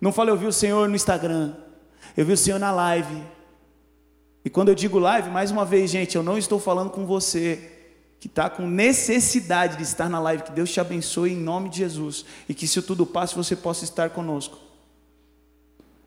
Não 0.00 0.12
fala 0.12 0.30
eu 0.30 0.36
vi 0.36 0.46
o 0.46 0.52
Senhor 0.52 0.88
no 0.88 0.96
Instagram. 0.96 1.54
Eu 2.16 2.26
vi 2.26 2.32
o 2.32 2.36
Senhor 2.36 2.58
na 2.58 2.72
live. 2.72 3.22
E 4.44 4.48
quando 4.48 4.68
eu 4.68 4.74
digo 4.74 4.98
live, 4.98 5.28
mais 5.30 5.50
uma 5.50 5.64
vez, 5.64 5.90
gente, 5.90 6.16
eu 6.16 6.22
não 6.22 6.38
estou 6.38 6.58
falando 6.58 6.90
com 6.90 7.04
você 7.04 7.69
que 8.20 8.26
está 8.26 8.50
com 8.50 8.66
necessidade 8.66 9.78
de 9.78 9.82
estar 9.82 10.08
na 10.10 10.20
live. 10.20 10.42
Que 10.42 10.52
Deus 10.52 10.70
te 10.70 10.78
abençoe 10.78 11.32
em 11.32 11.36
nome 11.36 11.70
de 11.70 11.78
Jesus. 11.78 12.26
E 12.46 12.52
que 12.52 12.68
se 12.68 12.82
tudo 12.82 13.06
passe, 13.06 13.34
você 13.34 13.56
possa 13.56 13.82
estar 13.82 14.10
conosco. 14.10 14.58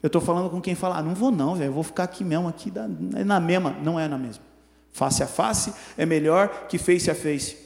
Eu 0.01 0.07
estou 0.07 0.22
falando 0.22 0.49
com 0.49 0.61
quem 0.61 0.76
fala, 0.76 0.97
ah, 0.97 1.01
não 1.01 1.16
vou 1.16 1.32
não, 1.32 1.55
velho, 1.55 1.72
vou 1.72 1.82
ficar 1.82 2.03
aqui 2.03 2.24
mesmo, 2.24 2.47
aqui 2.47 2.72
é 3.16 3.24
na 3.24 3.39
mesma. 3.39 3.72
Não 3.82 3.99
é 3.99 4.07
na 4.07 4.18
mesma. 4.18 4.43
Face 4.91 5.24
a 5.24 5.28
face 5.28 5.74
é 5.97 6.05
melhor 6.05 6.68
que 6.70 6.78
face 6.78 7.09
a 7.09 7.16
face. 7.16 7.57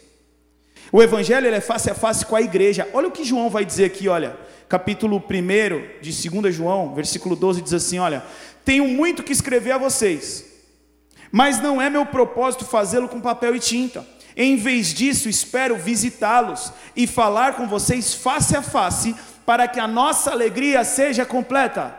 O 0.94 1.04
evangelho 1.04 1.48
é 1.48 1.60
face 1.60 1.90
a 1.90 1.96
face 1.96 2.26
com 2.26 2.36
a 2.36 2.42
igreja. 2.42 2.88
Olha 2.94 3.10
o 3.10 3.12
que 3.12 3.26
João 3.26 3.50
vai 3.50 3.66
dizer 3.66 3.86
aqui, 3.86 4.08
olha. 4.08 4.38
Capítulo 4.70 5.18
1 5.18 6.02
de 6.02 6.30
2 6.30 6.56
João, 6.56 6.94
versículo 6.94 7.36
12, 7.36 7.62
diz 7.62 7.74
assim: 7.74 8.00
Olha, 8.00 8.24
tenho 8.64 8.88
muito 8.88 9.24
que 9.24 9.32
escrever 9.32 9.72
a 9.72 9.78
vocês, 9.78 10.46
mas 11.32 11.62
não 11.62 11.82
é 11.82 11.90
meu 11.90 12.06
propósito 12.06 12.66
fazê-lo 12.66 13.10
com 13.10 13.20
papel 13.20 13.56
e 13.56 13.60
tinta. 13.60 14.06
Em 14.40 14.56
vez 14.56 14.94
disso, 14.94 15.28
espero 15.28 15.76
visitá-los 15.76 16.72
e 16.96 17.08
falar 17.08 17.56
com 17.56 17.68
vocês 17.68 18.14
face 18.14 18.56
a 18.56 18.62
face, 18.62 19.16
para 19.44 19.68
que 19.68 19.80
a 19.80 19.88
nossa 19.88 20.30
alegria 20.30 20.84
seja 20.84 21.26
completa. 21.26 21.96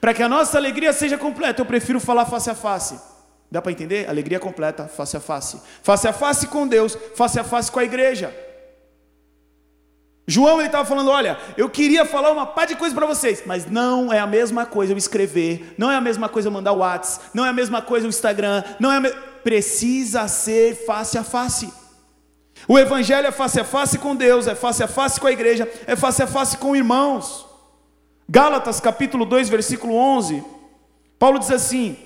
Para 0.00 0.14
que 0.14 0.22
a 0.22 0.28
nossa 0.28 0.56
alegria 0.56 0.94
seja 0.94 1.18
completa, 1.18 1.60
eu 1.60 1.66
prefiro 1.66 2.00
falar 2.00 2.24
face 2.24 2.48
a 2.48 2.54
face. 2.54 2.98
Dá 3.50 3.60
para 3.60 3.70
entender? 3.70 4.08
Alegria 4.08 4.40
completa, 4.40 4.88
face 4.88 5.14
a 5.18 5.20
face. 5.20 5.60
Face 5.82 6.08
a 6.08 6.12
face 6.14 6.46
com 6.46 6.66
Deus, 6.66 6.96
face 7.14 7.38
a 7.38 7.44
face 7.44 7.70
com 7.70 7.78
a 7.78 7.84
igreja. 7.84 8.34
João 10.26 10.60
ele 10.60 10.68
estava 10.68 10.88
falando: 10.88 11.10
olha, 11.10 11.38
eu 11.54 11.68
queria 11.68 12.06
falar 12.06 12.32
uma 12.32 12.46
par 12.46 12.66
de 12.66 12.76
coisa 12.76 12.94
para 12.94 13.04
vocês, 13.04 13.42
mas 13.44 13.70
não 13.70 14.10
é 14.10 14.18
a 14.18 14.26
mesma 14.26 14.64
coisa 14.64 14.94
eu 14.94 14.96
escrever, 14.96 15.74
não 15.76 15.92
é 15.92 15.96
a 15.96 16.00
mesma 16.00 16.30
coisa 16.30 16.48
eu 16.48 16.52
mandar 16.52 16.72
o 16.72 16.78
WhatsApp, 16.78 17.26
não 17.34 17.44
é 17.44 17.50
a 17.50 17.52
mesma 17.52 17.82
coisa 17.82 18.06
o 18.06 18.08
Instagram, 18.08 18.64
não 18.80 18.90
é 18.90 19.00
me... 19.00 19.33
precisa 19.44 20.26
ser 20.26 20.74
face 20.86 21.18
a 21.18 21.22
face. 21.22 21.70
O 22.66 22.78
evangelho 22.78 23.28
é 23.28 23.30
face 23.30 23.60
a 23.60 23.64
face 23.64 23.98
com 23.98 24.16
Deus, 24.16 24.46
é 24.46 24.54
face 24.54 24.82
a 24.82 24.88
face 24.88 25.20
com 25.20 25.26
a 25.26 25.32
igreja, 25.32 25.70
é 25.86 25.94
face 25.94 26.22
a 26.22 26.26
face 26.26 26.56
com 26.56 26.74
irmãos. 26.74 27.46
Gálatas 28.26 28.80
capítulo 28.80 29.26
2, 29.26 29.50
versículo 29.50 29.94
11, 29.94 30.42
Paulo 31.18 31.38
diz 31.38 31.50
assim: 31.50 31.98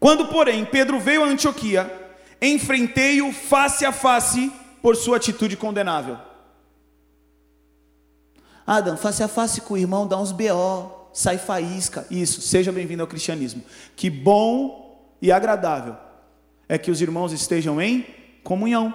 Quando, 0.00 0.28
porém, 0.28 0.64
Pedro 0.64 0.98
veio 0.98 1.22
a 1.22 1.26
Antioquia, 1.26 1.92
enfrentei-o 2.40 3.30
face 3.32 3.84
a 3.84 3.92
face 3.92 4.50
por 4.80 4.96
sua 4.96 5.18
atitude 5.18 5.58
condenável. 5.58 6.16
Adam, 8.66 8.96
face 8.96 9.22
a 9.22 9.28
face 9.28 9.60
com 9.60 9.74
o 9.74 9.78
irmão, 9.78 10.06
dá 10.06 10.16
uns 10.16 10.32
BO, 10.32 11.10
sai 11.12 11.36
faísca. 11.36 12.06
Isso, 12.10 12.40
seja 12.40 12.72
bem-vindo 12.72 13.02
ao 13.02 13.06
cristianismo. 13.06 13.62
Que 13.94 14.08
bom 14.08 15.14
e 15.20 15.30
agradável 15.30 16.09
é 16.70 16.78
que 16.78 16.88
os 16.88 17.02
irmãos 17.02 17.32
estejam 17.32 17.82
em 17.82 18.06
comunhão. 18.44 18.94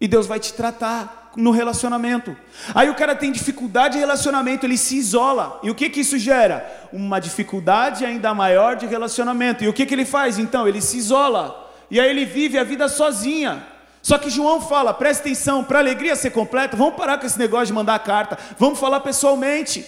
E 0.00 0.08
Deus 0.08 0.26
vai 0.26 0.40
te 0.40 0.52
tratar 0.52 1.30
no 1.36 1.52
relacionamento. 1.52 2.36
Aí 2.74 2.90
o 2.90 2.96
cara 2.96 3.14
tem 3.14 3.30
dificuldade 3.30 3.94
de 3.94 4.00
relacionamento, 4.00 4.66
ele 4.66 4.76
se 4.76 4.96
isola. 4.96 5.60
E 5.62 5.70
o 5.70 5.74
que 5.74 5.88
que 5.88 6.00
isso 6.00 6.18
gera? 6.18 6.88
Uma 6.92 7.20
dificuldade 7.20 8.04
ainda 8.04 8.34
maior 8.34 8.74
de 8.74 8.86
relacionamento. 8.86 9.62
E 9.62 9.68
o 9.68 9.72
que 9.72 9.86
que 9.86 9.94
ele 9.94 10.04
faz 10.04 10.36
então? 10.36 10.66
Ele 10.66 10.80
se 10.80 10.98
isola. 10.98 11.72
E 11.88 12.00
aí 12.00 12.10
ele 12.10 12.24
vive 12.24 12.58
a 12.58 12.64
vida 12.64 12.88
sozinha. 12.88 13.64
Só 14.02 14.18
que 14.18 14.28
João 14.28 14.60
fala, 14.60 14.92
presta 14.92 15.22
atenção, 15.22 15.62
para 15.62 15.78
a 15.78 15.80
alegria 15.80 16.16
ser 16.16 16.30
completa, 16.30 16.76
vamos 16.76 16.96
parar 16.96 17.18
com 17.18 17.26
esse 17.26 17.38
negócio 17.38 17.68
de 17.68 17.72
mandar 17.72 18.00
carta, 18.00 18.36
vamos 18.58 18.80
falar 18.80 18.98
pessoalmente. 18.98 19.86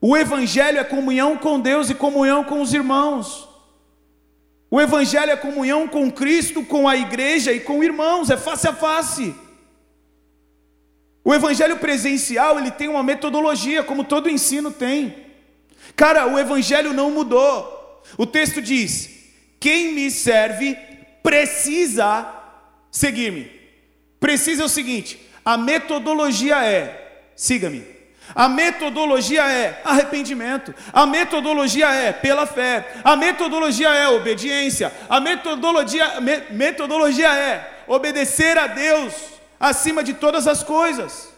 O 0.00 0.16
evangelho 0.16 0.78
é 0.78 0.84
comunhão 0.84 1.36
com 1.36 1.60
Deus 1.60 1.88
e 1.90 1.94
comunhão 1.94 2.42
com 2.42 2.60
os 2.60 2.74
irmãos. 2.74 3.48
O 4.70 4.80
Evangelho 4.80 5.32
é 5.32 5.36
comunhão 5.36 5.88
com 5.88 6.10
Cristo, 6.10 6.64
com 6.64 6.86
a 6.86 6.96
igreja 6.96 7.52
e 7.52 7.60
com 7.60 7.82
irmãos, 7.82 8.30
é 8.30 8.36
face 8.36 8.68
a 8.68 8.72
face. 8.72 9.34
O 11.24 11.34
Evangelho 11.34 11.78
presencial, 11.78 12.58
ele 12.58 12.70
tem 12.70 12.88
uma 12.88 13.02
metodologia, 13.02 13.82
como 13.82 14.04
todo 14.04 14.30
ensino 14.30 14.70
tem. 14.70 15.26
Cara, 15.96 16.26
o 16.26 16.38
Evangelho 16.38 16.92
não 16.92 17.10
mudou. 17.10 18.02
O 18.16 18.26
texto 18.26 18.60
diz: 18.62 19.10
quem 19.58 19.92
me 19.92 20.10
serve 20.10 20.76
precisa 21.22 22.34
seguir-me. 22.90 23.50
Precisa 24.20 24.62
é 24.62 24.66
o 24.66 24.68
seguinte: 24.68 25.20
a 25.44 25.56
metodologia 25.56 26.64
é: 26.64 27.30
siga-me. 27.34 27.97
A 28.34 28.48
metodologia 28.48 29.42
é 29.50 29.80
arrependimento, 29.84 30.74
a 30.92 31.06
metodologia 31.06 31.88
é 31.88 32.12
pela 32.12 32.46
fé, 32.46 32.96
a 33.02 33.16
metodologia 33.16 33.88
é 33.88 34.08
obediência, 34.08 34.92
a 35.08 35.20
metodologia, 35.20 36.20
me, 36.20 36.42
metodologia 36.50 37.34
é 37.34 37.84
obedecer 37.86 38.58
a 38.58 38.66
Deus 38.66 39.14
acima 39.58 40.04
de 40.04 40.14
todas 40.14 40.46
as 40.46 40.62
coisas. 40.62 41.37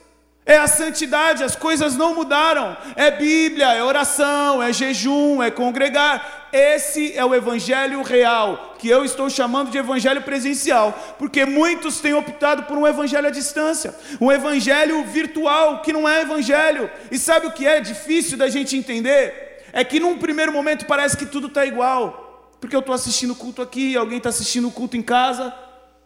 É 0.50 0.58
a 0.58 0.66
santidade, 0.66 1.44
as 1.44 1.54
coisas 1.54 1.96
não 1.96 2.12
mudaram. 2.12 2.76
É 2.96 3.08
Bíblia, 3.08 3.72
é 3.72 3.84
oração, 3.84 4.60
é 4.60 4.72
jejum, 4.72 5.40
é 5.40 5.48
congregar. 5.48 6.48
Esse 6.52 7.16
é 7.16 7.24
o 7.24 7.32
evangelho 7.32 8.02
real, 8.02 8.74
que 8.76 8.88
eu 8.88 9.04
estou 9.04 9.30
chamando 9.30 9.70
de 9.70 9.78
evangelho 9.78 10.22
presencial, 10.22 10.92
porque 11.20 11.46
muitos 11.46 12.00
têm 12.00 12.14
optado 12.14 12.64
por 12.64 12.76
um 12.76 12.84
evangelho 12.84 13.28
à 13.28 13.30
distância, 13.30 13.94
um 14.20 14.32
evangelho 14.32 15.04
virtual, 15.04 15.82
que 15.82 15.92
não 15.92 16.08
é 16.08 16.22
evangelho. 16.22 16.90
E 17.12 17.16
sabe 17.16 17.46
o 17.46 17.52
que 17.52 17.64
é 17.64 17.78
difícil 17.78 18.36
da 18.36 18.48
gente 18.48 18.76
entender? 18.76 19.68
É 19.72 19.84
que 19.84 20.00
num 20.00 20.18
primeiro 20.18 20.52
momento 20.52 20.84
parece 20.84 21.16
que 21.16 21.26
tudo 21.26 21.46
está 21.46 21.64
igual, 21.64 22.50
porque 22.60 22.74
eu 22.74 22.80
estou 22.80 22.92
assistindo 22.92 23.36
culto 23.36 23.62
aqui, 23.62 23.96
alguém 23.96 24.18
está 24.18 24.30
assistindo 24.30 24.68
culto 24.72 24.96
em 24.96 25.02
casa. 25.02 25.54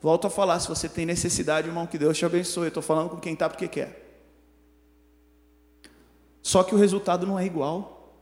Volto 0.03 0.27
a 0.27 0.31
falar, 0.31 0.61
se 0.61 0.69
você 0.69 0.87
tem 0.87 1.07
necessidade, 1.07 1.67
irmão, 1.67 1.87
que 1.87 1.97
Deus 1.97 2.19
te 2.19 2.27
abençoe. 2.27 2.65
Eu 2.65 2.69
estou 2.69 2.83
falando 2.83 3.09
com 3.09 3.17
quem 3.17 3.33
está 3.33 3.49
porque 3.49 3.67
quer. 3.67 4.04
Só 6.45 6.63
que 6.63 6.75
o 6.75 6.79
resultado 6.79 7.27
não 7.27 7.39
é 7.39 7.47
igual. 7.47 8.13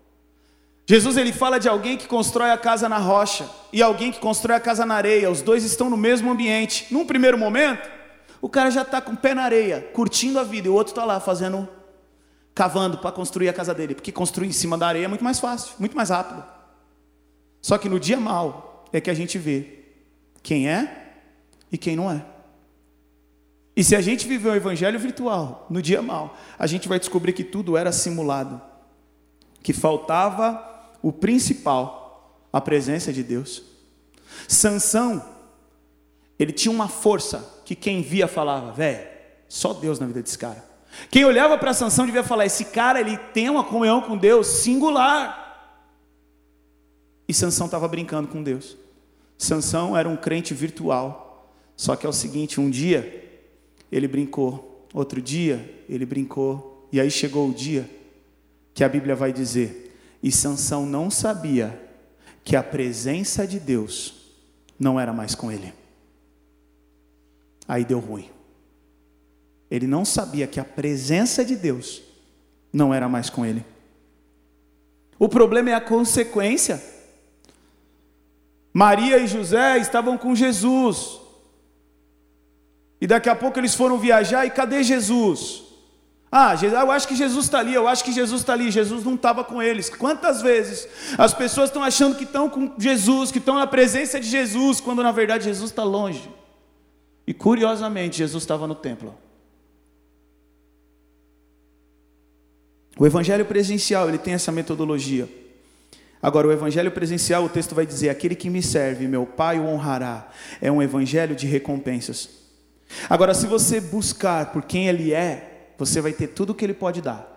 Jesus 0.86 1.16
ele 1.16 1.32
fala 1.32 1.58
de 1.58 1.68
alguém 1.68 1.96
que 1.96 2.06
constrói 2.06 2.52
a 2.52 2.56
casa 2.56 2.88
na 2.88 2.98
rocha 2.98 3.50
e 3.72 3.82
alguém 3.82 4.12
que 4.12 4.20
constrói 4.20 4.56
a 4.56 4.60
casa 4.60 4.86
na 4.86 4.94
areia. 4.94 5.28
Os 5.28 5.42
dois 5.42 5.64
estão 5.64 5.90
no 5.90 5.96
mesmo 5.96 6.30
ambiente. 6.30 6.86
Num 6.92 7.04
primeiro 7.04 7.36
momento, 7.36 7.90
o 8.40 8.48
cara 8.48 8.70
já 8.70 8.82
está 8.82 9.00
com 9.00 9.12
o 9.12 9.16
pé 9.16 9.34
na 9.34 9.42
areia, 9.42 9.90
curtindo 9.92 10.38
a 10.38 10.44
vida, 10.44 10.68
e 10.68 10.70
o 10.70 10.74
outro 10.74 10.92
está 10.92 11.04
lá 11.04 11.18
fazendo, 11.18 11.68
cavando 12.54 12.98
para 12.98 13.10
construir 13.10 13.48
a 13.48 13.52
casa 13.52 13.74
dele, 13.74 13.92
porque 13.92 14.12
construir 14.12 14.46
em 14.46 14.52
cima 14.52 14.78
da 14.78 14.86
areia 14.86 15.06
é 15.06 15.08
muito 15.08 15.24
mais 15.24 15.40
fácil, 15.40 15.74
muito 15.80 15.96
mais 15.96 16.10
rápido. 16.10 16.44
Só 17.60 17.76
que 17.76 17.88
no 17.88 17.98
dia 17.98 18.20
mal 18.20 18.84
é 18.92 19.00
que 19.00 19.10
a 19.10 19.14
gente 19.14 19.36
vê 19.38 19.80
quem 20.44 20.68
é 20.68 21.16
e 21.72 21.76
quem 21.76 21.96
não 21.96 22.08
é. 22.08 22.24
E 23.74 23.82
se 23.82 23.96
a 23.96 24.00
gente 24.00 24.28
viver 24.28 24.50
o 24.50 24.54
evangelho 24.54 24.98
virtual 24.98 25.66
no 25.70 25.80
dia 25.80 26.02
mal, 26.02 26.36
a 26.58 26.66
gente 26.66 26.88
vai 26.88 26.98
descobrir 26.98 27.32
que 27.32 27.42
tudo 27.42 27.76
era 27.76 27.90
simulado, 27.90 28.60
que 29.62 29.72
faltava 29.72 30.62
o 31.00 31.10
principal, 31.10 32.38
a 32.52 32.60
presença 32.60 33.12
de 33.12 33.22
Deus. 33.22 33.62
Sansão, 34.46 35.24
ele 36.38 36.52
tinha 36.52 36.72
uma 36.72 36.88
força 36.88 37.62
que 37.64 37.74
quem 37.74 38.02
via 38.02 38.28
falava, 38.28 38.72
velho, 38.72 39.08
só 39.48 39.72
Deus 39.72 39.98
na 39.98 40.06
vida 40.06 40.22
desse 40.22 40.38
cara. 40.38 40.62
Quem 41.10 41.24
olhava 41.24 41.56
para 41.56 41.72
Sansão 41.72 42.04
devia 42.04 42.22
falar, 42.22 42.44
esse 42.44 42.66
cara 42.66 43.00
ele 43.00 43.16
tem 43.16 43.48
uma 43.48 43.64
comunhão 43.64 44.02
com 44.02 44.16
Deus 44.16 44.46
singular. 44.46 45.40
E 47.26 47.32
Sansão 47.32 47.64
estava 47.64 47.88
brincando 47.88 48.28
com 48.28 48.42
Deus. 48.42 48.76
Sansão 49.38 49.96
era 49.96 50.06
um 50.08 50.16
crente 50.16 50.52
virtual. 50.52 51.48
Só 51.76 51.96
que 51.96 52.04
é 52.04 52.08
o 52.08 52.12
seguinte, 52.12 52.60
um 52.60 52.68
dia 52.68 53.21
ele 53.92 54.08
brincou, 54.08 54.88
outro 54.92 55.22
dia 55.22 55.84
ele 55.88 56.04
brincou, 56.04 56.88
e 56.90 57.00
aí 57.00 57.10
chegou 57.10 57.48
o 57.48 57.54
dia 57.54 57.88
que 58.74 58.82
a 58.82 58.88
Bíblia 58.88 59.14
vai 59.14 59.32
dizer 59.32 59.82
e 60.22 60.30
Sansão 60.30 60.86
não 60.86 61.10
sabia 61.10 61.78
que 62.44 62.54
a 62.54 62.62
presença 62.62 63.46
de 63.46 63.58
Deus 63.58 64.14
não 64.78 64.98
era 64.98 65.12
mais 65.12 65.34
com 65.34 65.50
ele. 65.50 65.72
Aí 67.66 67.84
deu 67.84 67.98
ruim. 67.98 68.30
Ele 69.70 69.86
não 69.86 70.04
sabia 70.04 70.46
que 70.46 70.60
a 70.60 70.64
presença 70.64 71.44
de 71.44 71.56
Deus 71.56 72.02
não 72.72 72.94
era 72.94 73.08
mais 73.08 73.28
com 73.28 73.44
ele. 73.44 73.64
O 75.18 75.28
problema 75.28 75.70
é 75.70 75.74
a 75.74 75.80
consequência. 75.80 76.82
Maria 78.72 79.18
e 79.18 79.26
José 79.26 79.78
estavam 79.78 80.16
com 80.16 80.34
Jesus. 80.34 81.20
E 83.02 83.06
daqui 83.08 83.28
a 83.28 83.34
pouco 83.34 83.58
eles 83.58 83.74
foram 83.74 83.98
viajar 83.98 84.46
e 84.46 84.50
cadê 84.50 84.80
Jesus? 84.84 85.64
Ah, 86.30 86.54
eu 86.62 86.88
acho 86.92 87.08
que 87.08 87.16
Jesus 87.16 87.46
está 87.46 87.58
ali, 87.58 87.74
eu 87.74 87.88
acho 87.88 88.04
que 88.04 88.12
Jesus 88.12 88.42
está 88.42 88.52
ali. 88.52 88.70
Jesus 88.70 89.02
não 89.02 89.16
estava 89.16 89.42
com 89.42 89.60
eles. 89.60 89.90
Quantas 89.90 90.40
vezes 90.40 90.86
as 91.18 91.34
pessoas 91.34 91.68
estão 91.68 91.82
achando 91.82 92.14
que 92.14 92.22
estão 92.22 92.48
com 92.48 92.72
Jesus, 92.78 93.32
que 93.32 93.38
estão 93.38 93.56
na 93.56 93.66
presença 93.66 94.20
de 94.20 94.28
Jesus, 94.28 94.80
quando 94.80 95.02
na 95.02 95.10
verdade 95.10 95.46
Jesus 95.46 95.72
está 95.72 95.82
longe. 95.82 96.30
E 97.26 97.34
curiosamente, 97.34 98.18
Jesus 98.18 98.44
estava 98.44 98.68
no 98.68 98.74
templo. 98.76 99.12
O 102.96 103.04
evangelho 103.04 103.44
presencial, 103.44 104.08
ele 104.08 104.18
tem 104.18 104.34
essa 104.34 104.52
metodologia. 104.52 105.28
Agora, 106.22 106.46
o 106.46 106.52
evangelho 106.52 106.92
presencial, 106.92 107.42
o 107.42 107.48
texto 107.48 107.74
vai 107.74 107.84
dizer: 107.84 108.10
aquele 108.10 108.36
que 108.36 108.48
me 108.48 108.62
serve, 108.62 109.08
meu 109.08 109.26
Pai 109.26 109.58
o 109.58 109.66
honrará. 109.66 110.30
É 110.60 110.70
um 110.70 110.80
evangelho 110.80 111.34
de 111.34 111.48
recompensas. 111.48 112.41
Agora, 113.08 113.34
se 113.34 113.46
você 113.46 113.80
buscar 113.80 114.52
por 114.52 114.62
quem 114.62 114.88
ele 114.88 115.12
é, 115.12 115.52
você 115.84 116.00
vai 116.00 116.12
ter 116.12 116.28
tudo 116.28 116.50
o 116.50 116.54
que 116.54 116.64
Ele 116.64 116.74
pode 116.74 117.00
dar. 117.00 117.28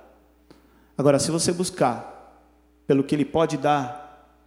Agora, 0.98 1.20
se 1.20 1.32
você 1.32 1.52
buscar 1.52 2.46
pelo 2.86 3.04
que 3.04 3.16
Ele 3.16 3.26
pode 3.26 3.58
dar, 3.58 4.40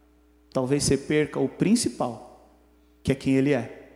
talvez 0.53 0.85
você 0.85 0.97
perca 0.97 1.39
o 1.41 1.49
principal, 1.49 2.49
que 3.03 3.13
é 3.13 3.15
quem 3.15 3.35
Ele 3.35 3.53
é. 3.53 3.91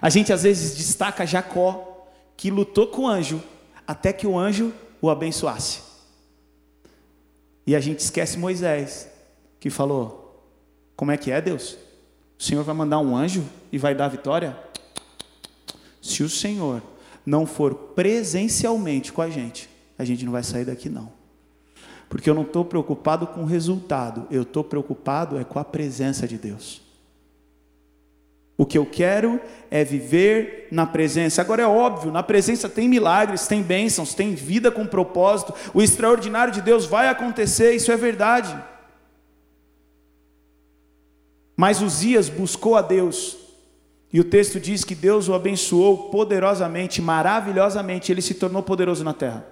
A 0.00 0.10
gente 0.10 0.32
às 0.32 0.42
vezes 0.42 0.76
destaca 0.76 1.26
Jacó, 1.26 2.08
que 2.36 2.50
lutou 2.50 2.88
com 2.88 3.02
o 3.02 3.08
anjo, 3.08 3.42
até 3.86 4.12
que 4.12 4.26
o 4.26 4.38
anjo 4.38 4.72
o 5.00 5.08
abençoasse. 5.08 5.82
E 7.66 7.74
a 7.74 7.80
gente 7.80 8.00
esquece 8.00 8.38
Moisés, 8.38 9.08
que 9.58 9.70
falou: 9.70 10.44
Como 10.94 11.10
é 11.10 11.16
que 11.16 11.30
é, 11.30 11.40
Deus? 11.40 11.78
O 12.38 12.42
Senhor 12.42 12.62
vai 12.64 12.74
mandar 12.74 12.98
um 12.98 13.16
anjo 13.16 13.44
e 13.72 13.78
vai 13.78 13.94
dar 13.94 14.08
vitória? 14.08 14.58
Se 16.04 16.22
o 16.22 16.28
Senhor 16.28 16.82
não 17.24 17.46
for 17.46 17.74
presencialmente 17.74 19.10
com 19.10 19.22
a 19.22 19.30
gente, 19.30 19.70
a 19.98 20.04
gente 20.04 20.22
não 20.22 20.32
vai 20.32 20.42
sair 20.42 20.66
daqui 20.66 20.90
não. 20.90 21.10
Porque 22.10 22.28
eu 22.28 22.34
não 22.34 22.42
estou 22.42 22.62
preocupado 22.62 23.26
com 23.26 23.40
o 23.40 23.46
resultado, 23.46 24.26
eu 24.30 24.42
estou 24.42 24.62
preocupado 24.62 25.38
é 25.38 25.44
com 25.44 25.58
a 25.58 25.64
presença 25.64 26.28
de 26.28 26.36
Deus. 26.36 26.82
O 28.54 28.66
que 28.66 28.76
eu 28.76 28.84
quero 28.84 29.40
é 29.70 29.82
viver 29.82 30.68
na 30.70 30.86
presença. 30.86 31.40
Agora 31.40 31.62
é 31.62 31.66
óbvio, 31.66 32.12
na 32.12 32.22
presença 32.22 32.68
tem 32.68 32.86
milagres, 32.86 33.46
tem 33.46 33.62
bênçãos, 33.62 34.12
tem 34.12 34.34
vida 34.34 34.70
com 34.70 34.86
propósito. 34.86 35.54
O 35.72 35.80
extraordinário 35.80 36.52
de 36.52 36.60
Deus 36.60 36.84
vai 36.84 37.08
acontecer, 37.08 37.74
isso 37.74 37.90
é 37.90 37.96
verdade. 37.96 38.54
Mas 41.56 41.80
Uzias 41.80 42.28
buscou 42.28 42.76
a 42.76 42.82
Deus 42.82 43.43
e 44.14 44.20
o 44.20 44.22
texto 44.22 44.60
diz 44.60 44.84
que 44.84 44.94
Deus 44.94 45.28
o 45.28 45.34
abençoou 45.34 46.08
poderosamente, 46.08 47.02
maravilhosamente, 47.02 48.12
ele 48.12 48.22
se 48.22 48.34
tornou 48.34 48.62
poderoso 48.62 49.02
na 49.02 49.12
terra. 49.12 49.44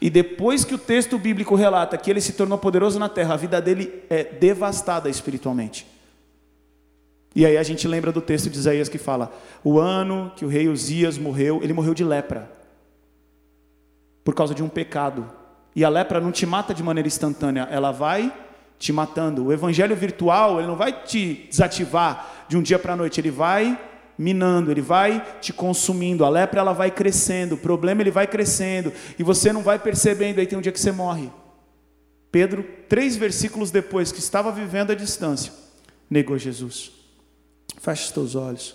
E 0.00 0.08
depois 0.08 0.64
que 0.64 0.76
o 0.76 0.78
texto 0.78 1.18
bíblico 1.18 1.56
relata 1.56 1.98
que 1.98 2.08
ele 2.08 2.20
se 2.20 2.34
tornou 2.34 2.56
poderoso 2.56 3.00
na 3.00 3.08
terra, 3.08 3.34
a 3.34 3.36
vida 3.36 3.60
dele 3.60 4.04
é 4.08 4.22
devastada 4.22 5.10
espiritualmente. 5.10 5.88
E 7.34 7.44
aí 7.44 7.56
a 7.56 7.64
gente 7.64 7.88
lembra 7.88 8.12
do 8.12 8.20
texto 8.20 8.48
de 8.48 8.56
Isaías 8.56 8.88
que 8.88 8.96
fala: 8.96 9.32
o 9.64 9.80
ano 9.80 10.30
que 10.36 10.44
o 10.44 10.48
rei 10.48 10.68
Uzias 10.68 11.18
morreu, 11.18 11.58
ele 11.60 11.72
morreu 11.72 11.92
de 11.92 12.04
lepra, 12.04 12.48
por 14.22 14.36
causa 14.36 14.54
de 14.54 14.62
um 14.62 14.68
pecado. 14.68 15.28
E 15.74 15.84
a 15.84 15.88
lepra 15.88 16.20
não 16.20 16.30
te 16.30 16.46
mata 16.46 16.72
de 16.72 16.82
maneira 16.84 17.08
instantânea, 17.08 17.66
ela 17.68 17.90
vai 17.90 18.32
te 18.80 18.94
matando. 18.94 19.44
O 19.44 19.52
evangelho 19.52 19.94
virtual, 19.94 20.58
ele 20.58 20.66
não 20.66 20.74
vai 20.74 21.04
te 21.04 21.46
desativar 21.50 22.46
de 22.48 22.56
um 22.56 22.62
dia 22.62 22.78
para 22.78 22.94
a 22.94 22.96
noite, 22.96 23.20
ele 23.20 23.30
vai 23.30 23.78
minando, 24.18 24.70
ele 24.70 24.80
vai 24.80 25.22
te 25.38 25.52
consumindo. 25.52 26.24
A 26.24 26.30
lepra 26.30 26.60
ela 26.60 26.72
vai 26.72 26.90
crescendo, 26.90 27.54
o 27.54 27.58
problema 27.58 28.00
ele 28.00 28.10
vai 28.10 28.26
crescendo 28.26 28.90
e 29.18 29.22
você 29.22 29.52
não 29.52 29.62
vai 29.62 29.78
percebendo, 29.78 30.40
aí 30.40 30.46
tem 30.46 30.58
um 30.58 30.62
dia 30.62 30.72
que 30.72 30.80
você 30.80 30.90
morre. 30.90 31.30
Pedro, 32.32 32.64
três 32.88 33.16
versículos 33.16 33.70
depois 33.70 34.10
que 34.10 34.18
estava 34.18 34.50
vivendo 34.50 34.92
a 34.92 34.94
distância, 34.94 35.52
negou 36.08 36.38
Jesus. 36.38 36.90
Feche 37.78 38.04
os 38.04 38.12
teus 38.12 38.34
olhos. 38.34 38.74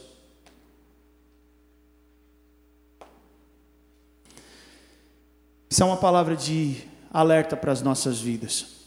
Isso 5.67 5.81
é 5.81 5.85
uma 5.85 5.97
palavra 5.97 6.35
de 6.35 6.77
alerta 7.11 7.57
para 7.57 7.71
as 7.71 7.81
nossas 7.81 8.21
vidas. 8.21 8.84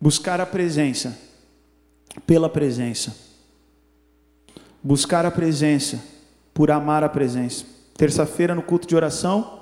Buscar 0.00 0.40
a 0.40 0.46
presença, 0.46 1.18
pela 2.26 2.48
presença. 2.48 3.16
Buscar 4.82 5.24
a 5.24 5.30
presença, 5.30 6.02
por 6.52 6.70
amar 6.70 7.02
a 7.02 7.08
presença. 7.08 7.64
Terça-feira, 7.96 8.54
no 8.54 8.62
culto 8.62 8.86
de 8.86 8.94
oração, 8.94 9.60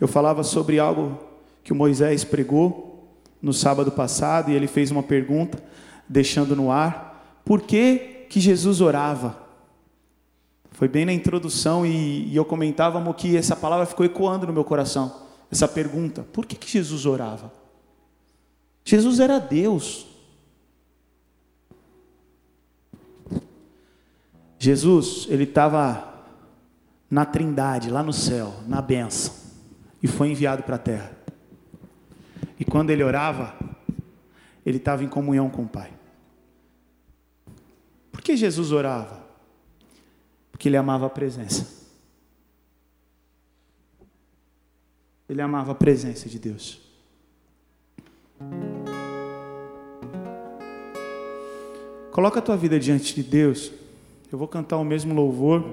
eu 0.00 0.06
falava 0.06 0.42
sobre 0.42 0.78
algo 0.78 1.18
que 1.62 1.72
o 1.72 1.76
Moisés 1.76 2.24
pregou 2.24 3.18
no 3.42 3.52
sábado 3.52 3.90
passado, 3.90 4.50
e 4.50 4.54
ele 4.54 4.66
fez 4.66 4.90
uma 4.90 5.02
pergunta, 5.02 5.62
deixando 6.08 6.54
no 6.54 6.70
ar: 6.70 7.40
por 7.44 7.62
que, 7.62 8.26
que 8.28 8.40
Jesus 8.40 8.80
orava? 8.80 9.44
Foi 10.70 10.88
bem 10.88 11.04
na 11.04 11.12
introdução 11.12 11.86
e, 11.86 12.28
e 12.28 12.36
eu 12.36 12.44
comentava 12.44 13.12
que 13.14 13.36
essa 13.36 13.54
palavra 13.54 13.86
ficou 13.86 14.04
ecoando 14.04 14.46
no 14.46 14.52
meu 14.52 14.64
coração. 14.64 15.22
Essa 15.50 15.68
pergunta: 15.68 16.26
por 16.32 16.46
que, 16.46 16.56
que 16.56 16.70
Jesus 16.70 17.06
orava? 17.06 17.63
Jesus 18.84 19.18
era 19.18 19.38
Deus. 19.38 20.06
Jesus, 24.58 25.26
ele 25.28 25.44
estava 25.44 26.12
na 27.10 27.24
Trindade, 27.24 27.90
lá 27.90 28.02
no 28.02 28.12
céu, 28.12 28.54
na 28.66 28.80
benção, 28.82 29.34
e 30.02 30.06
foi 30.06 30.30
enviado 30.30 30.62
para 30.62 30.76
a 30.76 30.78
terra. 30.78 31.16
E 32.58 32.64
quando 32.64 32.90
ele 32.90 33.02
orava, 33.02 33.54
ele 34.64 34.78
estava 34.78 35.04
em 35.04 35.08
comunhão 35.08 35.50
com 35.50 35.62
o 35.62 35.68
Pai. 35.68 35.92
Por 38.10 38.22
que 38.22 38.36
Jesus 38.36 38.72
orava? 38.72 39.24
Porque 40.50 40.68
ele 40.68 40.76
amava 40.76 41.06
a 41.06 41.10
presença. 41.10 41.84
Ele 45.28 45.42
amava 45.42 45.72
a 45.72 45.74
presença 45.74 46.28
de 46.28 46.38
Deus. 46.38 46.83
Coloca 52.10 52.38
a 52.38 52.42
tua 52.42 52.56
vida 52.56 52.78
diante 52.78 53.14
de 53.14 53.22
Deus. 53.22 53.72
Eu 54.30 54.38
vou 54.38 54.46
cantar 54.46 54.76
o 54.78 54.84
mesmo 54.84 55.12
louvor. 55.12 55.64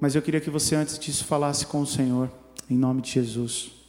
Mas 0.00 0.14
eu 0.14 0.22
queria 0.22 0.40
que 0.40 0.48
você 0.48 0.76
antes 0.76 0.98
disso 0.98 1.24
falasse 1.24 1.66
com 1.66 1.80
o 1.82 1.86
Senhor, 1.86 2.30
em 2.70 2.76
nome 2.76 3.02
de 3.02 3.10
Jesus. 3.10 3.79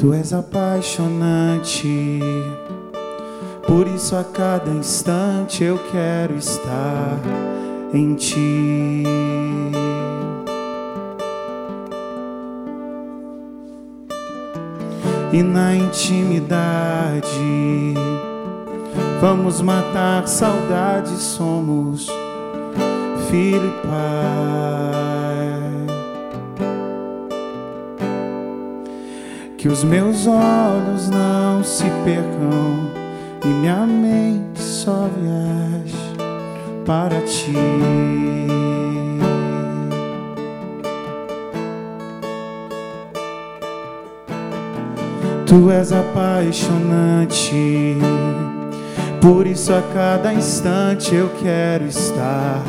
Tu 0.00 0.14
és 0.14 0.32
apaixonante, 0.32 2.18
por 3.66 3.86
isso 3.86 4.16
a 4.16 4.24
cada 4.24 4.70
instante 4.70 5.62
eu 5.62 5.78
quero 5.92 6.36
estar 6.36 7.18
em 7.92 8.14
Ti. 8.14 9.04
E 15.34 15.42
na 15.42 15.76
intimidade, 15.76 17.28
vamos 19.20 19.60
matar 19.60 20.26
saudades, 20.26 21.20
somos 21.20 22.06
filho 23.28 23.68
e 23.68 23.86
pai. 23.86 24.99
Que 29.60 29.68
os 29.68 29.84
meus 29.84 30.26
olhos 30.26 31.10
não 31.10 31.62
se 31.62 31.84
percam 32.02 32.90
e 33.44 33.46
minha 33.46 33.86
mente 33.86 34.58
só 34.58 35.06
viaje 35.14 35.94
para 36.86 37.20
ti. 37.20 37.52
Tu 45.44 45.70
és 45.70 45.92
apaixonante, 45.92 47.98
por 49.20 49.46
isso 49.46 49.74
a 49.74 49.82
cada 49.92 50.32
instante 50.32 51.14
eu 51.14 51.28
quero 51.42 51.84
estar 51.84 52.62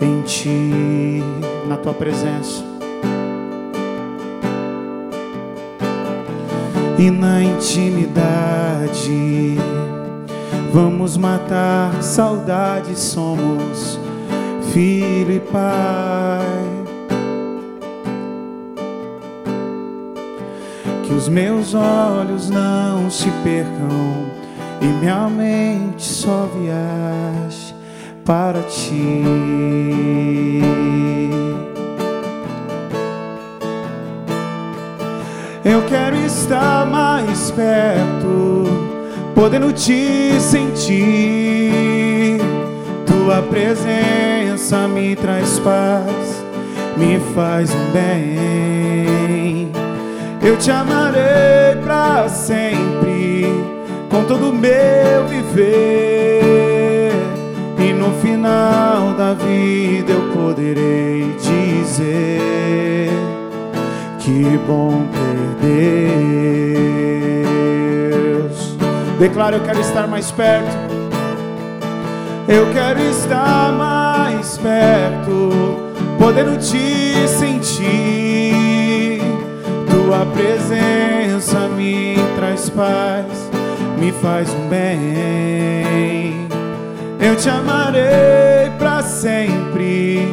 em 0.00 0.22
ti, 0.22 1.22
na 1.68 1.76
tua 1.76 1.92
presença. 1.92 2.73
E 6.98 7.10
na 7.10 7.42
intimidade. 7.42 8.14
Vamos 10.72 11.16
matar 11.16 12.02
saudade, 12.02 12.98
somos 12.98 13.98
filho 14.72 15.32
e 15.32 15.40
pai. 15.40 16.44
Que 21.04 21.14
os 21.14 21.28
meus 21.28 21.74
olhos 21.74 22.50
não 22.50 23.08
se 23.10 23.30
percam 23.42 24.34
e 24.80 24.86
minha 24.86 25.28
mente 25.28 26.02
só 26.02 26.48
viaje 26.54 27.74
para 28.24 28.60
ti. 28.62 30.33
Quero 35.94 36.16
estar 36.16 36.84
mais 36.86 37.52
perto, 37.52 38.64
podendo 39.32 39.72
te 39.72 40.40
sentir. 40.40 42.40
Tua 43.06 43.40
presença 43.42 44.88
me 44.88 45.14
traz 45.14 45.60
paz, 45.60 46.44
me 46.96 47.20
faz 47.32 47.72
um 47.72 47.92
bem. 47.92 49.70
Eu 50.42 50.58
te 50.58 50.72
amarei 50.72 51.76
para 51.84 52.28
sempre, 52.28 53.46
com 54.10 54.24
todo 54.24 54.50
o 54.50 54.52
meu 54.52 55.28
viver. 55.28 57.12
E 57.78 57.92
no 57.92 58.10
final 58.20 59.14
da 59.16 59.34
vida 59.34 60.12
eu 60.12 60.32
poderei 60.32 61.36
dizer 61.38 62.64
que 64.24 64.58
bom 64.66 65.06
ter 65.12 65.36
Deus. 67.44 68.76
Declaro, 69.18 69.56
eu 69.56 69.62
quero 69.62 69.80
estar 69.80 70.06
mais 70.06 70.30
perto. 70.30 70.94
Eu 72.48 72.72
quero 72.72 73.00
estar 73.02 73.70
mais 73.72 74.56
perto, 74.56 75.50
podendo 76.18 76.58
te 76.58 77.28
sentir. 77.28 79.20
Tua 79.90 80.24
presença 80.26 81.68
me 81.68 82.16
traz 82.36 82.70
paz, 82.70 83.26
me 83.98 84.10
faz 84.10 84.48
um 84.54 84.68
bem. 84.68 86.48
Eu 87.20 87.36
te 87.36 87.50
amarei 87.50 88.70
para 88.78 89.02
sempre, 89.02 90.26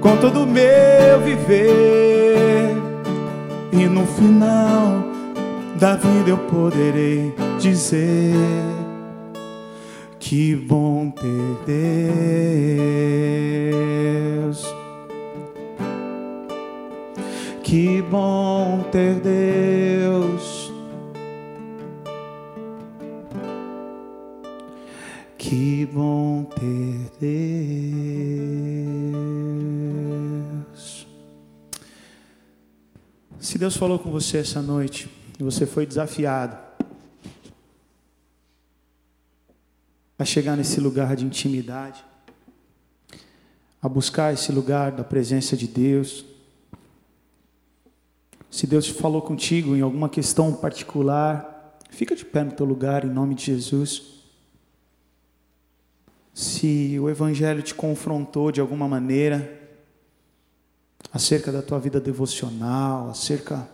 com 0.00 0.16
todo 0.16 0.44
o 0.44 0.46
meu 0.46 1.20
viver 1.24 2.31
e 3.72 3.88
no 3.88 4.06
final 4.06 5.02
da 5.78 5.96
vida 5.96 6.30
eu 6.30 6.38
poderei 6.38 7.34
dizer 7.58 8.34
que 10.20 10.54
bom 10.54 11.10
ter 11.10 11.56
Deus. 14.46 14.64
Que 17.62 18.02
bom 18.02 18.84
ter 18.92 19.14
Deus. 19.16 20.72
Que 25.38 25.86
bom 25.86 26.44
ter 26.44 27.10
Deus. 27.20 28.61
Se 33.42 33.58
Deus 33.58 33.76
falou 33.76 33.98
com 33.98 34.08
você 34.08 34.38
essa 34.38 34.62
noite 34.62 35.10
e 35.36 35.42
você 35.42 35.66
foi 35.66 35.84
desafiado 35.84 36.56
a 40.16 40.24
chegar 40.24 40.56
nesse 40.56 40.78
lugar 40.78 41.16
de 41.16 41.24
intimidade, 41.26 42.04
a 43.82 43.88
buscar 43.88 44.32
esse 44.32 44.52
lugar 44.52 44.92
da 44.92 45.02
presença 45.02 45.56
de 45.56 45.66
Deus, 45.66 46.24
se 48.48 48.64
Deus 48.64 48.86
falou 48.86 49.20
contigo 49.20 49.74
em 49.74 49.80
alguma 49.80 50.08
questão 50.08 50.54
particular, 50.54 51.80
fica 51.90 52.14
de 52.14 52.24
pé 52.24 52.44
no 52.44 52.52
teu 52.52 52.64
lugar 52.64 53.04
em 53.04 53.10
nome 53.10 53.34
de 53.34 53.46
Jesus. 53.46 54.22
Se 56.32 56.96
o 57.00 57.10
Evangelho 57.10 57.60
te 57.60 57.74
confrontou 57.74 58.52
de 58.52 58.60
alguma 58.60 58.86
maneira, 58.86 59.61
acerca 61.12 61.52
da 61.52 61.60
tua 61.60 61.78
vida 61.78 62.00
devocional, 62.00 63.10
acerca 63.10 63.68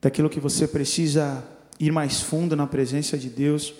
daquilo 0.00 0.30
que 0.30 0.38
você 0.38 0.68
precisa 0.68 1.44
ir 1.78 1.90
mais 1.90 2.20
fundo 2.20 2.54
na 2.54 2.66
presença 2.66 3.18
de 3.18 3.28
Deus. 3.28 3.74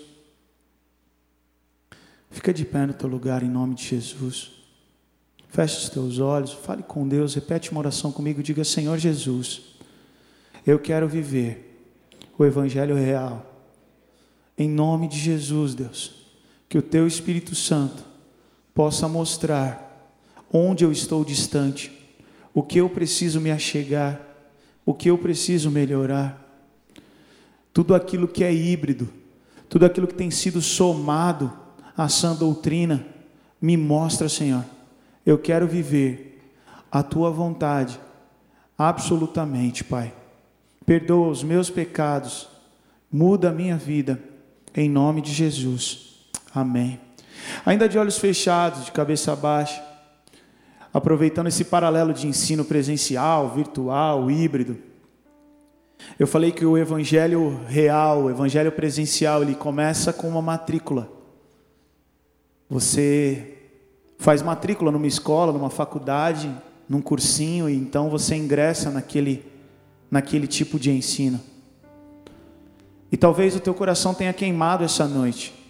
Fica 2.29 2.53
de 2.53 2.65
pé 2.65 2.85
no 2.85 2.93
teu 2.93 3.07
lugar 3.07 3.41
em 3.41 3.49
nome 3.49 3.75
de 3.75 3.85
Jesus. 3.85 4.51
Feche 5.47 5.77
os 5.77 5.89
teus 5.89 6.19
olhos, 6.19 6.51
fale 6.51 6.83
com 6.83 7.07
Deus, 7.07 7.35
repete 7.35 7.71
uma 7.71 7.79
oração 7.79 8.11
comigo, 8.11 8.43
diga: 8.43 8.63
Senhor 8.63 8.97
Jesus, 8.97 9.61
eu 10.65 10.79
quero 10.79 11.07
viver 11.07 11.87
o 12.37 12.43
Evangelho 12.43 12.95
real. 12.95 13.49
Em 14.57 14.67
nome 14.67 15.07
de 15.07 15.17
Jesus, 15.19 15.73
Deus, 15.73 16.27
que 16.67 16.77
o 16.77 16.81
teu 16.81 17.07
Espírito 17.07 17.55
Santo 17.55 18.03
possa 18.73 19.07
mostrar 19.07 19.92
onde 20.53 20.85
eu 20.85 20.91
estou 20.91 21.25
distante, 21.25 21.91
o 22.53 22.61
que 22.61 22.77
eu 22.77 22.87
preciso 22.87 23.41
me 23.41 23.49
achegar, 23.49 24.21
o 24.85 24.93
que 24.93 25.09
eu 25.09 25.17
preciso 25.17 25.71
melhorar. 25.71 26.39
tudo 27.73 27.95
aquilo 27.95 28.27
que 28.27 28.43
é 28.43 28.53
híbrido, 28.53 29.09
tudo 29.67 29.85
aquilo 29.85 30.05
que 30.05 30.13
tem 30.13 30.29
sido 30.29 30.61
somado 30.61 31.51
à 31.97 32.07
sã 32.07 32.35
doutrina, 32.35 33.03
me 33.59 33.75
mostra, 33.75 34.29
Senhor. 34.29 34.63
Eu 35.25 35.39
quero 35.39 35.67
viver 35.67 36.39
a 36.91 37.01
tua 37.01 37.31
vontade, 37.31 37.99
absolutamente, 38.77 39.83
Pai. 39.83 40.13
Perdoa 40.85 41.29
os 41.29 41.41
meus 41.41 41.71
pecados, 41.71 42.47
muda 43.11 43.49
a 43.49 43.53
minha 43.53 43.75
vida, 43.75 44.21
em 44.75 44.87
nome 44.87 45.21
de 45.21 45.33
Jesus. 45.33 46.19
Amém. 46.53 46.99
Ainda 47.65 47.89
de 47.89 47.97
olhos 47.97 48.19
fechados, 48.19 48.85
de 48.85 48.91
cabeça 48.91 49.35
baixa, 49.35 49.83
aproveitando 50.93 51.47
esse 51.47 51.63
paralelo 51.63 52.13
de 52.13 52.27
ensino 52.27 52.63
presencial, 52.63 53.49
virtual, 53.49 54.29
híbrido. 54.29 54.77
Eu 56.19 56.27
falei 56.27 56.51
que 56.51 56.65
o 56.65 56.77
evangelho 56.77 57.59
real, 57.67 58.23
o 58.23 58.29
evangelho 58.29 58.71
presencial, 58.71 59.41
ele 59.41 59.55
começa 59.55 60.13
com 60.13 60.27
uma 60.29 60.41
matrícula. 60.41 61.09
Você 62.69 63.57
faz 64.17 64.41
matrícula 64.41 64.91
numa 64.91 65.07
escola, 65.07 65.51
numa 65.51 65.69
faculdade, 65.69 66.51
num 66.87 67.01
cursinho 67.01 67.69
e 67.69 67.75
então 67.75 68.09
você 68.09 68.35
ingressa 68.35 68.89
naquele 68.89 69.51
naquele 70.11 70.45
tipo 70.45 70.79
de 70.79 70.91
ensino. 70.91 71.39
E 73.11 73.17
talvez 73.17 73.55
o 73.55 73.59
teu 73.59 73.73
coração 73.73 74.13
tenha 74.13 74.31
queimado 74.31 74.83
essa 74.83 75.07
noite. 75.07 75.62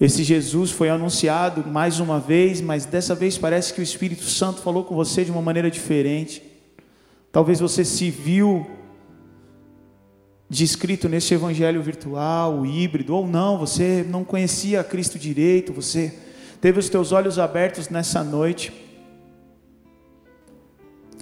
Esse 0.00 0.24
Jesus 0.24 0.70
foi 0.70 0.88
anunciado 0.88 1.68
mais 1.68 2.00
uma 2.00 2.18
vez, 2.18 2.62
mas 2.62 2.86
dessa 2.86 3.14
vez 3.14 3.36
parece 3.36 3.74
que 3.74 3.80
o 3.80 3.82
Espírito 3.82 4.24
Santo 4.24 4.62
falou 4.62 4.82
com 4.82 4.94
você 4.94 5.24
de 5.24 5.30
uma 5.30 5.42
maneira 5.42 5.70
diferente. 5.70 6.42
Talvez 7.30 7.60
você 7.60 7.84
se 7.84 8.10
viu 8.10 8.66
descrito 10.48 11.08
nesse 11.08 11.34
evangelho 11.34 11.80
virtual, 11.80 12.66
híbrido, 12.66 13.14
ou 13.14 13.26
não, 13.26 13.56
você 13.56 14.04
não 14.08 14.24
conhecia 14.24 14.82
Cristo 14.82 15.18
direito, 15.18 15.72
você 15.72 16.12
teve 16.60 16.80
os 16.80 16.88
teus 16.88 17.12
olhos 17.12 17.38
abertos 17.38 17.88
nessa 17.88 18.24
noite 18.24 18.72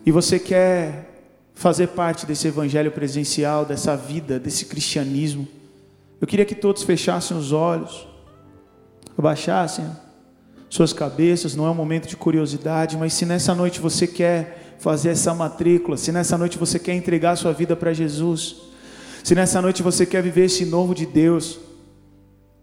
e 0.07 0.11
você 0.11 0.39
quer 0.39 1.21
fazer 1.53 1.89
parte 1.89 2.25
desse 2.25 2.49
evangelho 2.49 2.91
presencial, 2.91 3.67
dessa 3.67 3.95
vida, 3.95 4.39
desse 4.39 4.65
cristianismo. 4.65 5.47
Eu 6.19 6.27
queria 6.27 6.47
que 6.47 6.55
todos 6.55 6.83
fechassem 6.83 7.37
os 7.37 7.53
olhos, 7.53 8.08
abaixassem 9.19 9.85
suas 10.71 10.93
cabeças, 10.93 11.57
não 11.57 11.67
é 11.67 11.71
um 11.71 11.75
momento 11.75 12.07
de 12.07 12.17
curiosidade, 12.17 12.97
mas 12.97 13.15
se 13.15 13.27
nessa 13.27 13.55
noite 13.55 13.81
você 13.81 14.07
quer 14.07 14.77
fazer 14.79 15.09
essa 15.11 15.35
matrícula, 15.35 15.97
se 15.97 16.13
nessa 16.13 16.39
noite 16.39 16.57
você 16.57 16.79
quer 16.79 16.95
entregar 16.95 17.35
sua 17.37 17.53
vida 17.53 17.75
para 17.75 17.93
Jesus, 17.93 18.57
se 19.25 19.35
nessa 19.35 19.61
noite 19.61 19.83
você 19.83 20.07
quer 20.07 20.23
viver 20.23 20.45
esse 20.45 20.65
novo 20.65 20.95
de 20.95 21.05
Deus, 21.05 21.59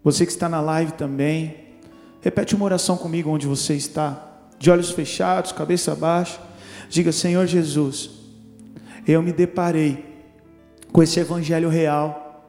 você 0.02 0.24
que 0.24 0.32
está 0.32 0.48
na 0.48 0.60
live 0.60 0.92
também, 0.92 1.56
repete 2.22 2.54
uma 2.54 2.64
oração 2.64 2.96
comigo 2.96 3.28
onde 3.28 3.46
você 3.46 3.74
está, 3.74 4.38
de 4.58 4.70
olhos 4.70 4.90
fechados, 4.90 5.52
cabeça 5.52 5.94
baixa. 5.94 6.40
Diga: 6.88 7.12
Senhor 7.12 7.46
Jesus, 7.46 8.10
eu 9.06 9.20
me 9.20 9.32
deparei 9.32 10.04
com 10.92 11.02
esse 11.02 11.20
evangelho 11.20 11.68
real 11.68 12.48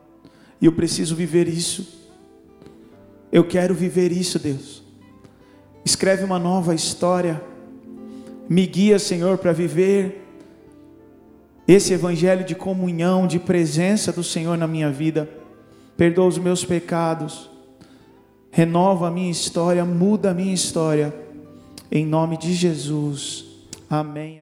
e 0.61 0.67
eu 0.67 0.71
preciso 0.71 1.15
viver 1.15 1.47
isso. 1.47 1.96
Eu 3.31 3.43
quero 3.43 3.73
viver 3.73 4.11
isso, 4.11 4.39
Deus. 4.39 4.83
Escreve 5.83 6.23
uma 6.23 6.37
nova 6.37 6.75
história. 6.75 7.41
Me 8.49 8.65
guia, 8.65 8.99
Senhor, 8.99 9.37
para 9.37 9.51
viver 9.51 10.23
esse 11.67 11.93
evangelho 11.93 12.45
de 12.45 12.55
comunhão, 12.55 13.27
de 13.27 13.39
presença 13.39 14.11
do 14.11 14.23
Senhor 14.23 14.57
na 14.57 14.67
minha 14.67 14.89
vida. 14.89 15.29
Perdoa 15.97 16.27
os 16.27 16.37
meus 16.37 16.63
pecados. 16.63 17.49
Renova 18.51 19.07
a 19.07 19.11
minha 19.11 19.31
história, 19.31 19.83
muda 19.83 20.31
a 20.31 20.33
minha 20.33 20.53
história. 20.53 21.13
Em 21.91 22.05
nome 22.05 22.37
de 22.37 22.53
Jesus. 22.53 23.45
Amém. 23.89 24.35